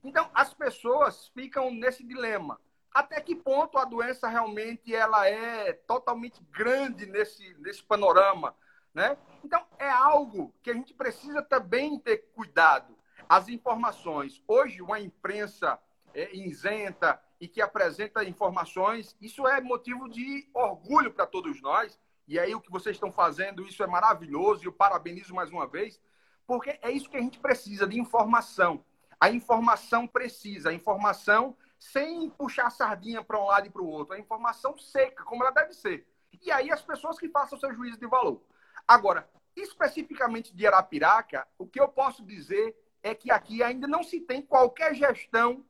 Então, 0.02 0.30
as 0.34 0.54
pessoas 0.54 1.28
ficam 1.28 1.70
nesse 1.70 2.04
dilema. 2.04 2.60
Até 2.92 3.20
que 3.20 3.34
ponto 3.34 3.78
a 3.78 3.84
doença 3.84 4.28
realmente 4.28 4.94
ela 4.94 5.28
é 5.28 5.72
totalmente 5.72 6.42
grande 6.50 7.06
nesse, 7.06 7.54
nesse 7.58 7.82
panorama? 7.82 8.54
Né? 8.94 9.16
Então, 9.44 9.64
é 9.78 9.88
algo 9.88 10.54
que 10.62 10.70
a 10.70 10.74
gente 10.74 10.94
precisa 10.94 11.42
também 11.42 11.98
ter 11.98 12.28
cuidado. 12.34 12.96
As 13.28 13.48
informações. 13.48 14.42
Hoje, 14.48 14.80
uma 14.80 14.98
imprensa 14.98 15.78
é, 16.14 16.34
isenta 16.34 17.20
e 17.40 17.46
que 17.46 17.60
apresenta 17.60 18.24
informações, 18.24 19.16
isso 19.20 19.46
é 19.46 19.60
motivo 19.60 20.08
de 20.08 20.48
orgulho 20.54 21.12
para 21.12 21.26
todos 21.26 21.60
nós. 21.60 21.98
E 22.26 22.38
aí, 22.38 22.54
o 22.54 22.60
que 22.60 22.70
vocês 22.70 22.96
estão 22.96 23.12
fazendo, 23.12 23.62
isso 23.62 23.82
é 23.82 23.86
maravilhoso 23.86 24.64
e 24.64 24.66
eu 24.66 24.72
parabenizo 24.72 25.34
mais 25.34 25.50
uma 25.50 25.66
vez, 25.66 26.00
porque 26.46 26.78
é 26.82 26.90
isso 26.90 27.08
que 27.08 27.16
a 27.16 27.20
gente 27.20 27.38
precisa 27.38 27.86
de 27.86 28.00
informação. 28.00 28.84
A 29.20 29.30
informação 29.30 30.06
precisa, 30.06 30.70
a 30.70 30.74
informação 30.74 31.56
sem 31.78 32.28
puxar 32.30 32.66
a 32.66 32.70
sardinha 32.70 33.22
para 33.22 33.40
um 33.40 33.46
lado 33.46 33.66
e 33.66 33.70
para 33.70 33.82
o 33.82 33.88
outro, 33.88 34.14
a 34.14 34.18
informação 34.18 34.76
seca, 34.76 35.24
como 35.24 35.42
ela 35.42 35.52
deve 35.52 35.72
ser. 35.72 36.06
E 36.42 36.50
aí, 36.50 36.70
as 36.70 36.82
pessoas 36.82 37.18
que 37.18 37.28
façam 37.28 37.58
seu 37.58 37.72
juízo 37.72 37.98
de 37.98 38.06
valor. 38.06 38.42
Agora, 38.86 39.28
especificamente 39.56 40.54
de 40.54 40.66
Arapiraca, 40.66 41.46
o 41.58 41.66
que 41.66 41.80
eu 41.80 41.88
posso 41.88 42.24
dizer 42.24 42.76
é 43.02 43.14
que 43.14 43.30
aqui 43.30 43.62
ainda 43.62 43.86
não 43.86 44.02
se 44.02 44.20
tem 44.20 44.42
qualquer 44.42 44.94
gestão, 44.94 45.64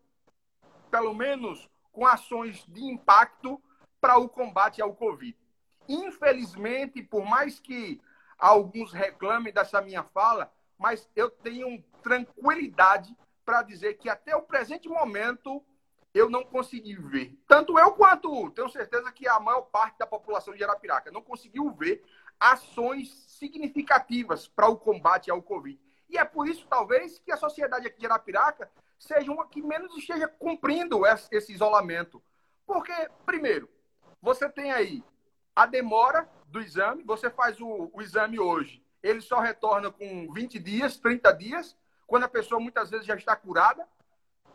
pelo 0.90 1.14
menos 1.14 1.68
com 1.92 2.06
ações 2.06 2.64
de 2.66 2.84
impacto 2.84 3.62
para 4.00 4.18
o 4.18 4.28
combate 4.28 4.80
ao 4.80 4.94
Covid. 4.94 5.36
Infelizmente, 5.88 7.02
por 7.02 7.24
mais 7.24 7.58
que 7.58 8.00
alguns 8.38 8.92
reclamem 8.92 9.52
dessa 9.52 9.80
minha 9.80 10.04
fala, 10.04 10.52
mas 10.78 11.08
eu 11.16 11.30
tenho 11.30 11.82
tranquilidade 12.02 13.16
para 13.48 13.62
dizer 13.62 13.94
que 13.94 14.10
até 14.10 14.36
o 14.36 14.42
presente 14.42 14.90
momento 14.90 15.64
eu 16.12 16.28
não 16.28 16.44
consegui 16.44 16.94
ver. 16.96 17.34
Tanto 17.46 17.78
eu 17.78 17.92
quanto 17.92 18.50
tenho 18.50 18.68
certeza 18.68 19.10
que 19.10 19.26
a 19.26 19.40
maior 19.40 19.62
parte 19.62 19.96
da 19.96 20.06
população 20.06 20.54
de 20.54 20.62
Arapiraca 20.62 21.10
não 21.10 21.22
conseguiu 21.22 21.70
ver 21.70 22.04
ações 22.38 23.08
significativas 23.26 24.46
para 24.46 24.68
o 24.68 24.76
combate 24.76 25.30
ao 25.30 25.40
Covid. 25.40 25.80
E 26.10 26.18
é 26.18 26.26
por 26.26 26.46
isso, 26.46 26.66
talvez, 26.68 27.18
que 27.20 27.32
a 27.32 27.38
sociedade 27.38 27.86
aqui 27.86 27.98
de 27.98 28.04
Arapiraca 28.04 28.70
seja 28.98 29.32
uma 29.32 29.48
que 29.48 29.62
menos 29.62 29.96
esteja 29.96 30.28
cumprindo 30.28 31.06
esse 31.30 31.50
isolamento. 31.50 32.22
Porque, 32.66 32.92
primeiro, 33.24 33.66
você 34.20 34.46
tem 34.46 34.72
aí 34.72 35.02
a 35.56 35.64
demora 35.64 36.28
do 36.48 36.60
exame, 36.60 37.02
você 37.02 37.30
faz 37.30 37.58
o, 37.62 37.88
o 37.94 38.02
exame 38.02 38.38
hoje, 38.38 38.84
ele 39.02 39.22
só 39.22 39.40
retorna 39.40 39.90
com 39.90 40.30
20 40.34 40.58
dias, 40.58 40.98
30 40.98 41.32
dias, 41.32 41.74
quando 42.08 42.24
a 42.24 42.28
pessoa 42.28 42.58
muitas 42.58 42.90
vezes 42.90 43.06
já 43.06 43.14
está 43.14 43.36
curada. 43.36 43.86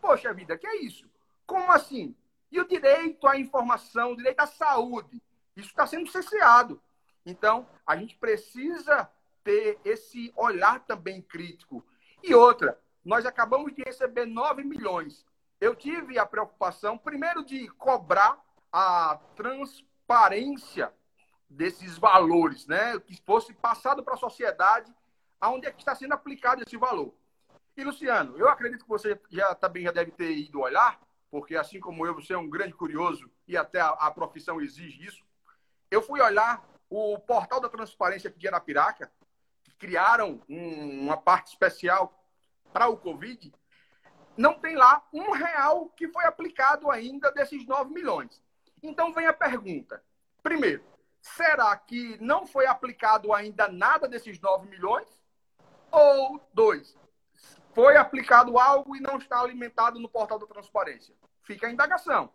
Poxa 0.02 0.34
vida, 0.34 0.58
que 0.58 0.66
é 0.66 0.82
isso? 0.82 1.08
Como 1.46 1.70
assim? 1.72 2.14
E 2.50 2.60
o 2.60 2.68
direito 2.68 3.26
à 3.26 3.38
informação, 3.38 4.12
o 4.12 4.16
direito 4.16 4.40
à 4.40 4.46
saúde, 4.46 5.22
isso 5.56 5.68
está 5.68 5.86
sendo 5.86 6.10
cesseado. 6.10 6.82
Então, 7.24 7.66
a 7.86 7.96
gente 7.96 8.16
precisa 8.16 9.08
ter 9.42 9.78
esse 9.84 10.32
olhar 10.36 10.80
também 10.80 11.22
crítico. 11.22 11.82
E 12.22 12.34
outra, 12.34 12.78
nós 13.04 13.24
acabamos 13.24 13.72
de 13.72 13.82
receber 13.82 14.26
9 14.26 14.64
milhões. 14.64 15.24
Eu 15.60 15.76
tive 15.76 16.18
a 16.18 16.26
preocupação, 16.26 16.98
primeiro, 16.98 17.44
de 17.44 17.68
cobrar 17.68 18.42
a 18.72 19.16
transparência 19.36 20.92
desses 21.48 21.96
valores, 21.96 22.66
né? 22.66 22.98
Que 22.98 23.16
fosse 23.24 23.54
passado 23.54 24.02
para 24.02 24.14
a 24.14 24.18
sociedade 24.18 24.92
aonde 25.40 25.68
é 25.68 25.70
que 25.70 25.78
está 25.78 25.94
sendo 25.94 26.14
aplicado 26.14 26.62
esse 26.66 26.76
valor. 26.76 27.14
E, 27.76 27.82
Luciano, 27.82 28.36
eu 28.38 28.48
acredito 28.48 28.84
que 28.84 28.88
você 28.88 29.20
já 29.30 29.54
também 29.54 29.82
já 29.82 29.90
deve 29.90 30.12
ter 30.12 30.30
ido 30.30 30.60
olhar, 30.60 31.00
porque 31.30 31.56
assim 31.56 31.80
como 31.80 32.06
eu, 32.06 32.14
você 32.14 32.32
é 32.32 32.38
um 32.38 32.48
grande 32.48 32.72
curioso 32.72 33.28
e 33.48 33.56
até 33.56 33.80
a, 33.80 33.88
a 33.88 34.10
profissão 34.10 34.60
exige 34.60 35.04
isso. 35.04 35.24
Eu 35.90 36.00
fui 36.00 36.20
olhar 36.20 36.64
o 36.88 37.18
portal 37.18 37.60
da 37.60 37.68
transparência 37.68 38.30
aqui 38.30 38.38
de 38.38 38.46
Arapiraca, 38.46 39.10
que 39.64 39.72
criaram 39.74 40.40
um, 40.48 41.02
uma 41.02 41.16
parte 41.16 41.48
especial 41.48 42.24
para 42.72 42.88
o 42.88 42.96
Covid, 42.96 43.52
não 44.36 44.54
tem 44.54 44.76
lá 44.76 45.02
um 45.12 45.30
real 45.30 45.88
que 45.90 46.08
foi 46.08 46.24
aplicado 46.24 46.90
ainda 46.90 47.30
desses 47.30 47.64
9 47.66 47.92
milhões. 47.92 48.42
Então 48.82 49.12
vem 49.12 49.26
a 49.26 49.32
pergunta. 49.32 50.02
Primeiro, 50.42 50.84
será 51.20 51.76
que 51.76 52.18
não 52.20 52.46
foi 52.46 52.66
aplicado 52.66 53.32
ainda 53.32 53.68
nada 53.68 54.08
desses 54.08 54.40
9 54.40 54.68
milhões? 54.68 55.08
Ou 55.90 56.40
dois, 56.52 56.96
foi 57.74 57.96
aplicado 57.96 58.58
algo 58.58 58.94
e 58.96 59.00
não 59.00 59.18
está 59.18 59.40
alimentado 59.40 59.98
no 59.98 60.08
portal 60.08 60.38
da 60.38 60.46
transparência? 60.46 61.14
Fica 61.42 61.66
a 61.66 61.70
indagação. 61.70 62.30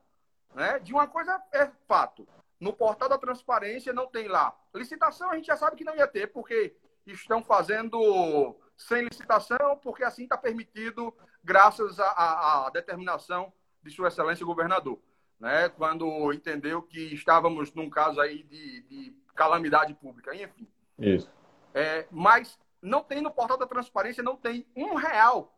Né? 0.53 0.79
De 0.79 0.93
uma 0.93 1.07
coisa 1.07 1.41
é 1.51 1.69
fato. 1.87 2.27
No 2.59 2.73
portal 2.73 3.07
da 3.07 3.17
transparência 3.17 3.93
não 3.93 4.07
tem 4.07 4.27
lá. 4.27 4.53
Licitação 4.73 5.31
a 5.31 5.35
gente 5.35 5.47
já 5.47 5.55
sabe 5.55 5.77
que 5.77 5.85
não 5.85 5.95
ia 5.95 6.07
ter, 6.07 6.27
porque 6.27 6.75
estão 7.07 7.41
fazendo 7.41 8.55
sem 8.75 9.03
licitação, 9.03 9.77
porque 9.81 10.03
assim 10.03 10.23
está 10.23 10.37
permitido, 10.37 11.13
graças 11.43 11.99
à 11.99 12.69
determinação 12.73 13.51
de 13.81 13.91
Sua 13.91 14.09
Excelência 14.09 14.45
Governador. 14.45 14.99
Né? 15.39 15.69
Quando 15.69 16.33
entendeu 16.33 16.81
que 16.81 17.13
estávamos 17.13 17.73
num 17.73 17.89
caso 17.89 18.19
aí 18.19 18.43
de, 18.43 18.81
de 18.81 19.15
calamidade 19.33 19.93
pública, 19.93 20.35
enfim. 20.35 20.67
Isso. 20.97 21.31
É, 21.73 22.05
mas 22.11 22.59
não 22.81 23.03
tem 23.03 23.21
no 23.21 23.31
portal 23.31 23.57
da 23.57 23.67
transparência, 23.67 24.23
não 24.23 24.35
tem 24.35 24.67
um 24.75 24.95
real 24.95 25.55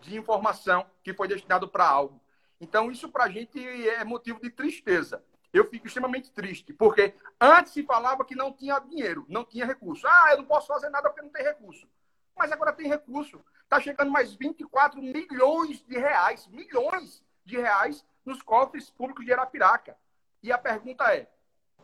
de 0.00 0.16
informação 0.16 0.86
que 1.02 1.14
foi 1.14 1.28
destinado 1.28 1.68
para 1.68 1.86
algo. 1.86 2.20
Então, 2.60 2.90
isso 2.90 3.08
para 3.08 3.24
a 3.24 3.28
gente 3.28 3.58
é 3.88 4.04
motivo 4.04 4.40
de 4.40 4.50
tristeza 4.50 5.22
eu 5.54 5.64
fico 5.70 5.86
extremamente 5.86 6.32
triste, 6.32 6.72
porque 6.72 7.14
antes 7.40 7.72
se 7.72 7.84
falava 7.84 8.24
que 8.24 8.34
não 8.34 8.52
tinha 8.52 8.76
dinheiro, 8.80 9.24
não 9.28 9.44
tinha 9.44 9.64
recurso. 9.64 10.04
Ah, 10.04 10.30
eu 10.32 10.38
não 10.38 10.44
posso 10.44 10.66
fazer 10.66 10.90
nada 10.90 11.08
porque 11.08 11.22
não 11.22 11.30
tem 11.30 11.44
recurso. 11.44 11.88
Mas 12.36 12.50
agora 12.50 12.72
tem 12.72 12.88
recurso. 12.88 13.42
Está 13.62 13.78
chegando 13.78 14.10
mais 14.10 14.34
24 14.34 15.00
milhões 15.00 15.80
de 15.80 15.96
reais, 15.96 16.48
milhões 16.48 17.24
de 17.44 17.56
reais 17.56 18.04
nos 18.24 18.42
cofres 18.42 18.90
públicos 18.90 19.24
de 19.24 19.32
Arapiraca. 19.32 19.96
E 20.42 20.50
a 20.50 20.58
pergunta 20.58 21.04
é: 21.14 21.30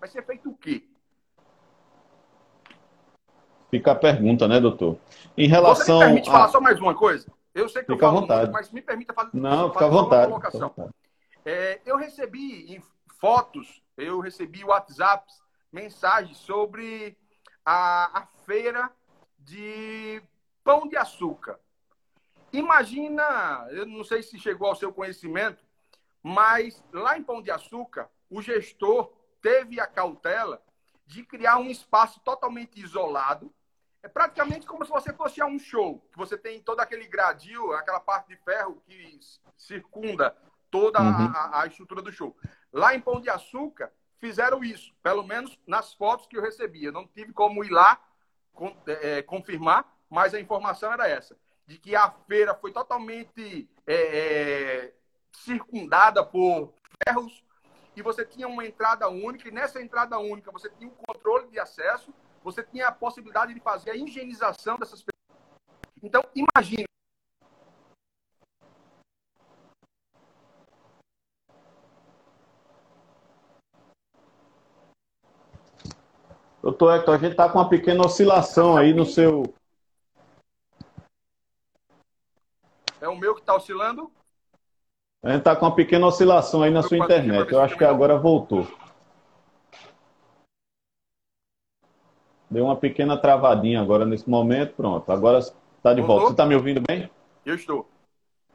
vai 0.01 0.09
ser 0.09 0.27
feito 0.27 0.51
o 0.51 0.57
quê? 0.57 0.89
Fica 3.71 3.93
a 3.93 3.95
pergunta, 3.95 4.49
né, 4.49 4.61
doutor? 4.61 4.99
Em 5.37 5.49
relação. 5.49 5.99
Você 5.99 6.05
me 6.05 6.11
permite 6.11 6.29
a... 6.29 6.33
falar 6.33 6.49
só 6.49 6.61
mais 6.61 6.79
uma 6.81 6.95
coisa? 6.95 7.27
Eu 7.55 7.69
sei 7.69 7.83
que 7.83 7.93
fica 7.93 8.05
eu 8.05 8.11
falo 8.11 8.21
vontade. 8.21 8.41
muito, 8.43 8.53
mas 8.53 8.71
me 8.71 8.83
permita 8.83 9.13
fazer, 9.13 9.31
Não, 9.35 9.73
fica 9.73 9.85
à 9.85 9.89
vontade. 9.89 10.33
Uma 10.33 10.41
colocação. 10.41 10.93
É, 11.45 11.81
eu 11.87 11.97
recebi 11.97 12.83
fotos, 13.21 13.83
eu 13.97 14.21
recebi 14.21 14.65
WhatsApp, 14.65 15.25
mensagens 15.73 16.37
sobre 16.39 17.17
a, 17.65 18.21
a 18.21 18.27
feira 18.45 18.91
de 19.39 20.23
pão 20.65 20.87
de 20.87 20.97
açúcar. 20.97 21.59
Imagina, 22.53 23.67
eu 23.71 23.87
não 23.87 24.03
sei 24.03 24.23
se 24.23 24.39
chegou 24.39 24.69
ao 24.69 24.75
seu 24.75 24.93
conhecimento, 24.93 25.65
mas 26.23 26.83
lá 26.93 27.17
em 27.17 27.23
Pão 27.23 27.41
de 27.41 27.51
Açúcar, 27.51 28.09
o 28.29 28.43
gestor 28.43 29.13
teve 29.41 29.81
a 29.81 29.87
cautela 29.87 30.61
de 31.07 31.25
criar 31.25 31.59
um 31.59 31.71
espaço 31.71 32.21
totalmente 32.21 32.81
isolado. 32.81 33.53
É 34.03 34.09
praticamente 34.09 34.67
como 34.67 34.85
se 34.85 34.91
você 34.91 35.13
fosse 35.13 35.41
a 35.41 35.47
um 35.47 35.59
show. 35.59 36.03
Você 36.17 36.37
tem 36.37 36.61
todo 36.61 36.81
aquele 36.81 37.07
gradil, 37.07 37.73
aquela 37.75 38.01
parte 38.01 38.29
de 38.29 38.37
ferro 38.37 38.83
que 38.87 39.21
circunda 39.57 40.37
toda 40.71 41.01
uhum. 41.01 41.33
a, 41.35 41.63
a, 41.63 41.67
estrutura 41.67 42.01
do 42.01 42.13
show. 42.13 42.37
Lá 42.73 42.95
em 42.95 43.01
Pão 43.01 43.21
de 43.21 43.29
Açúcar, 43.29 43.93
fizeram 44.19 44.63
isso, 44.63 44.95
pelo 45.03 45.23
menos 45.23 45.59
nas 45.67 45.93
fotos 45.93 46.27
que 46.27 46.37
eu 46.37 46.43
recebi. 46.43 46.85
Eu 46.85 46.93
não 46.93 47.07
tive 47.07 47.33
como 47.33 47.65
ir 47.65 47.71
lá 47.71 48.01
é, 48.87 49.23
confirmar, 49.23 49.85
mas 50.09 50.35
a 50.35 50.41
informação 50.41 50.93
era 50.93 51.09
essa, 51.09 51.37
de 51.67 51.79
que 51.79 51.95
a 51.95 52.11
feira 52.27 52.55
foi 52.55 52.73
totalmente 52.73 53.69
é, 53.87 53.95
é, 53.95 54.95
circundada 55.33 56.25
por 56.25 56.73
ferros 57.05 57.45
e 57.97 58.03
você 58.03 58.25
tinha 58.25 58.47
uma 58.47 58.65
entrada 58.65 59.09
única, 59.09 59.49
e 59.49 59.53
nessa 59.53 59.83
entrada 59.83 60.19
única 60.19 60.51
você 60.51 60.71
tinha 60.71 60.89
o 60.89 60.95
controle 60.95 61.49
de 61.49 61.59
acesso, 61.59 62.15
você 62.43 62.63
tinha 62.63 62.89
a 62.89 62.93
possibilidade 62.93 63.55
de 63.55 63.61
fazer 63.61 63.91
a 63.91 63.97
higienização 63.97 64.79
dessas 64.79 65.03
pessoas. 65.03 65.11
Então, 66.03 66.23
imagine. 66.35 66.85
Doutor 76.63 76.95
Hector, 76.95 77.15
a 77.15 77.19
gente 77.19 77.33
está 77.33 77.49
com 77.49 77.59
uma 77.59 77.69
pequena 77.69 78.05
oscilação 78.05 78.77
aí 78.77 78.93
no 78.93 79.07
seu. 79.07 79.55
É 83.01 83.09
o 83.09 83.17
meu 83.17 83.35
que 83.35 83.41
está 83.41 83.57
oscilando? 83.57 84.13
A 85.23 85.31
gente 85.31 85.41
está 85.41 85.57
com 85.57 85.67
uma 85.67 85.75
pequena 85.75 86.07
oscilação 86.07 86.63
aí 86.63 86.71
na 86.71 86.83
sua 86.83 86.99
internet. 86.99 87.53
Eu 87.53 87.61
acho 87.61 87.77
que 87.77 87.85
agora 87.85 88.19
voltou. 88.19 88.67
Deu 92.51 92.65
uma 92.65 92.77
pequena 92.77 93.17
travadinha 93.17 93.81
agora 93.81 94.05
nesse 94.05 94.29
momento. 94.29 94.75
Pronto, 94.75 95.11
agora 95.11 95.39
está 95.39 95.95
de 95.95 96.03
volta. 96.03 96.27
Você 96.27 96.33
está 96.33 96.47
me 96.47 96.55
ouvindo 96.55 96.83
bem? 96.87 97.11
Eu 97.47 97.55
estou. 97.55 97.89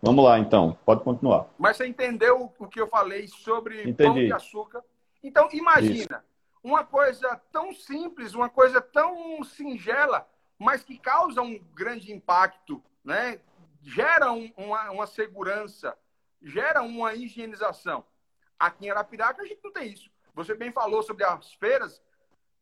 Vamos 0.02 0.24
lá, 0.24 0.38
então. 0.38 0.78
Pode 0.86 1.04
continuar. 1.04 1.48
Mas 1.58 1.78
você 1.78 1.88
entendeu 1.88 2.52
o 2.60 2.68
que 2.68 2.80
eu 2.80 2.88
falei 2.88 3.28
sobre 3.28 3.82
Entendi. 3.82 4.04
pão 4.04 4.14
de 4.14 4.34
açúcar? 4.34 4.84
Então, 5.24 5.48
imagina. 5.52 5.93
Isso 5.93 6.36
uma 6.66 6.84
coisa 6.84 7.39
tão 7.52 7.72
simples, 7.72 8.34
uma 8.34 8.50
coisa 8.50 8.82
tão 8.82 9.43
singela, 9.43 10.28
mas 10.58 10.84
que 10.84 10.98
causa 10.98 11.39
um 11.39 11.60
grande 11.76 12.12
impacto, 12.12 12.84
né? 13.04 13.39
gera 13.84 14.32
um, 14.32 14.52
uma, 14.58 14.89
uma 14.89 15.06
segurança, 15.06 15.96
gera 16.41 16.82
uma 16.82 17.14
higienização. 17.14 18.04
Aqui 18.58 18.88
em 18.88 18.89
Arapiraca 18.89 19.43
a 19.43 19.46
gente 19.46 19.64
não 19.64 19.72
tem 19.72 19.93
isso. 19.93 20.10
Você 20.34 20.56
bem 20.56 20.72
falou 20.72 21.04
sobre 21.04 21.24
as 21.24 21.54
feiras, 21.54 22.02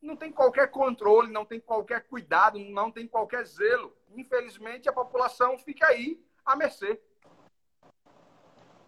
não 0.03 0.17
tem 0.17 0.31
qualquer 0.31 0.69
controle, 0.69 1.31
não 1.31 1.45
tem 1.45 1.59
qualquer 1.59 2.03
cuidado, 2.03 2.59
não 2.59 2.91
tem 2.91 3.07
qualquer 3.07 3.45
zelo. 3.45 3.93
Infelizmente, 4.15 4.89
a 4.89 4.93
população 4.93 5.57
fica 5.57 5.87
aí 5.87 6.19
à 6.45 6.55
mercê. 6.55 6.99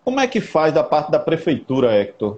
Como 0.03 0.20
é 0.20 0.28
que 0.28 0.41
faz 0.41 0.74
da 0.74 0.84
parte 0.84 1.09
da 1.09 1.18
prefeitura, 1.18 1.95
Hector, 1.95 2.38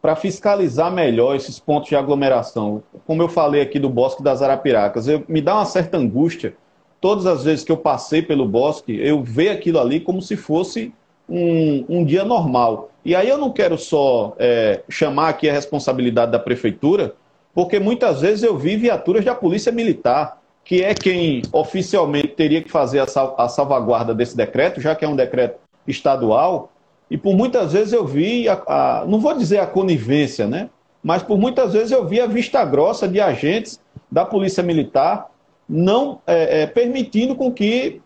para 0.00 0.14
fiscalizar 0.14 0.92
melhor 0.92 1.34
esses 1.34 1.58
pontos 1.58 1.88
de 1.88 1.96
aglomeração. 1.96 2.82
Como 3.06 3.22
eu 3.22 3.28
falei 3.28 3.60
aqui 3.60 3.78
do 3.78 3.90
Bosque 3.90 4.22
das 4.22 4.42
Arapiracas, 4.42 5.08
eu, 5.08 5.24
me 5.26 5.42
dá 5.42 5.54
uma 5.54 5.66
certa 5.66 5.96
angústia. 5.96 6.56
Todas 7.00 7.26
as 7.26 7.44
vezes 7.44 7.64
que 7.64 7.72
eu 7.72 7.76
passei 7.76 8.22
pelo 8.22 8.46
bosque, 8.46 8.98
eu 8.98 9.22
vejo 9.22 9.52
aquilo 9.52 9.78
ali 9.78 10.00
como 10.00 10.22
se 10.22 10.36
fosse 10.36 10.94
um, 11.28 11.84
um 11.88 12.04
dia 12.04 12.24
normal. 12.24 12.90
E 13.04 13.14
aí 13.14 13.28
eu 13.28 13.36
não 13.36 13.52
quero 13.52 13.76
só 13.76 14.34
é, 14.38 14.82
chamar 14.88 15.28
aqui 15.28 15.48
a 15.48 15.52
responsabilidade 15.52 16.32
da 16.32 16.38
prefeitura, 16.38 17.14
porque 17.54 17.78
muitas 17.78 18.20
vezes 18.20 18.42
eu 18.42 18.58
vi 18.58 18.76
viaturas 18.76 19.24
da 19.24 19.34
Polícia 19.34 19.70
Militar, 19.70 20.38
que 20.64 20.82
é 20.82 20.94
quem 20.94 21.42
oficialmente 21.52 22.28
teria 22.28 22.62
que 22.62 22.70
fazer 22.70 22.98
a, 22.98 23.06
sal, 23.06 23.34
a 23.38 23.48
salvaguarda 23.48 24.14
desse 24.14 24.36
decreto, 24.36 24.80
já 24.80 24.94
que 24.94 25.04
é 25.04 25.08
um 25.08 25.14
decreto 25.14 25.58
estadual, 25.86 26.72
e 27.10 27.16
por 27.16 27.34
muitas 27.34 27.72
vezes 27.72 27.92
eu 27.92 28.04
vi, 28.04 28.48
a, 28.48 28.60
a, 28.66 29.04
não 29.06 29.20
vou 29.20 29.36
dizer 29.36 29.58
a 29.58 29.66
conivência, 29.66 30.46
né? 30.46 30.70
Mas 31.02 31.22
por 31.22 31.38
muitas 31.38 31.74
vezes 31.74 31.92
eu 31.92 32.08
vi 32.08 32.20
a 32.20 32.26
vista 32.26 32.64
grossa 32.64 33.06
de 33.06 33.20
agentes 33.20 33.78
da 34.10 34.24
Polícia 34.24 34.62
Militar 34.62 35.30
não 35.68 36.20
é, 36.26 36.62
é, 36.62 36.66
permitindo 36.66 37.34
com 37.34 37.52
que 37.52 38.00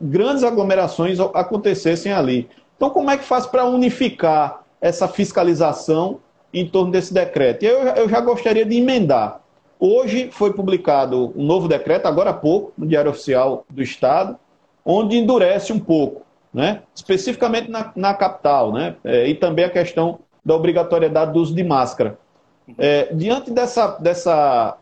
grandes 0.00 0.42
aglomerações 0.42 1.20
acontecessem 1.20 2.12
ali. 2.12 2.48
Então, 2.76 2.90
como 2.90 3.10
é 3.10 3.18
que 3.18 3.24
faz 3.24 3.46
para 3.46 3.64
unificar 3.64 4.62
essa 4.80 5.06
fiscalização 5.06 6.20
em 6.52 6.66
torno 6.66 6.90
desse 6.90 7.12
decreto? 7.12 7.62
Eu, 7.62 7.80
eu 7.80 8.08
já 8.08 8.20
gostaria 8.20 8.64
de 8.64 8.76
emendar. 8.76 9.40
Hoje 9.78 10.30
foi 10.32 10.52
publicado 10.52 11.32
um 11.36 11.44
novo 11.44 11.68
decreto, 11.68 12.06
agora 12.06 12.30
há 12.30 12.34
pouco, 12.34 12.72
no 12.76 12.86
Diário 12.86 13.10
Oficial 13.10 13.64
do 13.70 13.82
Estado, 13.82 14.36
onde 14.84 15.16
endurece 15.16 15.72
um 15.72 15.78
pouco 15.78 16.28
né? 16.52 16.82
especificamente 16.94 17.70
na, 17.70 17.92
na 17.94 18.14
capital, 18.14 18.72
né? 18.72 18.96
É, 19.04 19.28
e 19.28 19.34
também 19.34 19.64
a 19.64 19.70
questão 19.70 20.18
da 20.44 20.54
obrigatoriedade 20.54 21.32
do 21.32 21.40
uso 21.40 21.54
de 21.54 21.62
máscara. 21.62 22.18
É, 22.76 23.12
diante 23.14 23.50
dessa, 23.50 23.98
dessa, 23.98 24.76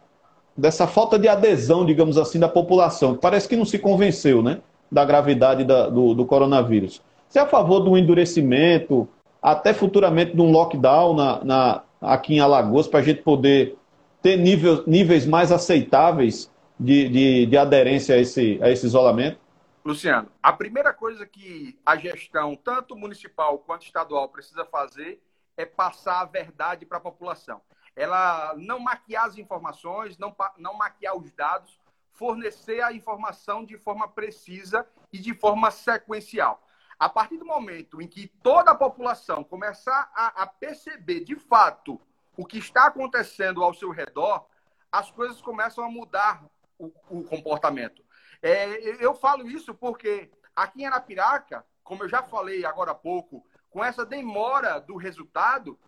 dessa 0.57 0.87
falta 0.87 1.19
de 1.19 1.29
adesão, 1.29 1.85
digamos 1.85 2.19
assim, 2.19 2.39
da 2.39 2.49
população, 2.49 3.15
parece 3.15 3.49
que 3.49 3.57
não 3.57 3.65
se 3.65 3.79
convenceu 3.79 4.43
né, 4.43 4.59
da 4.91 5.05
gravidade 5.05 5.65
da, 5.65 5.89
do, 5.89 6.15
do 6.15 6.25
coronavírus. 6.25 7.03
Você 7.29 7.39
é 7.39 7.43
a 7.43 7.47
favor 7.47 7.81
do 7.81 7.97
endurecimento, 7.97 9.09
até 9.47 9.73
futuramente 9.73 10.35
de 10.35 10.43
um 10.43 10.51
lockdown 10.51 11.15
na, 11.15 11.45
na 11.45 11.85
aqui 12.01 12.35
em 12.35 12.41
Alagoas, 12.41 12.89
para 12.89 12.99
a 12.99 13.03
gente 13.03 13.23
poder 13.23 13.79
ter 14.21 14.37
nível, 14.37 14.83
níveis 14.89 15.25
mais 15.25 15.53
aceitáveis 15.53 16.51
de, 16.81 17.09
de, 17.09 17.47
de 17.47 17.57
aderência 17.57 18.17
a 18.17 18.19
esse, 18.19 18.59
a 18.61 18.69
esse 18.69 18.85
isolamento? 18.85 19.39
Luciano, 19.85 20.29
a 20.43 20.53
primeira 20.53 20.93
coisa 20.93 21.25
que 21.25 21.79
a 21.87 21.95
gestão, 21.95 22.57
tanto 22.57 22.97
municipal 22.97 23.57
quanto 23.59 23.87
estadual, 23.87 24.29
precisa 24.29 24.65
fazer 24.65 25.23
é 25.57 25.65
passar 25.65 26.23
a 26.23 26.25
verdade 26.25 26.85
para 26.85 26.99
a 26.99 27.01
população. 27.01 27.61
Ela 27.95 28.53
não 28.57 28.81
maquiar 28.81 29.27
as 29.27 29.39
informações, 29.39 30.19
não, 30.19 30.35
não 30.59 30.75
maquiar 30.75 31.17
os 31.17 31.31
dados, 31.31 31.79
fornecer 32.11 32.83
a 32.83 32.93
informação 32.93 33.65
de 33.65 33.79
forma 33.79 34.09
precisa 34.09 34.85
e 35.13 35.19
de 35.19 35.33
forma 35.35 35.71
sequencial. 35.71 36.66
A 36.99 37.09
partir 37.09 37.37
do 37.37 37.45
momento 37.45 38.01
em 38.01 38.09
que 38.09 38.29
toda 38.43 38.71
a 38.71 38.75
população 38.75 39.45
começar 39.45 40.11
a, 40.15 40.43
a 40.43 40.47
perceber 40.47 41.25
de 41.25 41.37
fato 41.37 42.01
o 42.37 42.45
que 42.45 42.59
está 42.59 42.87
acontecendo 42.87 43.63
ao 43.63 43.75
seu 43.75 43.91
redor, 43.91 44.47
as 44.91 45.11
coisas 45.11 45.41
começam 45.41 45.85
a 45.85 45.91
mudar 45.91 46.45
o, 46.79 46.93
o 47.11 47.25
comportamento. 47.25 48.03
É, 48.43 49.05
eu 49.05 49.15
falo 49.15 49.49
isso 49.49 49.75
porque 49.75 50.31
aqui 50.55 50.83
em 50.83 50.87
Arapiraca, 50.87 51.65
como 51.83 52.03
eu 52.03 52.09
já 52.09 52.23
falei 52.23 52.65
agora 52.65 52.93
há 52.93 52.95
pouco, 52.95 53.47
com 53.71 53.85
essa 53.85 54.05
demora 54.05 54.81
do 54.81 54.97
resultado, 54.97 55.79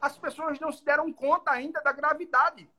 as 0.00 0.16
pessoas 0.16 0.58
não 0.58 0.72
se 0.72 0.84
deram 0.84 1.12
conta 1.12 1.50
ainda 1.50 1.80
da 1.80 1.92
gravidade, 1.92 2.70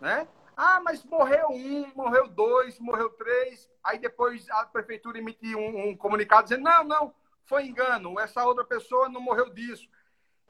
né? 0.00 0.28
Ah, 0.56 0.80
mas 0.80 1.04
morreu 1.04 1.50
um, 1.50 1.92
morreu 1.94 2.26
dois, 2.26 2.80
morreu 2.80 3.10
três. 3.10 3.70
Aí 3.82 3.96
depois 3.96 4.48
a 4.50 4.66
prefeitura 4.66 5.18
emitiu 5.18 5.56
um, 5.56 5.90
um 5.90 5.96
comunicado 5.96 6.48
dizendo: 6.48 6.64
não, 6.64 6.82
não, 6.82 7.14
foi 7.48 7.66
engano, 7.66 8.20
essa 8.20 8.44
outra 8.44 8.64
pessoa 8.64 9.08
não 9.08 9.20
morreu 9.20 9.48
disso. 9.48 9.88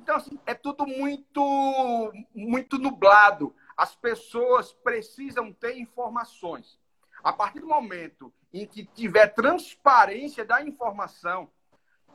Então, 0.01 0.17
assim, 0.17 0.39
é 0.45 0.53
tudo 0.53 0.87
muito, 0.87 2.13
muito 2.35 2.79
nublado. 2.79 3.55
As 3.77 3.95
pessoas 3.95 4.73
precisam 4.73 5.53
ter 5.53 5.79
informações. 5.79 6.79
A 7.23 7.33
partir 7.33 7.61
do 7.61 7.67
momento 7.67 8.33
em 8.53 8.67
que 8.67 8.85
tiver 8.85 9.29
transparência 9.29 10.45
da 10.45 10.63
informação 10.63 11.51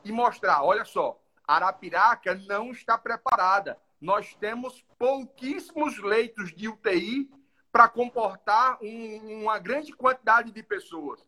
e 0.04 0.12
mostrar, 0.12 0.62
olha 0.62 0.84
só, 0.84 1.20
Arapiraca 1.46 2.34
não 2.34 2.70
está 2.70 2.98
preparada. 2.98 3.78
Nós 4.00 4.34
temos 4.34 4.84
pouquíssimos 4.98 5.98
leitos 5.98 6.54
de 6.54 6.68
UTI 6.68 7.30
para 7.72 7.88
comportar 7.88 8.78
um, 8.82 9.42
uma 9.42 9.58
grande 9.58 9.92
quantidade 9.92 10.52
de 10.52 10.62
pessoas. 10.62 11.24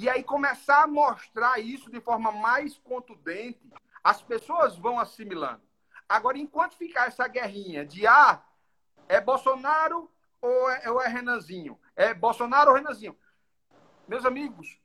E 0.00 0.08
aí 0.08 0.24
começar 0.24 0.84
a 0.84 0.86
mostrar 0.86 1.58
isso 1.58 1.90
de 1.90 2.00
forma 2.00 2.32
mais 2.32 2.78
contundente, 2.78 3.70
as 4.02 4.22
pessoas 4.22 4.74
vão 4.74 4.98
assimilando. 4.98 5.60
Agora, 6.08 6.38
enquanto 6.38 6.74
ficar 6.74 7.08
essa 7.08 7.28
guerrinha 7.28 7.84
de 7.84 8.06
ah, 8.06 8.42
é 9.06 9.20
Bolsonaro 9.20 10.10
ou 10.40 10.70
é, 10.70 10.90
ou 10.90 11.02
é 11.02 11.06
Renanzinho? 11.06 11.78
É 11.94 12.14
Bolsonaro 12.14 12.70
ou 12.70 12.76
Renanzinho? 12.76 13.14
Meus 14.08 14.24
amigos, 14.24 14.80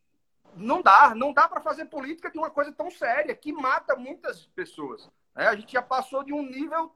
não 0.54 0.82
dá, 0.82 1.16
não 1.16 1.32
dá 1.32 1.48
para 1.48 1.62
fazer 1.62 1.86
política 1.86 2.30
de 2.30 2.38
uma 2.38 2.50
coisa 2.50 2.74
tão 2.74 2.92
séria 2.92 3.34
que 3.34 3.54
mata 3.54 3.96
muitas 3.96 4.48
pessoas. 4.48 5.10
É, 5.34 5.48
a 5.48 5.56
gente 5.56 5.72
já 5.72 5.82
passou 5.82 6.26
de 6.26 6.34
um 6.34 6.42
nível 6.42 6.94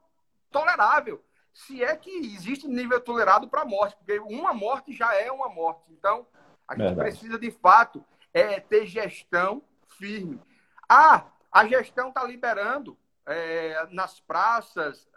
tolerável, 0.50 1.24
se 1.54 1.82
é 1.82 1.96
que 1.96 2.10
existe 2.10 2.68
nível 2.68 3.00
tolerado 3.00 3.48
para 3.48 3.64
morte, 3.64 3.96
porque 3.96 4.18
uma 4.18 4.52
morte 4.52 4.92
já 4.92 5.14
é 5.14 5.32
uma 5.32 5.48
morte. 5.48 5.90
Então, 5.90 6.26
a 6.70 6.74
gente 6.74 6.84
Verdade. 6.84 7.10
precisa 7.10 7.36
de 7.36 7.50
fato 7.50 8.04
é, 8.32 8.60
ter 8.60 8.86
gestão 8.86 9.60
firme. 9.98 10.40
Ah, 10.88 11.26
a 11.50 11.66
gestão 11.66 12.10
está 12.10 12.22
liberando 12.22 12.96
é, 13.26 13.88
nas 13.90 14.20
praças, 14.20 15.08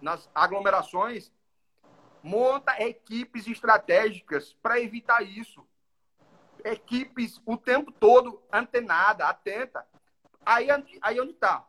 nas 0.00 0.30
aglomerações, 0.34 1.30
monta 2.22 2.82
equipes 2.82 3.46
estratégicas 3.46 4.54
para 4.62 4.80
evitar 4.80 5.22
isso. 5.22 5.66
Equipes 6.64 7.42
o 7.44 7.58
tempo 7.58 7.92
todo 7.92 8.42
antenada, 8.50 9.28
atenta. 9.28 9.86
Aí, 10.46 10.68
aí 11.02 11.20
onde 11.20 11.32
está? 11.32 11.66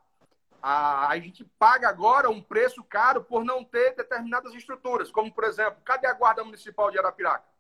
a, 0.62 1.10
a 1.10 1.20
gente 1.20 1.44
paga 1.60 1.90
agora 1.90 2.30
um 2.30 2.42
preço 2.42 2.82
caro 2.84 3.24
por 3.26 3.44
não 3.44 3.62
ter 3.62 3.94
determinadas 3.94 4.54
estruturas, 4.54 5.12
como, 5.12 5.34
por 5.34 5.44
exemplo, 5.44 5.82
cadê 5.84 6.08
a 6.08 6.14
Guarda 6.14 6.46
Municipal 6.46 6.90
de 6.92 6.98
Arapiraca? 6.98 7.51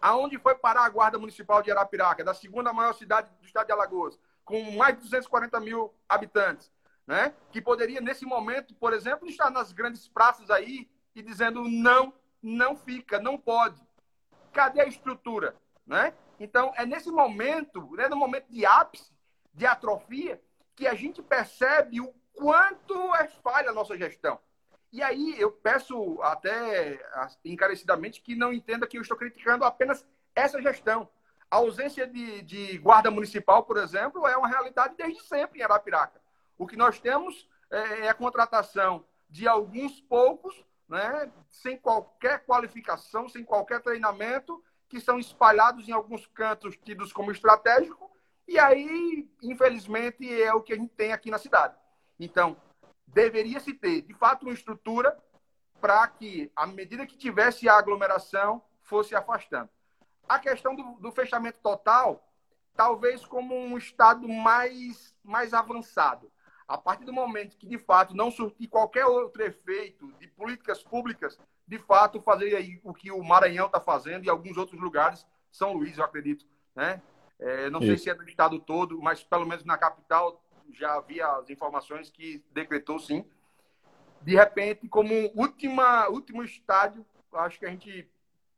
Aonde 0.00 0.38
foi 0.38 0.54
parar 0.54 0.84
a 0.84 0.88
Guarda 0.88 1.18
Municipal 1.18 1.62
de 1.62 1.70
Arapiraca, 1.70 2.24
da 2.24 2.34
segunda 2.34 2.72
maior 2.72 2.94
cidade 2.94 3.30
do 3.38 3.44
estado 3.44 3.66
de 3.66 3.72
Alagoas, 3.72 4.18
com 4.44 4.72
mais 4.72 4.96
de 4.96 5.02
240 5.02 5.60
mil 5.60 5.94
habitantes, 6.08 6.72
né? 7.06 7.34
que 7.50 7.60
poderia, 7.60 8.00
nesse 8.00 8.24
momento, 8.24 8.74
por 8.74 8.92
exemplo, 8.92 9.28
estar 9.28 9.50
nas 9.50 9.72
grandes 9.72 10.08
praças 10.08 10.50
aí 10.50 10.90
e 11.14 11.22
dizendo 11.22 11.64
não, 11.68 12.12
não 12.42 12.76
fica, 12.76 13.18
não 13.18 13.36
pode. 13.36 13.80
Cadê 14.52 14.80
a 14.80 14.86
estrutura? 14.86 15.54
Né? 15.86 16.14
Então, 16.38 16.72
é 16.76 16.86
nesse 16.86 17.10
momento, 17.10 17.94
né, 17.96 18.08
no 18.08 18.16
momento 18.16 18.46
de 18.48 18.64
ápice, 18.64 19.12
de 19.52 19.66
atrofia, 19.66 20.40
que 20.74 20.86
a 20.86 20.94
gente 20.94 21.22
percebe 21.22 22.00
o 22.00 22.14
quanto 22.32 23.14
é 23.16 23.28
falha 23.28 23.70
a 23.70 23.74
nossa 23.74 23.96
gestão. 23.96 24.40
E 24.92 25.02
aí 25.02 25.34
eu 25.38 25.52
peço 25.52 26.20
até 26.22 27.00
encarecidamente 27.44 28.20
que 28.20 28.34
não 28.34 28.52
entenda 28.52 28.86
que 28.86 28.98
eu 28.98 29.02
estou 29.02 29.16
criticando 29.16 29.64
apenas 29.64 30.04
essa 30.34 30.60
gestão. 30.60 31.08
A 31.50 31.56
ausência 31.56 32.06
de, 32.06 32.42
de 32.42 32.78
guarda 32.78 33.10
municipal, 33.10 33.64
por 33.64 33.76
exemplo, 33.76 34.26
é 34.26 34.36
uma 34.36 34.48
realidade 34.48 34.94
desde 34.96 35.22
sempre 35.22 35.60
em 35.60 35.62
Arapiraca. 35.62 36.20
O 36.58 36.66
que 36.66 36.76
nós 36.76 37.00
temos 37.00 37.48
é, 37.70 38.06
é 38.06 38.08
a 38.08 38.14
contratação 38.14 39.04
de 39.28 39.46
alguns 39.46 40.00
poucos, 40.00 40.64
né, 40.88 41.30
sem 41.48 41.76
qualquer 41.76 42.44
qualificação, 42.44 43.28
sem 43.28 43.44
qualquer 43.44 43.80
treinamento, 43.80 44.62
que 44.88 45.00
são 45.00 45.18
espalhados 45.20 45.88
em 45.88 45.92
alguns 45.92 46.26
cantos 46.26 46.76
tidos 46.76 47.12
como 47.12 47.30
estratégico, 47.30 48.10
e 48.46 48.58
aí, 48.58 49.30
infelizmente, 49.40 50.28
é 50.42 50.52
o 50.52 50.60
que 50.60 50.72
a 50.72 50.76
gente 50.76 50.92
tem 50.94 51.12
aqui 51.12 51.30
na 51.30 51.38
cidade. 51.38 51.76
Então, 52.18 52.56
deveria 53.12 53.60
se 53.60 53.74
ter, 53.74 54.02
de 54.02 54.14
fato, 54.14 54.42
uma 54.42 54.52
estrutura 54.52 55.16
para 55.80 56.06
que, 56.08 56.50
à 56.54 56.66
medida 56.66 57.06
que 57.06 57.16
tivesse 57.16 57.68
a 57.68 57.76
aglomeração, 57.76 58.62
fosse 58.82 59.14
afastando. 59.14 59.70
A 60.28 60.38
questão 60.38 60.74
do, 60.74 60.94
do, 61.00 61.10
fechamento 61.10 61.58
total, 61.62 62.28
talvez 62.74 63.24
como 63.24 63.54
um 63.54 63.76
estado 63.78 64.28
mais, 64.28 65.14
mais 65.24 65.54
avançado. 65.54 66.30
A 66.68 66.78
partir 66.78 67.04
do 67.04 67.12
momento 67.12 67.56
que, 67.56 67.66
de 67.66 67.78
fato, 67.78 68.14
não 68.14 68.30
surtir 68.30 68.68
qualquer 68.68 69.06
outro 69.06 69.42
efeito 69.42 70.12
de 70.20 70.28
políticas 70.28 70.82
públicas, 70.82 71.38
de 71.66 71.78
fato, 71.78 72.20
fazer 72.20 72.54
aí 72.54 72.80
o 72.84 72.94
que 72.94 73.10
o 73.10 73.22
Maranhão 73.22 73.66
está 73.66 73.80
fazendo 73.80 74.24
e 74.24 74.30
alguns 74.30 74.56
outros 74.56 74.80
lugares, 74.80 75.26
São 75.50 75.72
Luís, 75.72 75.98
eu 75.98 76.04
acredito, 76.04 76.46
né? 76.74 77.02
É, 77.40 77.70
não 77.70 77.80
sei 77.80 77.96
se 77.96 78.10
é 78.10 78.14
do 78.14 78.22
estado 78.22 78.58
todo, 78.60 79.00
mas 79.00 79.24
pelo 79.24 79.46
menos 79.46 79.64
na 79.64 79.78
capital 79.78 80.44
já 80.72 80.94
havia 80.94 81.26
as 81.26 81.50
informações 81.50 82.10
que 82.10 82.42
decretou 82.52 82.98
sim. 82.98 83.24
De 84.22 84.34
repente, 84.34 84.88
como 84.88 85.14
última, 85.34 86.08
último 86.08 86.42
estádio, 86.42 87.04
acho 87.32 87.58
que 87.58 87.66
a 87.66 87.70
gente 87.70 88.08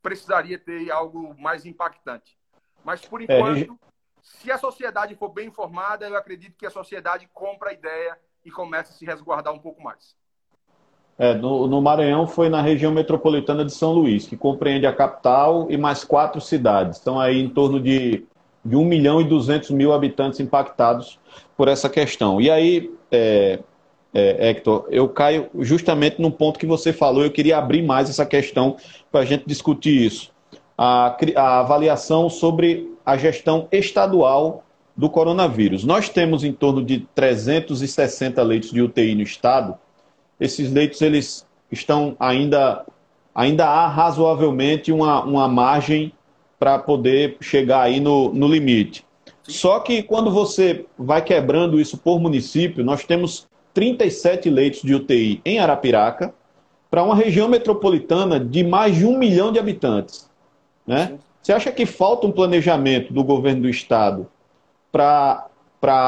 precisaria 0.01 0.59
ter 0.59 0.91
algo 0.91 1.33
mais 1.39 1.65
impactante. 1.65 2.37
Mas, 2.83 3.01
por 3.05 3.21
é, 3.21 3.23
enquanto, 3.23 3.73
é, 3.73 3.93
se 4.21 4.51
a 4.51 4.57
sociedade 4.57 5.15
for 5.15 5.29
bem 5.29 5.47
informada, 5.47 6.07
eu 6.07 6.17
acredito 6.17 6.57
que 6.57 6.65
a 6.65 6.69
sociedade 6.69 7.29
compra 7.33 7.69
a 7.69 7.73
ideia 7.73 8.17
e 8.43 8.51
começa 8.51 8.91
a 8.91 8.95
se 8.95 9.05
resguardar 9.05 9.53
um 9.53 9.59
pouco 9.59 9.81
mais. 9.81 10.15
É, 11.17 11.33
no, 11.33 11.67
no, 11.67 11.81
Maranhão 11.81 12.25
foi 12.25 12.49
na 12.49 12.61
região 12.61 12.91
metropolitana 12.91 13.63
de 13.63 13.71
São 13.71 13.93
Luís, 13.93 14.25
que 14.25 14.35
compreende 14.35 14.87
a 14.87 14.93
capital 14.93 15.67
e 15.69 15.77
mais 15.77 16.03
quatro 16.03 16.41
cidades. 16.41 16.97
Estão 16.97 17.19
aí 17.19 17.39
em 17.39 17.49
torno 17.49 17.79
de 17.79 18.25
de 18.63 18.75
1 18.75 18.85
milhão 18.85 19.19
e 19.19 19.23
200 19.23 19.71
mil 19.71 19.93
habitantes 19.93 20.39
impactados 20.39 21.19
por 21.57 21.67
essa 21.67 21.89
questão. 21.89 22.39
E 22.39 22.49
aí, 22.49 22.91
é, 23.11 23.59
é, 24.13 24.49
Hector, 24.49 24.87
eu 24.89 25.09
caio 25.09 25.49
justamente 25.59 26.21
no 26.21 26.31
ponto 26.31 26.59
que 26.59 26.65
você 26.65 26.93
falou, 26.93 27.23
eu 27.23 27.31
queria 27.31 27.57
abrir 27.57 27.81
mais 27.81 28.09
essa 28.09 28.25
questão 28.25 28.77
para 29.11 29.21
a 29.21 29.25
gente 29.25 29.43
discutir 29.45 30.05
isso. 30.05 30.31
A, 30.77 31.15
a 31.35 31.59
avaliação 31.59 32.29
sobre 32.29 32.91
a 33.05 33.17
gestão 33.17 33.67
estadual 33.71 34.63
do 34.95 35.09
coronavírus. 35.09 35.83
Nós 35.83 36.07
temos 36.07 36.43
em 36.43 36.53
torno 36.53 36.83
de 36.83 37.07
360 37.15 38.41
leitos 38.43 38.71
de 38.71 38.81
UTI 38.81 39.15
no 39.15 39.23
estado. 39.23 39.75
Esses 40.39 40.71
leitos 40.71 41.01
eles 41.01 41.45
estão 41.71 42.15
ainda 42.19 42.85
ainda 43.33 43.65
há 43.65 43.87
razoavelmente 43.87 44.91
uma, 44.91 45.23
uma 45.23 45.47
margem 45.47 46.13
para 46.63 46.79
poder 46.79 47.35
chegar 47.41 47.81
aí 47.81 47.99
no, 47.99 48.33
no 48.33 48.47
limite. 48.47 49.05
Só 49.41 49.81
que 49.81 50.01
quando 50.01 50.31
você 50.31 50.85
vai 50.97 51.21
quebrando 51.21 51.77
isso 51.77 51.97
por 51.97 52.21
município, 52.21 52.85
nós 52.85 53.03
temos 53.03 53.45
37 53.73 54.49
leitos 54.49 54.81
de 54.81 54.95
UTI 54.95 55.41
em 55.43 55.59
Arapiraca, 55.59 56.33
para 56.89 57.03
uma 57.03 57.15
região 57.15 57.49
metropolitana 57.49 58.39
de 58.39 58.63
mais 58.63 58.95
de 58.95 59.05
um 59.05 59.17
milhão 59.17 59.51
de 59.51 59.59
habitantes. 59.59 60.29
Né? 60.87 61.17
Você 61.41 61.51
acha 61.51 61.69
que 61.69 61.85
falta 61.85 62.27
um 62.27 62.31
planejamento 62.31 63.11
do 63.11 63.25
governo 63.25 63.63
do 63.63 63.69
estado 63.69 64.25
para 64.89 65.49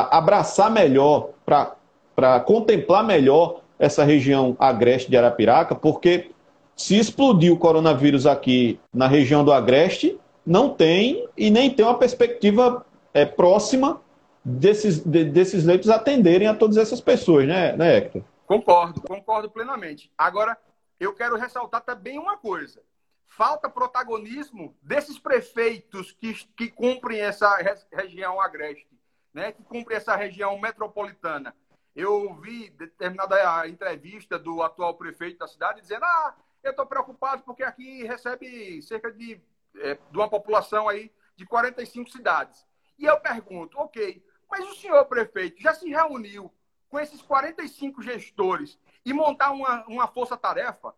abraçar 0.09 0.71
melhor, 0.71 1.31
para 1.45 2.39
contemplar 2.45 3.03
melhor 3.03 3.59
essa 3.77 4.05
região 4.05 4.55
agreste 4.57 5.11
de 5.11 5.17
Arapiraca? 5.17 5.75
Porque 5.75 6.31
se 6.77 6.97
explodir 6.97 7.51
o 7.51 7.57
coronavírus 7.57 8.25
aqui 8.25 8.79
na 8.93 9.05
região 9.05 9.43
do 9.43 9.51
agreste, 9.51 10.17
não 10.45 10.73
tem 10.73 11.27
e 11.35 11.49
nem 11.49 11.73
tem 11.73 11.85
uma 11.85 11.97
perspectiva 11.97 12.85
é, 13.13 13.25
próxima 13.25 14.01
desses, 14.43 14.99
de, 14.99 15.25
desses 15.25 15.65
leitos 15.65 15.89
atenderem 15.89 16.47
a 16.47 16.55
todas 16.55 16.77
essas 16.77 17.01
pessoas, 17.01 17.47
né, 17.47 17.75
né, 17.75 17.97
Hector? 17.97 18.23
Concordo, 18.45 19.01
concordo 19.01 19.49
plenamente. 19.49 20.11
Agora, 20.15 20.55
eu 20.99 21.13
quero 21.13 21.35
ressaltar 21.35 21.81
também 21.81 22.19
uma 22.19 22.37
coisa. 22.37 22.81
Falta 23.25 23.67
protagonismo 23.67 24.77
desses 24.81 25.17
prefeitos 25.17 26.11
que, 26.11 26.33
que 26.55 26.69
cumprem 26.69 27.21
essa 27.21 27.57
região 27.91 28.39
agreste, 28.39 28.87
né, 29.33 29.51
que 29.51 29.63
cumprem 29.63 29.97
essa 29.97 30.15
região 30.15 30.57
metropolitana. 30.59 31.55
Eu 31.95 32.35
vi 32.35 32.69
determinada 32.71 33.67
entrevista 33.67 34.37
do 34.37 34.61
atual 34.61 34.93
prefeito 34.95 35.39
da 35.39 35.47
cidade 35.47 35.81
dizendo: 35.81 36.03
ah, 36.03 36.35
eu 36.61 36.71
estou 36.71 36.85
preocupado 36.85 37.41
porque 37.43 37.63
aqui 37.63 38.03
recebe 38.03 38.81
cerca 38.81 39.11
de 39.11 39.41
é, 39.79 39.95
de 39.95 40.17
uma 40.17 40.29
população 40.29 40.87
aí 40.87 41.11
de 41.35 41.45
45 41.45 42.09
cidades. 42.09 42.65
E 42.97 43.05
eu 43.05 43.19
pergunto, 43.19 43.77
ok, 43.77 44.23
mas 44.49 44.65
o 44.69 44.75
senhor 44.75 45.03
prefeito 45.05 45.61
já 45.61 45.73
se 45.73 45.89
reuniu 45.89 46.53
com 46.89 46.99
esses 46.99 47.21
45 47.21 48.01
gestores 48.01 48.79
e 49.03 49.11
montar 49.13 49.51
uma, 49.51 49.85
uma 49.85 50.07
força-tarefa? 50.07 50.93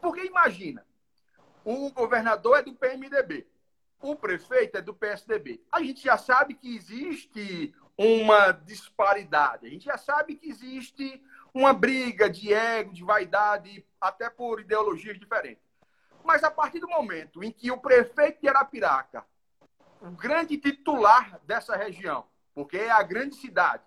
Porque 0.00 0.24
imagina, 0.24 0.86
o 1.64 1.90
governador 1.90 2.58
é 2.58 2.62
do 2.62 2.74
PMDB, 2.74 3.46
o 4.00 4.16
prefeito 4.16 4.78
é 4.78 4.82
do 4.82 4.94
PSDB. 4.94 5.62
A 5.70 5.82
gente 5.82 6.02
já 6.02 6.16
sabe 6.16 6.54
que 6.54 6.74
existe 6.74 7.74
uma 7.96 8.52
disparidade, 8.52 9.66
a 9.66 9.70
gente 9.70 9.84
já 9.84 9.98
sabe 9.98 10.36
que 10.36 10.48
existe 10.48 11.22
uma 11.52 11.72
briga 11.72 12.30
de 12.30 12.52
ego, 12.52 12.92
de 12.92 13.04
vaidade, 13.04 13.84
até 14.00 14.30
por 14.30 14.60
ideologias 14.60 15.18
diferentes. 15.18 15.69
Mas 16.24 16.44
a 16.44 16.50
partir 16.50 16.80
do 16.80 16.88
momento 16.88 17.42
em 17.42 17.50
que 17.50 17.70
o 17.70 17.78
prefeito 17.78 18.40
de 18.40 18.48
Arapiraca, 18.48 19.24
o 20.00 20.10
grande 20.10 20.56
titular 20.56 21.40
dessa 21.44 21.76
região, 21.76 22.26
porque 22.54 22.76
é 22.76 22.90
a 22.90 23.02
grande 23.02 23.36
cidade, 23.36 23.82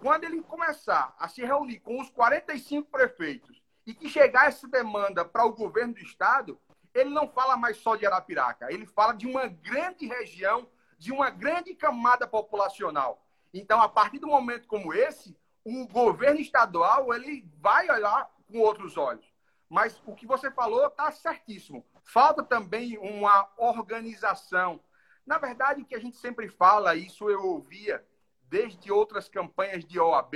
quando 0.00 0.24
ele 0.24 0.42
começar 0.42 1.14
a 1.18 1.28
se 1.28 1.44
reunir 1.44 1.80
com 1.80 2.00
os 2.00 2.10
45 2.10 2.90
prefeitos 2.90 3.62
e 3.86 3.94
que 3.94 4.08
chegar 4.08 4.48
essa 4.48 4.68
demanda 4.68 5.24
para 5.24 5.44
o 5.44 5.52
governo 5.52 5.94
do 5.94 6.00
estado, 6.00 6.60
ele 6.94 7.10
não 7.10 7.28
fala 7.28 7.56
mais 7.56 7.76
só 7.78 7.96
de 7.96 8.06
Arapiraca, 8.06 8.72
ele 8.72 8.86
fala 8.86 9.12
de 9.12 9.26
uma 9.26 9.46
grande 9.46 10.06
região, 10.06 10.68
de 10.98 11.12
uma 11.12 11.30
grande 11.30 11.74
camada 11.74 12.26
populacional. 12.26 13.22
Então, 13.52 13.80
a 13.80 13.88
partir 13.88 14.18
do 14.18 14.26
momento 14.26 14.66
como 14.66 14.92
esse, 14.92 15.36
o 15.64 15.86
governo 15.88 16.40
estadual 16.40 17.12
ele 17.14 17.48
vai 17.58 17.90
olhar 17.90 18.30
com 18.46 18.58
outros 18.58 18.96
olhos. 18.96 19.26
Mas 19.68 20.00
o 20.06 20.14
que 20.14 20.26
você 20.26 20.50
falou 20.50 20.86
está 20.86 21.10
certíssimo. 21.10 21.84
Falta 22.04 22.42
também 22.42 22.96
uma 22.98 23.48
organização. 23.56 24.80
Na 25.26 25.38
verdade, 25.38 25.82
o 25.82 25.84
que 25.84 25.94
a 25.94 26.00
gente 26.00 26.16
sempre 26.16 26.48
fala, 26.48 26.94
isso 26.94 27.28
eu 27.28 27.44
ouvia 27.44 28.06
desde 28.48 28.92
outras 28.92 29.28
campanhas 29.28 29.84
de 29.84 29.98
OAB, 29.98 30.34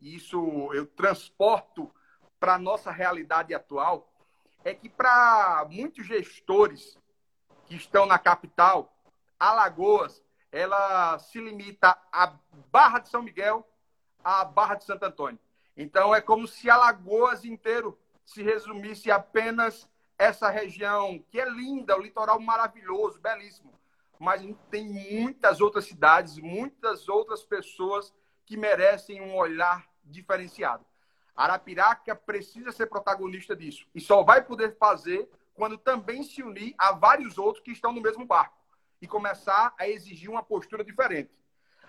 e 0.00 0.16
isso 0.16 0.72
eu 0.74 0.84
transporto 0.84 1.92
para 2.40 2.54
a 2.54 2.58
nossa 2.58 2.90
realidade 2.90 3.54
atual, 3.54 4.12
é 4.64 4.74
que 4.74 4.88
para 4.88 5.64
muitos 5.70 6.04
gestores 6.04 6.98
que 7.66 7.76
estão 7.76 8.04
na 8.04 8.18
capital, 8.18 8.92
Alagoas, 9.38 10.20
ela 10.50 11.18
se 11.20 11.40
limita 11.40 11.96
à 12.12 12.34
Barra 12.70 12.98
de 12.98 13.08
São 13.08 13.22
Miguel, 13.22 13.66
à 14.24 14.44
Barra 14.44 14.74
de 14.74 14.84
Santo 14.84 15.04
Antônio. 15.04 15.38
Então 15.76 16.14
é 16.14 16.20
como 16.20 16.46
se 16.46 16.68
Alagoas 16.68 17.44
inteiro 17.44 17.98
se 18.32 18.42
resumisse 18.42 19.10
apenas 19.10 19.88
essa 20.18 20.48
região, 20.48 21.22
que 21.30 21.40
é 21.40 21.48
linda, 21.48 21.96
o 21.96 22.02
litoral 22.02 22.40
maravilhoso, 22.40 23.20
belíssimo. 23.20 23.72
Mas 24.18 24.42
tem 24.70 24.88
muitas 24.88 25.60
outras 25.60 25.84
cidades, 25.84 26.38
muitas 26.38 27.08
outras 27.08 27.42
pessoas 27.42 28.14
que 28.46 28.56
merecem 28.56 29.20
um 29.20 29.36
olhar 29.36 29.84
diferenciado. 30.04 30.84
Arapiraca 31.34 32.14
precisa 32.14 32.70
ser 32.72 32.86
protagonista 32.86 33.56
disso 33.56 33.86
e 33.94 34.00
só 34.00 34.22
vai 34.22 34.42
poder 34.44 34.76
fazer 34.76 35.28
quando 35.54 35.78
também 35.78 36.22
se 36.22 36.42
unir 36.42 36.74
a 36.78 36.92
vários 36.92 37.38
outros 37.38 37.64
que 37.64 37.72
estão 37.72 37.92
no 37.92 38.00
mesmo 38.00 38.24
barco 38.24 38.56
e 39.00 39.06
começar 39.06 39.74
a 39.78 39.88
exigir 39.88 40.30
uma 40.30 40.42
postura 40.42 40.84
diferente. 40.84 41.30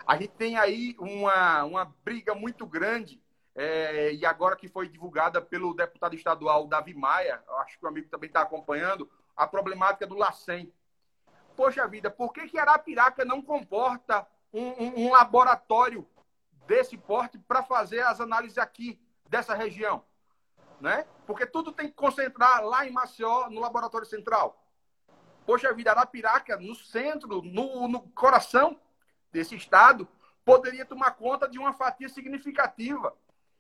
A 0.06 0.18
gente 0.18 0.32
tem 0.32 0.58
aí 0.58 0.96
uma, 1.00 1.64
uma 1.64 1.86
briga 2.04 2.34
muito 2.34 2.66
grande, 2.66 3.22
é, 3.56 4.14
e 4.14 4.26
agora 4.26 4.56
que 4.56 4.68
foi 4.68 4.90
divulgada 4.90 5.42
pelo 5.42 5.74
deputado 5.74 6.16
estadual 6.16 6.68
Davi 6.68 6.94
Maia, 6.94 7.44
acho 7.60 7.78
que 7.78 7.86
o 7.86 7.88
amigo 7.88 8.10
também 8.10 8.28
está 8.28 8.42
acompanhando, 8.42 9.10
a 9.36 9.46
problemática 9.48 10.08
do 10.08 10.16
LACEN. 10.16 10.72
Poxa 11.56 11.88
vida, 11.88 12.10
por 12.10 12.34
que, 12.34 12.48
que 12.48 12.58
Arapiraca 12.58 13.24
não 13.24 13.42
comporta 13.42 14.28
um, 14.52 14.84
um, 14.84 15.06
um 15.06 15.12
laboratório 15.12 16.08
desse 16.66 16.98
porte 16.98 17.38
para 17.38 17.62
fazer 17.62 18.02
as 18.02 18.20
análises 18.20 18.58
aqui, 18.58 19.00
dessa 19.30 19.54
região? 19.54 20.04
Né? 20.82 21.06
Porque 21.28 21.46
tudo 21.46 21.72
tem 21.72 21.88
que 21.88 21.94
concentrar 21.94 22.64
lá 22.66 22.88
em 22.88 22.92
Maceió, 22.92 23.50
no 23.50 23.62
laboratório 23.62 24.08
central. 24.08 24.60
Poxa 25.46 25.72
vida, 25.74 25.92
Arapiraca, 25.92 26.58
no 26.58 26.74
centro, 26.74 27.42
no, 27.44 27.88
no 27.88 28.02
coração 28.10 28.80
desse 29.32 29.56
estado, 29.56 30.08
poderia 30.44 30.86
tomar 30.86 31.12
conta 31.12 31.48
de 31.48 31.60
uma 31.60 31.74
fatia 31.74 32.10
significativa. 32.10 33.16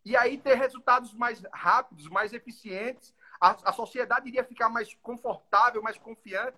E 0.06 0.16
aí 0.18 0.38
ter 0.38 0.56
resultados 0.56 1.14
mais 1.14 1.42
rápidos, 1.52 2.08
mais 2.10 2.34
eficientes. 2.34 3.14
A, 3.40 3.56
a 3.66 3.74
sociedade 3.74 4.28
iria 4.28 4.44
ficar 4.44 4.70
mais 4.70 4.94
confortável, 5.02 5.82
mais 5.82 5.98
confiante. 5.98 6.58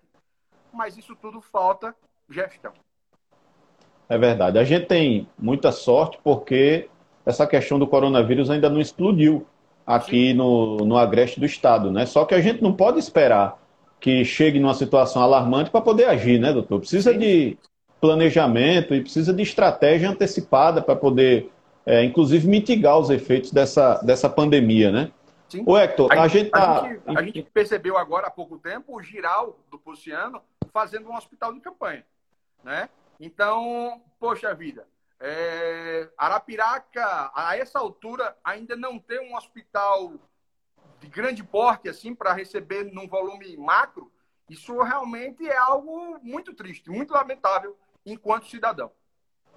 Mas 0.72 0.96
isso 0.96 1.14
tudo 1.14 1.40
falta 1.40 1.94
gestão. 2.28 2.72
É 4.08 4.18
verdade. 4.18 4.58
A 4.58 4.64
gente 4.64 4.86
tem 4.86 5.28
muita 5.38 5.72
sorte 5.72 6.18
porque 6.22 6.88
essa 7.24 7.46
questão 7.46 7.78
do 7.78 7.86
coronavírus 7.86 8.50
ainda 8.50 8.70
não 8.70 8.80
explodiu 8.80 9.46
aqui 9.86 10.32
no, 10.34 10.78
no 10.78 10.96
agreste 10.96 11.38
do 11.38 11.46
Estado, 11.46 11.90
né? 11.90 12.06
Só 12.06 12.24
que 12.24 12.34
a 12.34 12.40
gente 12.40 12.62
não 12.62 12.72
pode 12.72 12.98
esperar 12.98 13.60
que 14.00 14.24
chegue 14.24 14.58
numa 14.60 14.74
situação 14.74 15.22
alarmante 15.22 15.70
para 15.70 15.80
poder 15.80 16.04
agir, 16.04 16.38
né, 16.38 16.52
doutor? 16.52 16.80
Precisa 16.80 17.12
Sim. 17.12 17.18
de 17.18 17.58
planejamento 18.00 18.94
e 18.94 19.00
precisa 19.00 19.32
de 19.32 19.42
estratégia 19.42 20.10
antecipada 20.10 20.82
para 20.82 20.94
poder, 20.94 21.50
é, 21.86 22.02
inclusive, 22.02 22.48
mitigar 22.48 22.98
os 22.98 23.08
efeitos 23.08 23.52
dessa, 23.52 23.94
dessa 24.02 24.28
pandemia, 24.28 24.90
né? 24.90 25.12
Sim. 25.48 25.62
O 25.64 25.78
Hector, 25.78 26.12
a, 26.12 26.22
a 26.22 26.28
gente, 26.28 26.50
tá... 26.50 26.82
a, 26.82 26.88
gente, 26.88 27.18
a 27.18 27.22
gente 27.22 27.42
percebeu 27.44 27.96
agora 27.96 28.26
há 28.26 28.30
pouco 28.30 28.58
tempo 28.58 28.96
o 28.96 29.02
Giral 29.02 29.56
do 29.70 29.78
Pulciano 29.78 30.42
fazendo 30.72 31.08
um 31.08 31.16
hospital 31.16 31.52
de 31.52 31.60
campanha, 31.60 32.04
né? 32.64 32.88
Então, 33.20 34.02
poxa 34.18 34.52
vida, 34.52 34.86
é, 35.20 36.08
Arapiraca, 36.18 37.30
a 37.32 37.56
essa 37.56 37.78
altura, 37.78 38.36
ainda 38.44 38.76
não 38.76 38.98
tem 38.98 39.20
um 39.20 39.36
hospital 39.36 40.14
de 41.00 41.06
grande 41.06 41.44
porte, 41.44 41.88
assim, 41.88 42.14
para 42.14 42.32
receber 42.32 42.84
num 42.92 43.06
volume 43.06 43.56
macro, 43.56 44.10
isso 44.50 44.80
realmente 44.82 45.46
é 45.46 45.56
algo 45.56 46.18
muito 46.22 46.52
triste, 46.52 46.90
muito 46.90 47.12
lamentável 47.12 47.76
enquanto 48.04 48.48
cidadão. 48.48 48.90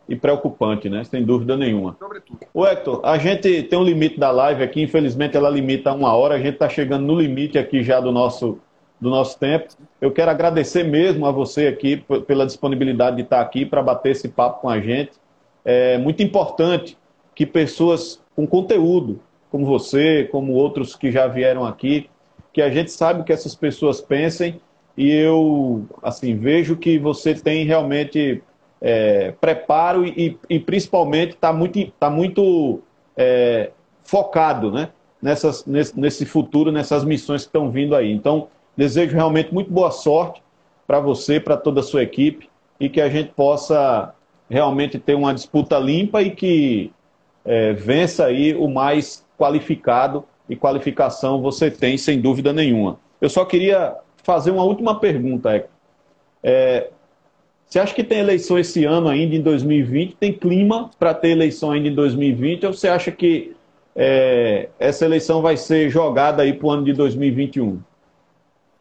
E 0.10 0.16
preocupante, 0.16 0.90
né? 0.90 1.04
Sem 1.04 1.24
dúvida 1.24 1.56
nenhuma. 1.56 1.96
Sobretudo. 2.00 2.40
O 2.52 2.66
Hector, 2.66 3.00
a 3.04 3.20
gente 3.20 3.62
tem 3.62 3.78
um 3.78 3.84
limite 3.84 4.20
da 4.20 4.32
live 4.32 4.64
aqui, 4.64 4.82
infelizmente 4.82 5.38
ela 5.38 5.52
limita 5.52 5.92
a 5.92 5.94
uma 5.94 6.14
hora, 6.16 6.34
a 6.34 6.40
gente 6.40 6.56
está 6.56 6.68
chegando 6.68 7.06
no 7.06 7.22
limite 7.22 7.60
aqui 7.60 7.84
já 7.84 8.00
do 8.00 8.12
nosso, 8.12 8.58
do 9.00 9.08
nosso 9.08 9.38
tempo. 9.38 9.68
Eu 10.02 10.12
quero 10.12 10.32
agradecer 10.32 10.84
mesmo 10.84 11.28
a 11.28 11.32
você 11.32 11.68
aqui 11.68 12.04
pela 12.26 12.48
disponibilidade 12.48 13.18
de 13.18 13.22
estar 13.22 13.40
aqui 13.40 13.68
para 13.68 13.84
bater 13.84 14.14
esse 14.14 14.28
papo 14.28 14.62
com 14.62 14.70
a 14.70 14.82
gente. 14.82 15.12
É 15.64 16.00
muito 16.00 16.24
importante 16.24 16.98
que 17.36 17.46
pessoas 17.46 18.20
com 18.36 18.48
conteúdo, 18.48 19.20
como 19.52 19.64
você, 19.64 20.28
como 20.32 20.54
outros 20.54 20.96
que 20.96 21.12
já 21.12 21.28
vieram 21.28 21.66
aqui, 21.66 22.10
que 22.52 22.64
a 22.64 22.72
gente 22.72 22.92
sabe 22.92 23.24
que 23.24 23.32
essas 23.32 23.54
pessoas 23.54 24.02
pensem 24.02 24.60
e 24.98 25.12
eu 25.12 25.86
assim 26.02 26.36
vejo 26.36 26.76
que 26.76 26.98
você 26.98 27.36
tem 27.36 27.64
realmente 27.64 28.42
é, 28.82 29.34
preparo 29.40 30.06
e, 30.06 30.38
e 30.50 30.60
principalmente 30.60 31.32
está 31.34 31.52
muito, 31.52 31.92
tá 32.00 32.10
muito 32.10 32.82
é, 33.16 33.72
focado 34.04 34.72
né? 34.72 34.90
Nessas, 35.22 35.66
nesse, 35.66 36.00
nesse 36.00 36.26
futuro, 36.26 36.72
nessas 36.72 37.04
missões 37.04 37.42
que 37.42 37.50
estão 37.50 37.70
vindo 37.70 37.94
aí. 37.94 38.10
Então, 38.10 38.48
desejo 38.78 39.14
realmente 39.14 39.54
muito 39.54 39.70
boa 39.70 39.92
sorte 39.92 40.42
para 40.88 41.02
você, 41.02 41.42
para 41.42 41.58
toda 41.58 41.82
a 41.82 41.84
sua 41.84 42.04
equipe 42.04 42.50
e 42.80 42.88
que 42.88 43.02
a 43.02 43.10
gente 43.10 43.32
possa 43.34 44.16
realmente 44.50 44.98
ter 44.98 45.14
uma 45.14 45.34
disputa 45.34 45.78
limpa 45.78 46.22
e 46.22 46.32
que 46.32 46.92
é, 47.44 47.74
vença 47.74 48.26
aí 48.26 48.56
o 48.56 48.70
mais 48.70 49.26
qualificado 49.38 50.24
e 50.48 50.56
qualificação 50.56 51.42
você 51.42 51.70
tem, 51.70 51.98
sem 51.98 52.20
dúvida 52.20 52.54
nenhuma. 52.54 52.98
Eu 53.20 53.30
só 53.30 53.44
queria 53.44 53.96
fazer 54.24 54.52
uma 54.52 54.64
última 54.64 55.00
pergunta. 55.00 55.68
É, 56.42 56.90
você 57.70 57.80
acha 57.80 57.94
que 57.94 58.04
tem 58.04 58.18
eleição 58.18 58.58
esse 58.58 58.84
ano 58.84 59.08
ainda, 59.08 59.36
em 59.36 59.44
2020? 59.44 60.16
Tem 60.16 60.34
clima 60.34 60.90
para 60.98 61.14
ter 61.14 61.30
eleição 61.30 61.70
ainda 61.70 61.88
em 61.88 61.94
2020? 61.94 62.66
Ou 62.66 62.74
você 62.74 62.88
acha 62.88 63.12
que 63.12 63.56
é, 63.96 64.72
essa 64.80 65.06
eleição 65.06 65.40
vai 65.40 65.56
ser 65.56 65.88
jogada 65.88 66.42
aí 66.42 66.52
para 66.52 66.66
o 66.66 66.72
ano 66.72 66.84
de 66.84 66.94
2021? 66.94 67.80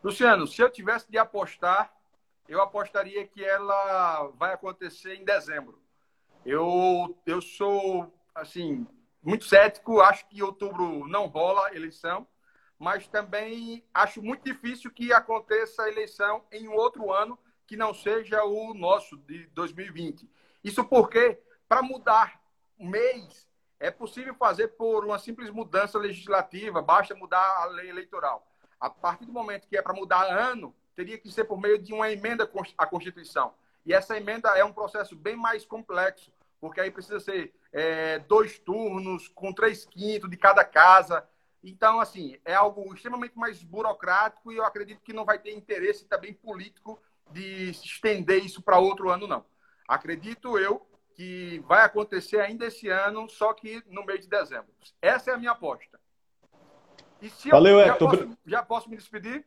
Luciano, 0.02 0.46
se 0.46 0.62
eu 0.62 0.70
tivesse 0.70 1.10
de 1.10 1.18
apostar, 1.18 1.92
eu 2.48 2.62
apostaria 2.62 3.26
que 3.26 3.44
ela 3.44 4.30
vai 4.38 4.54
acontecer 4.54 5.16
em 5.16 5.24
dezembro. 5.24 5.78
Eu, 6.46 7.14
eu 7.26 7.42
sou, 7.42 8.10
assim, 8.34 8.86
muito 9.22 9.44
cético, 9.44 10.00
acho 10.00 10.26
que 10.30 10.42
outubro 10.42 11.06
não 11.06 11.26
rola 11.26 11.74
eleição, 11.74 12.26
mas 12.78 13.06
também 13.06 13.84
acho 13.92 14.22
muito 14.22 14.44
difícil 14.44 14.90
que 14.90 15.12
aconteça 15.12 15.82
a 15.82 15.90
eleição 15.90 16.42
em 16.50 16.68
outro 16.68 17.12
ano 17.12 17.38
que 17.68 17.76
não 17.76 17.92
seja 17.92 18.42
o 18.44 18.72
nosso, 18.72 19.18
de 19.18 19.46
2020. 19.48 20.26
Isso 20.64 20.82
porque, 20.82 21.38
para 21.68 21.82
mudar 21.82 22.40
mês, 22.78 23.46
é 23.78 23.90
possível 23.90 24.34
fazer 24.34 24.68
por 24.68 25.04
uma 25.04 25.18
simples 25.18 25.50
mudança 25.50 25.98
legislativa, 25.98 26.80
basta 26.80 27.14
mudar 27.14 27.62
a 27.62 27.66
lei 27.66 27.90
eleitoral. 27.90 28.50
A 28.80 28.88
partir 28.88 29.26
do 29.26 29.32
momento 29.32 29.68
que 29.68 29.76
é 29.76 29.82
para 29.82 29.92
mudar 29.92 30.24
ano, 30.24 30.74
teria 30.96 31.18
que 31.18 31.30
ser 31.30 31.44
por 31.44 31.60
meio 31.60 31.78
de 31.78 31.92
uma 31.92 32.10
emenda 32.10 32.50
à 32.78 32.86
Constituição. 32.86 33.52
E 33.84 33.92
essa 33.92 34.16
emenda 34.16 34.48
é 34.56 34.64
um 34.64 34.72
processo 34.72 35.14
bem 35.14 35.36
mais 35.36 35.66
complexo, 35.66 36.32
porque 36.58 36.80
aí 36.80 36.90
precisa 36.90 37.20
ser 37.20 37.54
é, 37.70 38.18
dois 38.20 38.58
turnos, 38.58 39.28
com 39.28 39.52
três 39.52 39.84
quintos 39.84 40.30
de 40.30 40.38
cada 40.38 40.64
casa. 40.64 41.28
Então, 41.62 42.00
assim, 42.00 42.38
é 42.46 42.54
algo 42.54 42.94
extremamente 42.94 43.36
mais 43.36 43.62
burocrático 43.62 44.50
e 44.50 44.56
eu 44.56 44.64
acredito 44.64 45.02
que 45.02 45.12
não 45.12 45.26
vai 45.26 45.38
ter 45.38 45.52
interesse 45.52 46.06
também 46.06 46.32
político 46.32 46.98
de 47.30 47.70
estender 47.70 48.44
isso 48.44 48.62
para 48.62 48.78
outro 48.78 49.10
ano, 49.10 49.26
não. 49.26 49.44
Acredito 49.86 50.58
eu 50.58 50.86
que 51.14 51.62
vai 51.66 51.84
acontecer 51.84 52.38
ainda 52.40 52.66
esse 52.66 52.88
ano, 52.88 53.28
só 53.28 53.52
que 53.52 53.82
no 53.88 54.04
mês 54.04 54.20
de 54.20 54.28
dezembro. 54.28 54.68
Essa 55.02 55.32
é 55.32 55.34
a 55.34 55.38
minha 55.38 55.50
aposta. 55.50 55.98
E 57.20 57.28
se 57.28 57.50
Valeu, 57.50 57.80
eu 57.80 57.86
já 57.86 57.96
posso, 57.96 58.38
já 58.46 58.62
posso 58.62 58.90
me 58.90 58.96
despedir? 58.96 59.44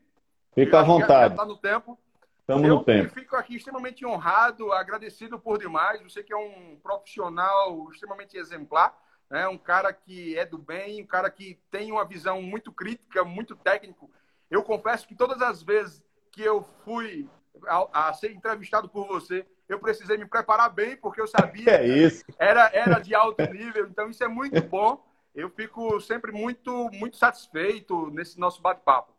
Fica 0.54 0.80
à 0.80 0.84
vontade. 0.84 1.34
Está 1.34 1.46
no 1.46 1.58
tempo. 1.58 1.98
Estamos 2.42 2.68
no 2.68 2.84
tempo. 2.84 3.14
Fico 3.14 3.36
aqui 3.38 3.56
extremamente 3.56 4.06
honrado, 4.06 4.74
agradecido 4.74 5.40
por 5.40 5.58
demais. 5.58 6.02
Você 6.02 6.22
que 6.22 6.34
é 6.34 6.38
um 6.38 6.78
profissional 6.84 7.90
extremamente 7.90 8.36
exemplar, 8.36 8.98
né? 9.30 9.48
um 9.48 9.58
cara 9.58 9.94
que 9.94 10.38
é 10.38 10.46
do 10.46 10.58
bem, 10.58 11.02
um 11.02 11.08
cara 11.08 11.30
que 11.30 11.58
tem 11.72 11.92
uma 11.92 12.04
visão 12.04 12.42
muito 12.42 12.72
crítica, 12.72 13.24
muito 13.24 13.56
técnico. 13.56 14.12
Eu 14.50 14.62
confesso 14.64 15.08
que 15.08 15.16
todas 15.16 15.42
as 15.42 15.64
vezes 15.64 16.04
que 16.32 16.42
eu 16.42 16.64
fui 16.84 17.30
a, 17.68 18.10
a 18.10 18.14
ser 18.14 18.32
entrevistado 18.32 18.90
por 18.90 19.08
você, 19.08 19.46
eu 19.68 19.80
precisei 19.80 20.18
me 20.18 20.26
preparar 20.26 20.70
bem, 20.70 20.98
porque 20.98 21.22
eu 21.22 21.28
sabia 21.28 21.72
é 21.72 21.88
isso. 21.88 22.26
que 22.26 22.34
era, 22.38 22.70
era 22.74 23.00
de 23.00 23.16
alto 23.16 23.42
nível. 23.52 23.88
Então, 23.88 24.10
isso 24.10 24.24
é 24.24 24.28
muito 24.28 24.62
bom. 24.62 25.04
Eu 25.34 25.50
fico 25.50 26.00
sempre 26.02 26.32
muito, 26.32 26.90
muito 26.92 27.16
satisfeito 27.16 28.10
nesse 28.12 28.40
nosso 28.40 28.62
bate-papo. 28.62 29.14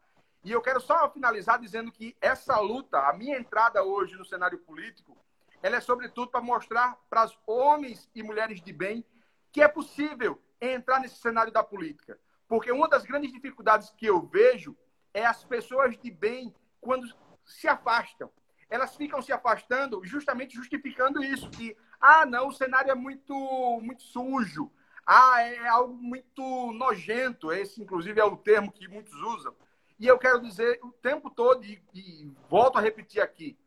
E 0.45 0.51
eu 0.51 0.61
quero 0.61 0.81
só 0.81 1.09
finalizar 1.11 1.59
dizendo 1.59 1.91
que 1.91 2.17
essa 2.21 2.59
luta, 2.59 2.99
a 2.99 3.13
minha 3.13 3.39
entrada 3.39 3.83
hoje 3.83 4.15
no 4.17 4.25
cenário 4.25 4.59
político, 4.59 5.17
ela 5.63 5.77
é 5.77 5.81
sobretudo 5.81 6.31
para 6.31 6.41
mostrar 6.41 6.99
para 7.09 7.25
os 7.25 7.39
homens 7.47 8.11
e 8.15 8.23
mulheres 8.23 8.61
de 8.61 8.73
bem 8.73 9.05
que 9.53 9.63
é 9.63 9.69
possível 9.69 10.41
entrar 10.61 10.99
nesse 11.01 11.17
cenário 11.17 11.53
da 11.53 11.63
política. 11.63 12.19
Porque 12.49 12.73
uma 12.73 12.89
das 12.89 13.05
grandes 13.05 13.33
dificuldades 13.33 13.91
que 13.97 14.07
eu 14.07 14.21
vejo 14.21 14.77
é 15.15 15.25
as 15.25 15.45
pessoas 15.45 15.97
de 15.97 16.11
bem, 16.11 16.53
quando 16.81 17.07
se 17.45 17.69
afastam. 17.69 18.31
Elas 18.69 18.97
ficam 18.97 19.21
se 19.21 19.33
afastando 19.33 20.05
justamente 20.05 20.55
justificando 20.55 21.23
isso, 21.23 21.51
que, 21.51 21.77
ah, 22.01 22.25
não, 22.25 22.49
o 22.49 22.53
cenário 22.53 22.91
é 22.91 22.95
muito, 22.95 23.35
muito 23.83 24.03
sujo, 24.03 24.73
ah, 25.07 25.43
é 25.43 25.69
algo 25.69 25.95
muito 25.95 26.73
nojento, 26.73 27.53
esse 27.53 27.83
inclusive 27.83 28.21
é 28.21 28.25
o 28.25 28.37
termo 28.37 28.73
que 28.73 28.89
muitos 28.89 29.13
usam. 29.15 29.55
E 29.99 30.07
eu 30.07 30.19
quero 30.19 30.41
dizer 30.41 30.81
o 30.83 30.91
tempo 30.91 31.29
todo, 31.29 31.65
e, 31.65 31.83
e 31.93 32.33
volto 32.49 32.79
a 32.79 32.81
repetir 32.81 33.21
aqui: 33.21 33.59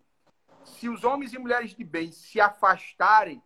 se 0.64 0.90
os 0.90 1.04
homens 1.04 1.34
e 1.34 1.38
mulheres 1.38 1.76
de 1.76 1.84
bem 1.84 2.12
se 2.12 2.42
afastarem, 2.42 3.44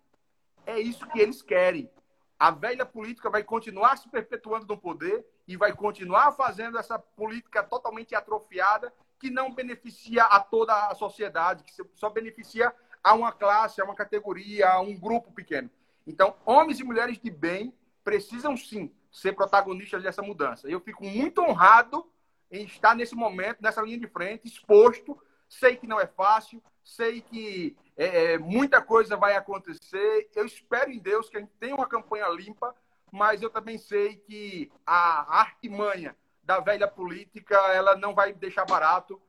é 0.65 0.79
isso 0.79 1.07
que 1.07 1.19
eles 1.19 1.41
querem. 1.41 1.91
a 2.39 2.51
velha 2.51 2.85
política 2.85 3.29
vai 3.29 3.43
continuar 3.43 3.97
se 3.97 4.07
perpetuando 4.07 4.65
no 4.65 4.77
poder 4.77 5.25
e 5.47 5.57
vai 5.57 5.73
continuar 5.73 6.31
fazendo 6.31 6.77
essa 6.77 6.97
política 6.97 7.61
totalmente 7.63 8.15
atrofiada 8.15 8.93
que 9.19 9.29
não 9.29 9.53
beneficia 9.53 10.23
a 10.23 10.39
toda 10.39 10.87
a 10.87 10.95
sociedade, 10.95 11.63
que 11.63 11.73
só 11.95 12.09
beneficia 12.09 12.73
a 13.03 13.13
uma 13.13 13.31
classe, 13.31 13.81
a 13.81 13.85
uma 13.85 13.95
categoria, 13.95 14.69
a 14.69 14.79
um 14.79 14.97
grupo 14.97 15.31
pequeno. 15.31 15.69
Então, 16.07 16.35
homens 16.45 16.79
e 16.79 16.83
mulheres 16.83 17.19
de 17.19 17.29
bem 17.29 17.73
precisam 18.03 18.55
sim 18.55 18.91
ser 19.11 19.33
protagonistas 19.33 20.03
dessa 20.03 20.21
mudança. 20.21 20.67
Eu 20.69 20.79
fico 20.79 21.03
muito 21.03 21.41
honrado 21.41 22.09
em 22.51 22.65
estar 22.65 22.95
nesse 22.95 23.15
momento, 23.15 23.61
nessa 23.61 23.81
linha 23.81 23.99
de 23.99 24.07
frente, 24.07 24.47
exposto. 24.47 25.17
Sei 25.47 25.75
que 25.75 25.87
não 25.87 25.99
é 25.99 26.07
fácil, 26.07 26.63
sei 26.83 27.21
que 27.21 27.75
é, 27.97 28.33
é, 28.33 28.37
muita 28.37 28.81
coisa 28.81 29.17
vai 29.17 29.35
acontecer. 29.35 30.29
Eu 30.35 30.45
espero 30.45 30.91
em 30.91 30.99
Deus 30.99 31.29
que 31.29 31.37
a 31.37 31.39
gente 31.39 31.53
tenha 31.59 31.75
uma 31.75 31.87
campanha 31.87 32.27
limpa, 32.29 32.75
mas 33.11 33.41
eu 33.41 33.49
também 33.49 33.77
sei 33.77 34.17
que 34.17 34.71
a 34.85 35.39
artimanha 35.39 36.15
da 36.49 36.59
velha 36.59 36.87
política 36.87 37.55
ela 37.75 37.95
não 37.95 38.15
vai 38.15 38.33
deixar 38.33 38.65
barato. 38.65 39.21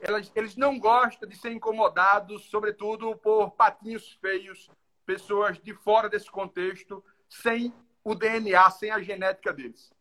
Elas, 0.00 0.30
eles 0.36 0.54
não 0.56 0.78
gostam 0.78 1.28
de 1.28 1.36
ser 1.36 1.50
incomodados, 1.50 2.44
sobretudo 2.44 3.16
por 3.16 3.50
patinhos 3.50 4.16
feios, 4.20 4.70
pessoas 5.04 5.58
de 5.58 5.74
fora 5.74 6.08
desse 6.08 6.30
contexto, 6.30 7.02
sem 7.28 7.74
o 8.04 8.14
DNA, 8.14 8.70
sem 8.70 8.92
a 8.92 9.02
genética 9.02 9.52
deles. 9.52 9.92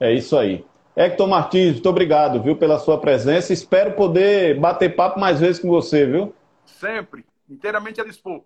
É 0.00 0.12
isso 0.12 0.36
aí. 0.36 0.66
Hector 0.96 1.28
Martins, 1.28 1.74
muito 1.74 1.88
obrigado, 1.88 2.42
viu, 2.42 2.56
pela 2.56 2.80
sua 2.80 2.98
presença. 3.00 3.52
Espero 3.52 3.94
poder 3.94 4.58
bater 4.58 4.96
papo 4.96 5.20
mais 5.20 5.38
vezes 5.38 5.62
com 5.62 5.68
você, 5.68 6.04
viu? 6.04 6.34
Sempre, 6.66 7.24
inteiramente 7.48 8.00
a 8.00 8.04
dispor. 8.04 8.42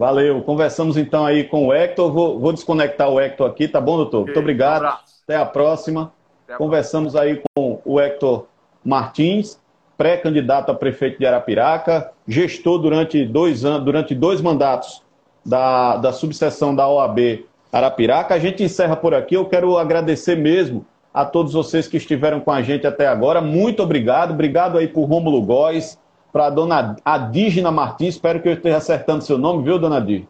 Valeu. 0.00 0.40
Conversamos 0.40 0.96
então 0.96 1.26
aí 1.26 1.44
com 1.44 1.66
o 1.66 1.74
Hector. 1.74 2.10
Vou, 2.10 2.40
vou 2.40 2.54
desconectar 2.54 3.10
o 3.10 3.20
Hector 3.20 3.46
aqui, 3.46 3.68
tá 3.68 3.82
bom, 3.82 3.98
doutor? 3.98 4.22
Okay, 4.22 4.28
muito 4.28 4.40
obrigado. 4.40 4.86
Um 4.86 4.88
Até 5.24 5.36
a 5.36 5.44
próxima. 5.44 6.10
Até 6.46 6.56
Conversamos 6.56 7.14
aí 7.14 7.42
com 7.54 7.82
o 7.84 8.00
Hector 8.00 8.46
Martins, 8.82 9.60
pré-candidato 9.98 10.72
a 10.72 10.74
prefeito 10.74 11.18
de 11.18 11.26
Arapiraca, 11.26 12.12
gestor 12.26 12.78
durante 12.78 13.26
dois 13.26 13.62
anos, 13.62 13.84
durante 13.84 14.14
dois 14.14 14.40
mandatos 14.40 15.02
da, 15.44 15.98
da 15.98 16.14
subseção 16.14 16.74
da 16.74 16.88
OAB 16.88 17.44
Arapiraca. 17.70 18.34
A 18.34 18.38
gente 18.38 18.62
encerra 18.62 18.96
por 18.96 19.12
aqui. 19.12 19.34
Eu 19.34 19.44
quero 19.50 19.76
agradecer 19.76 20.34
mesmo 20.34 20.86
a 21.12 21.26
todos 21.26 21.52
vocês 21.52 21.86
que 21.86 21.98
estiveram 21.98 22.40
com 22.40 22.50
a 22.50 22.62
gente 22.62 22.86
até 22.86 23.06
agora. 23.06 23.42
Muito 23.42 23.82
obrigado. 23.82 24.30
Obrigado 24.30 24.78
aí 24.78 24.88
por 24.88 25.04
Rômulo 25.04 25.42
Góes, 25.42 25.98
para 26.32 26.46
a 26.46 26.50
dona 26.50 26.96
Adígina 27.04 27.70
Martins, 27.70 28.14
espero 28.14 28.40
que 28.40 28.48
eu 28.48 28.54
esteja 28.54 28.76
acertando 28.76 29.24
seu 29.24 29.38
nome, 29.38 29.62
viu, 29.64 29.78
dona 29.78 29.96
Adígina? 29.96 30.28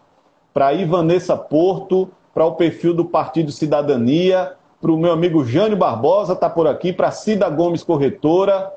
Para 0.52 0.72
Ivanessa 0.72 1.36
Porto, 1.36 2.10
para 2.34 2.44
o 2.44 2.52
perfil 2.52 2.94
do 2.94 3.04
Partido 3.04 3.52
Cidadania, 3.52 4.52
para 4.80 4.90
o 4.90 4.96
meu 4.96 5.12
amigo 5.12 5.44
Jânio 5.44 5.76
Barbosa, 5.76 6.32
está 6.32 6.48
por 6.48 6.66
aqui, 6.66 6.92
para 6.92 7.10
Cida 7.10 7.48
Gomes 7.48 7.82
Corretora, 7.82 8.72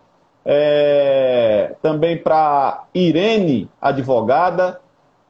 é, 0.45 1.75
também 1.81 2.17
para 2.17 2.83
Irene, 2.93 3.69
advogada, 3.81 4.81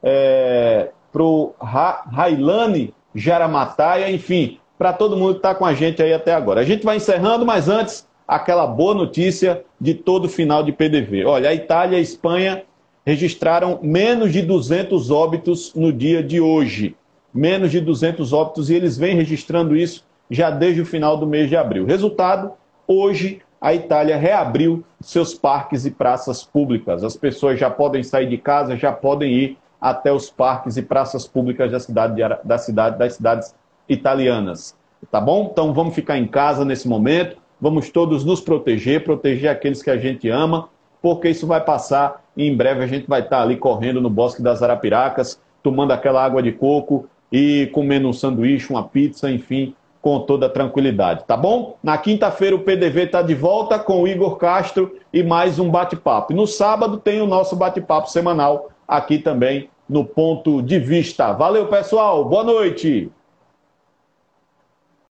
é, 0.02 0.90
para 1.12 1.22
o 1.22 1.54
Ra 1.60 2.02
Railane 2.10 2.92
Jaramataia, 3.14 4.10
enfim, 4.10 4.58
para 4.76 4.92
todo 4.92 5.16
mundo 5.16 5.34
que 5.34 5.38
está 5.38 5.54
com 5.54 5.64
a 5.64 5.72
gente 5.72 6.02
aí 6.02 6.12
até 6.12 6.34
agora. 6.34 6.60
A 6.60 6.64
gente 6.64 6.84
vai 6.84 6.96
encerrando, 6.96 7.46
mas 7.46 7.68
antes, 7.68 8.06
aquela 8.26 8.66
boa 8.66 8.94
notícia 8.94 9.64
de 9.80 9.94
todo 9.94 10.28
final 10.28 10.62
de 10.62 10.72
PDV. 10.72 11.24
Olha, 11.24 11.50
a 11.50 11.54
Itália 11.54 11.96
e 11.96 11.98
a 11.98 12.02
Espanha 12.02 12.62
registraram 13.04 13.78
menos 13.82 14.32
de 14.32 14.40
200 14.42 15.10
óbitos 15.10 15.74
no 15.74 15.92
dia 15.92 16.22
de 16.22 16.40
hoje. 16.40 16.96
Menos 17.32 17.70
de 17.70 17.80
200 17.80 18.32
óbitos 18.32 18.70
e 18.70 18.74
eles 18.74 18.96
vêm 18.96 19.16
registrando 19.16 19.76
isso 19.76 20.04
já 20.30 20.50
desde 20.50 20.80
o 20.80 20.86
final 20.86 21.16
do 21.16 21.26
mês 21.26 21.48
de 21.48 21.56
abril. 21.56 21.84
Resultado: 21.84 22.52
hoje 22.86 23.40
a 23.60 23.74
Itália 23.74 24.16
reabriu 24.16 24.84
seus 25.00 25.34
parques 25.34 25.84
e 25.84 25.90
praças 25.90 26.44
públicas. 26.44 27.02
As 27.02 27.16
pessoas 27.16 27.58
já 27.58 27.70
podem 27.70 28.02
sair 28.02 28.28
de 28.28 28.38
casa, 28.38 28.76
já 28.76 28.92
podem 28.92 29.32
ir 29.32 29.58
até 29.80 30.12
os 30.12 30.30
parques 30.30 30.76
e 30.76 30.82
praças 30.82 31.26
públicas 31.26 31.70
da 31.70 31.80
cidade, 31.80 32.22
da 32.44 32.58
cidade 32.58 32.98
das 32.98 33.14
cidades 33.14 33.54
italianas. 33.88 34.76
Tá 35.10 35.20
bom? 35.20 35.50
Então 35.52 35.74
vamos 35.74 35.94
ficar 35.94 36.16
em 36.16 36.26
casa 36.26 36.64
nesse 36.64 36.88
momento, 36.88 37.36
vamos 37.64 37.88
todos 37.88 38.26
nos 38.26 38.42
proteger, 38.42 39.04
proteger 39.04 39.48
aqueles 39.48 39.82
que 39.82 39.88
a 39.88 39.96
gente 39.96 40.28
ama, 40.28 40.68
porque 41.00 41.30
isso 41.30 41.46
vai 41.46 41.62
passar 41.62 42.22
e 42.36 42.46
em 42.46 42.54
breve 42.54 42.84
a 42.84 42.86
gente 42.86 43.06
vai 43.08 43.22
estar 43.22 43.40
ali 43.40 43.56
correndo 43.56 44.02
no 44.02 44.10
Bosque 44.10 44.42
das 44.42 44.62
Arapiracas, 44.62 45.40
tomando 45.62 45.92
aquela 45.92 46.22
água 46.22 46.42
de 46.42 46.52
coco 46.52 47.06
e 47.32 47.70
comendo 47.72 48.06
um 48.06 48.12
sanduíche, 48.12 48.68
uma 48.68 48.82
pizza, 48.82 49.30
enfim, 49.30 49.74
com 50.02 50.20
toda 50.20 50.46
tranquilidade, 50.46 51.24
tá 51.24 51.38
bom? 51.38 51.78
Na 51.82 51.96
quinta-feira 51.96 52.54
o 52.54 52.58
PDV 52.60 53.04
está 53.04 53.22
de 53.22 53.34
volta 53.34 53.78
com 53.78 54.02
o 54.02 54.06
Igor 54.06 54.36
Castro 54.36 54.98
e 55.10 55.22
mais 55.22 55.58
um 55.58 55.70
bate-papo. 55.70 56.34
No 56.34 56.46
sábado 56.46 56.98
tem 56.98 57.22
o 57.22 57.26
nosso 57.26 57.56
bate-papo 57.56 58.10
semanal 58.10 58.68
aqui 58.86 59.16
também 59.16 59.70
no 59.88 60.04
Ponto 60.04 60.60
de 60.60 60.78
Vista. 60.78 61.32
Valeu, 61.32 61.66
pessoal. 61.68 62.26
Boa 62.26 62.44
noite. 62.44 63.10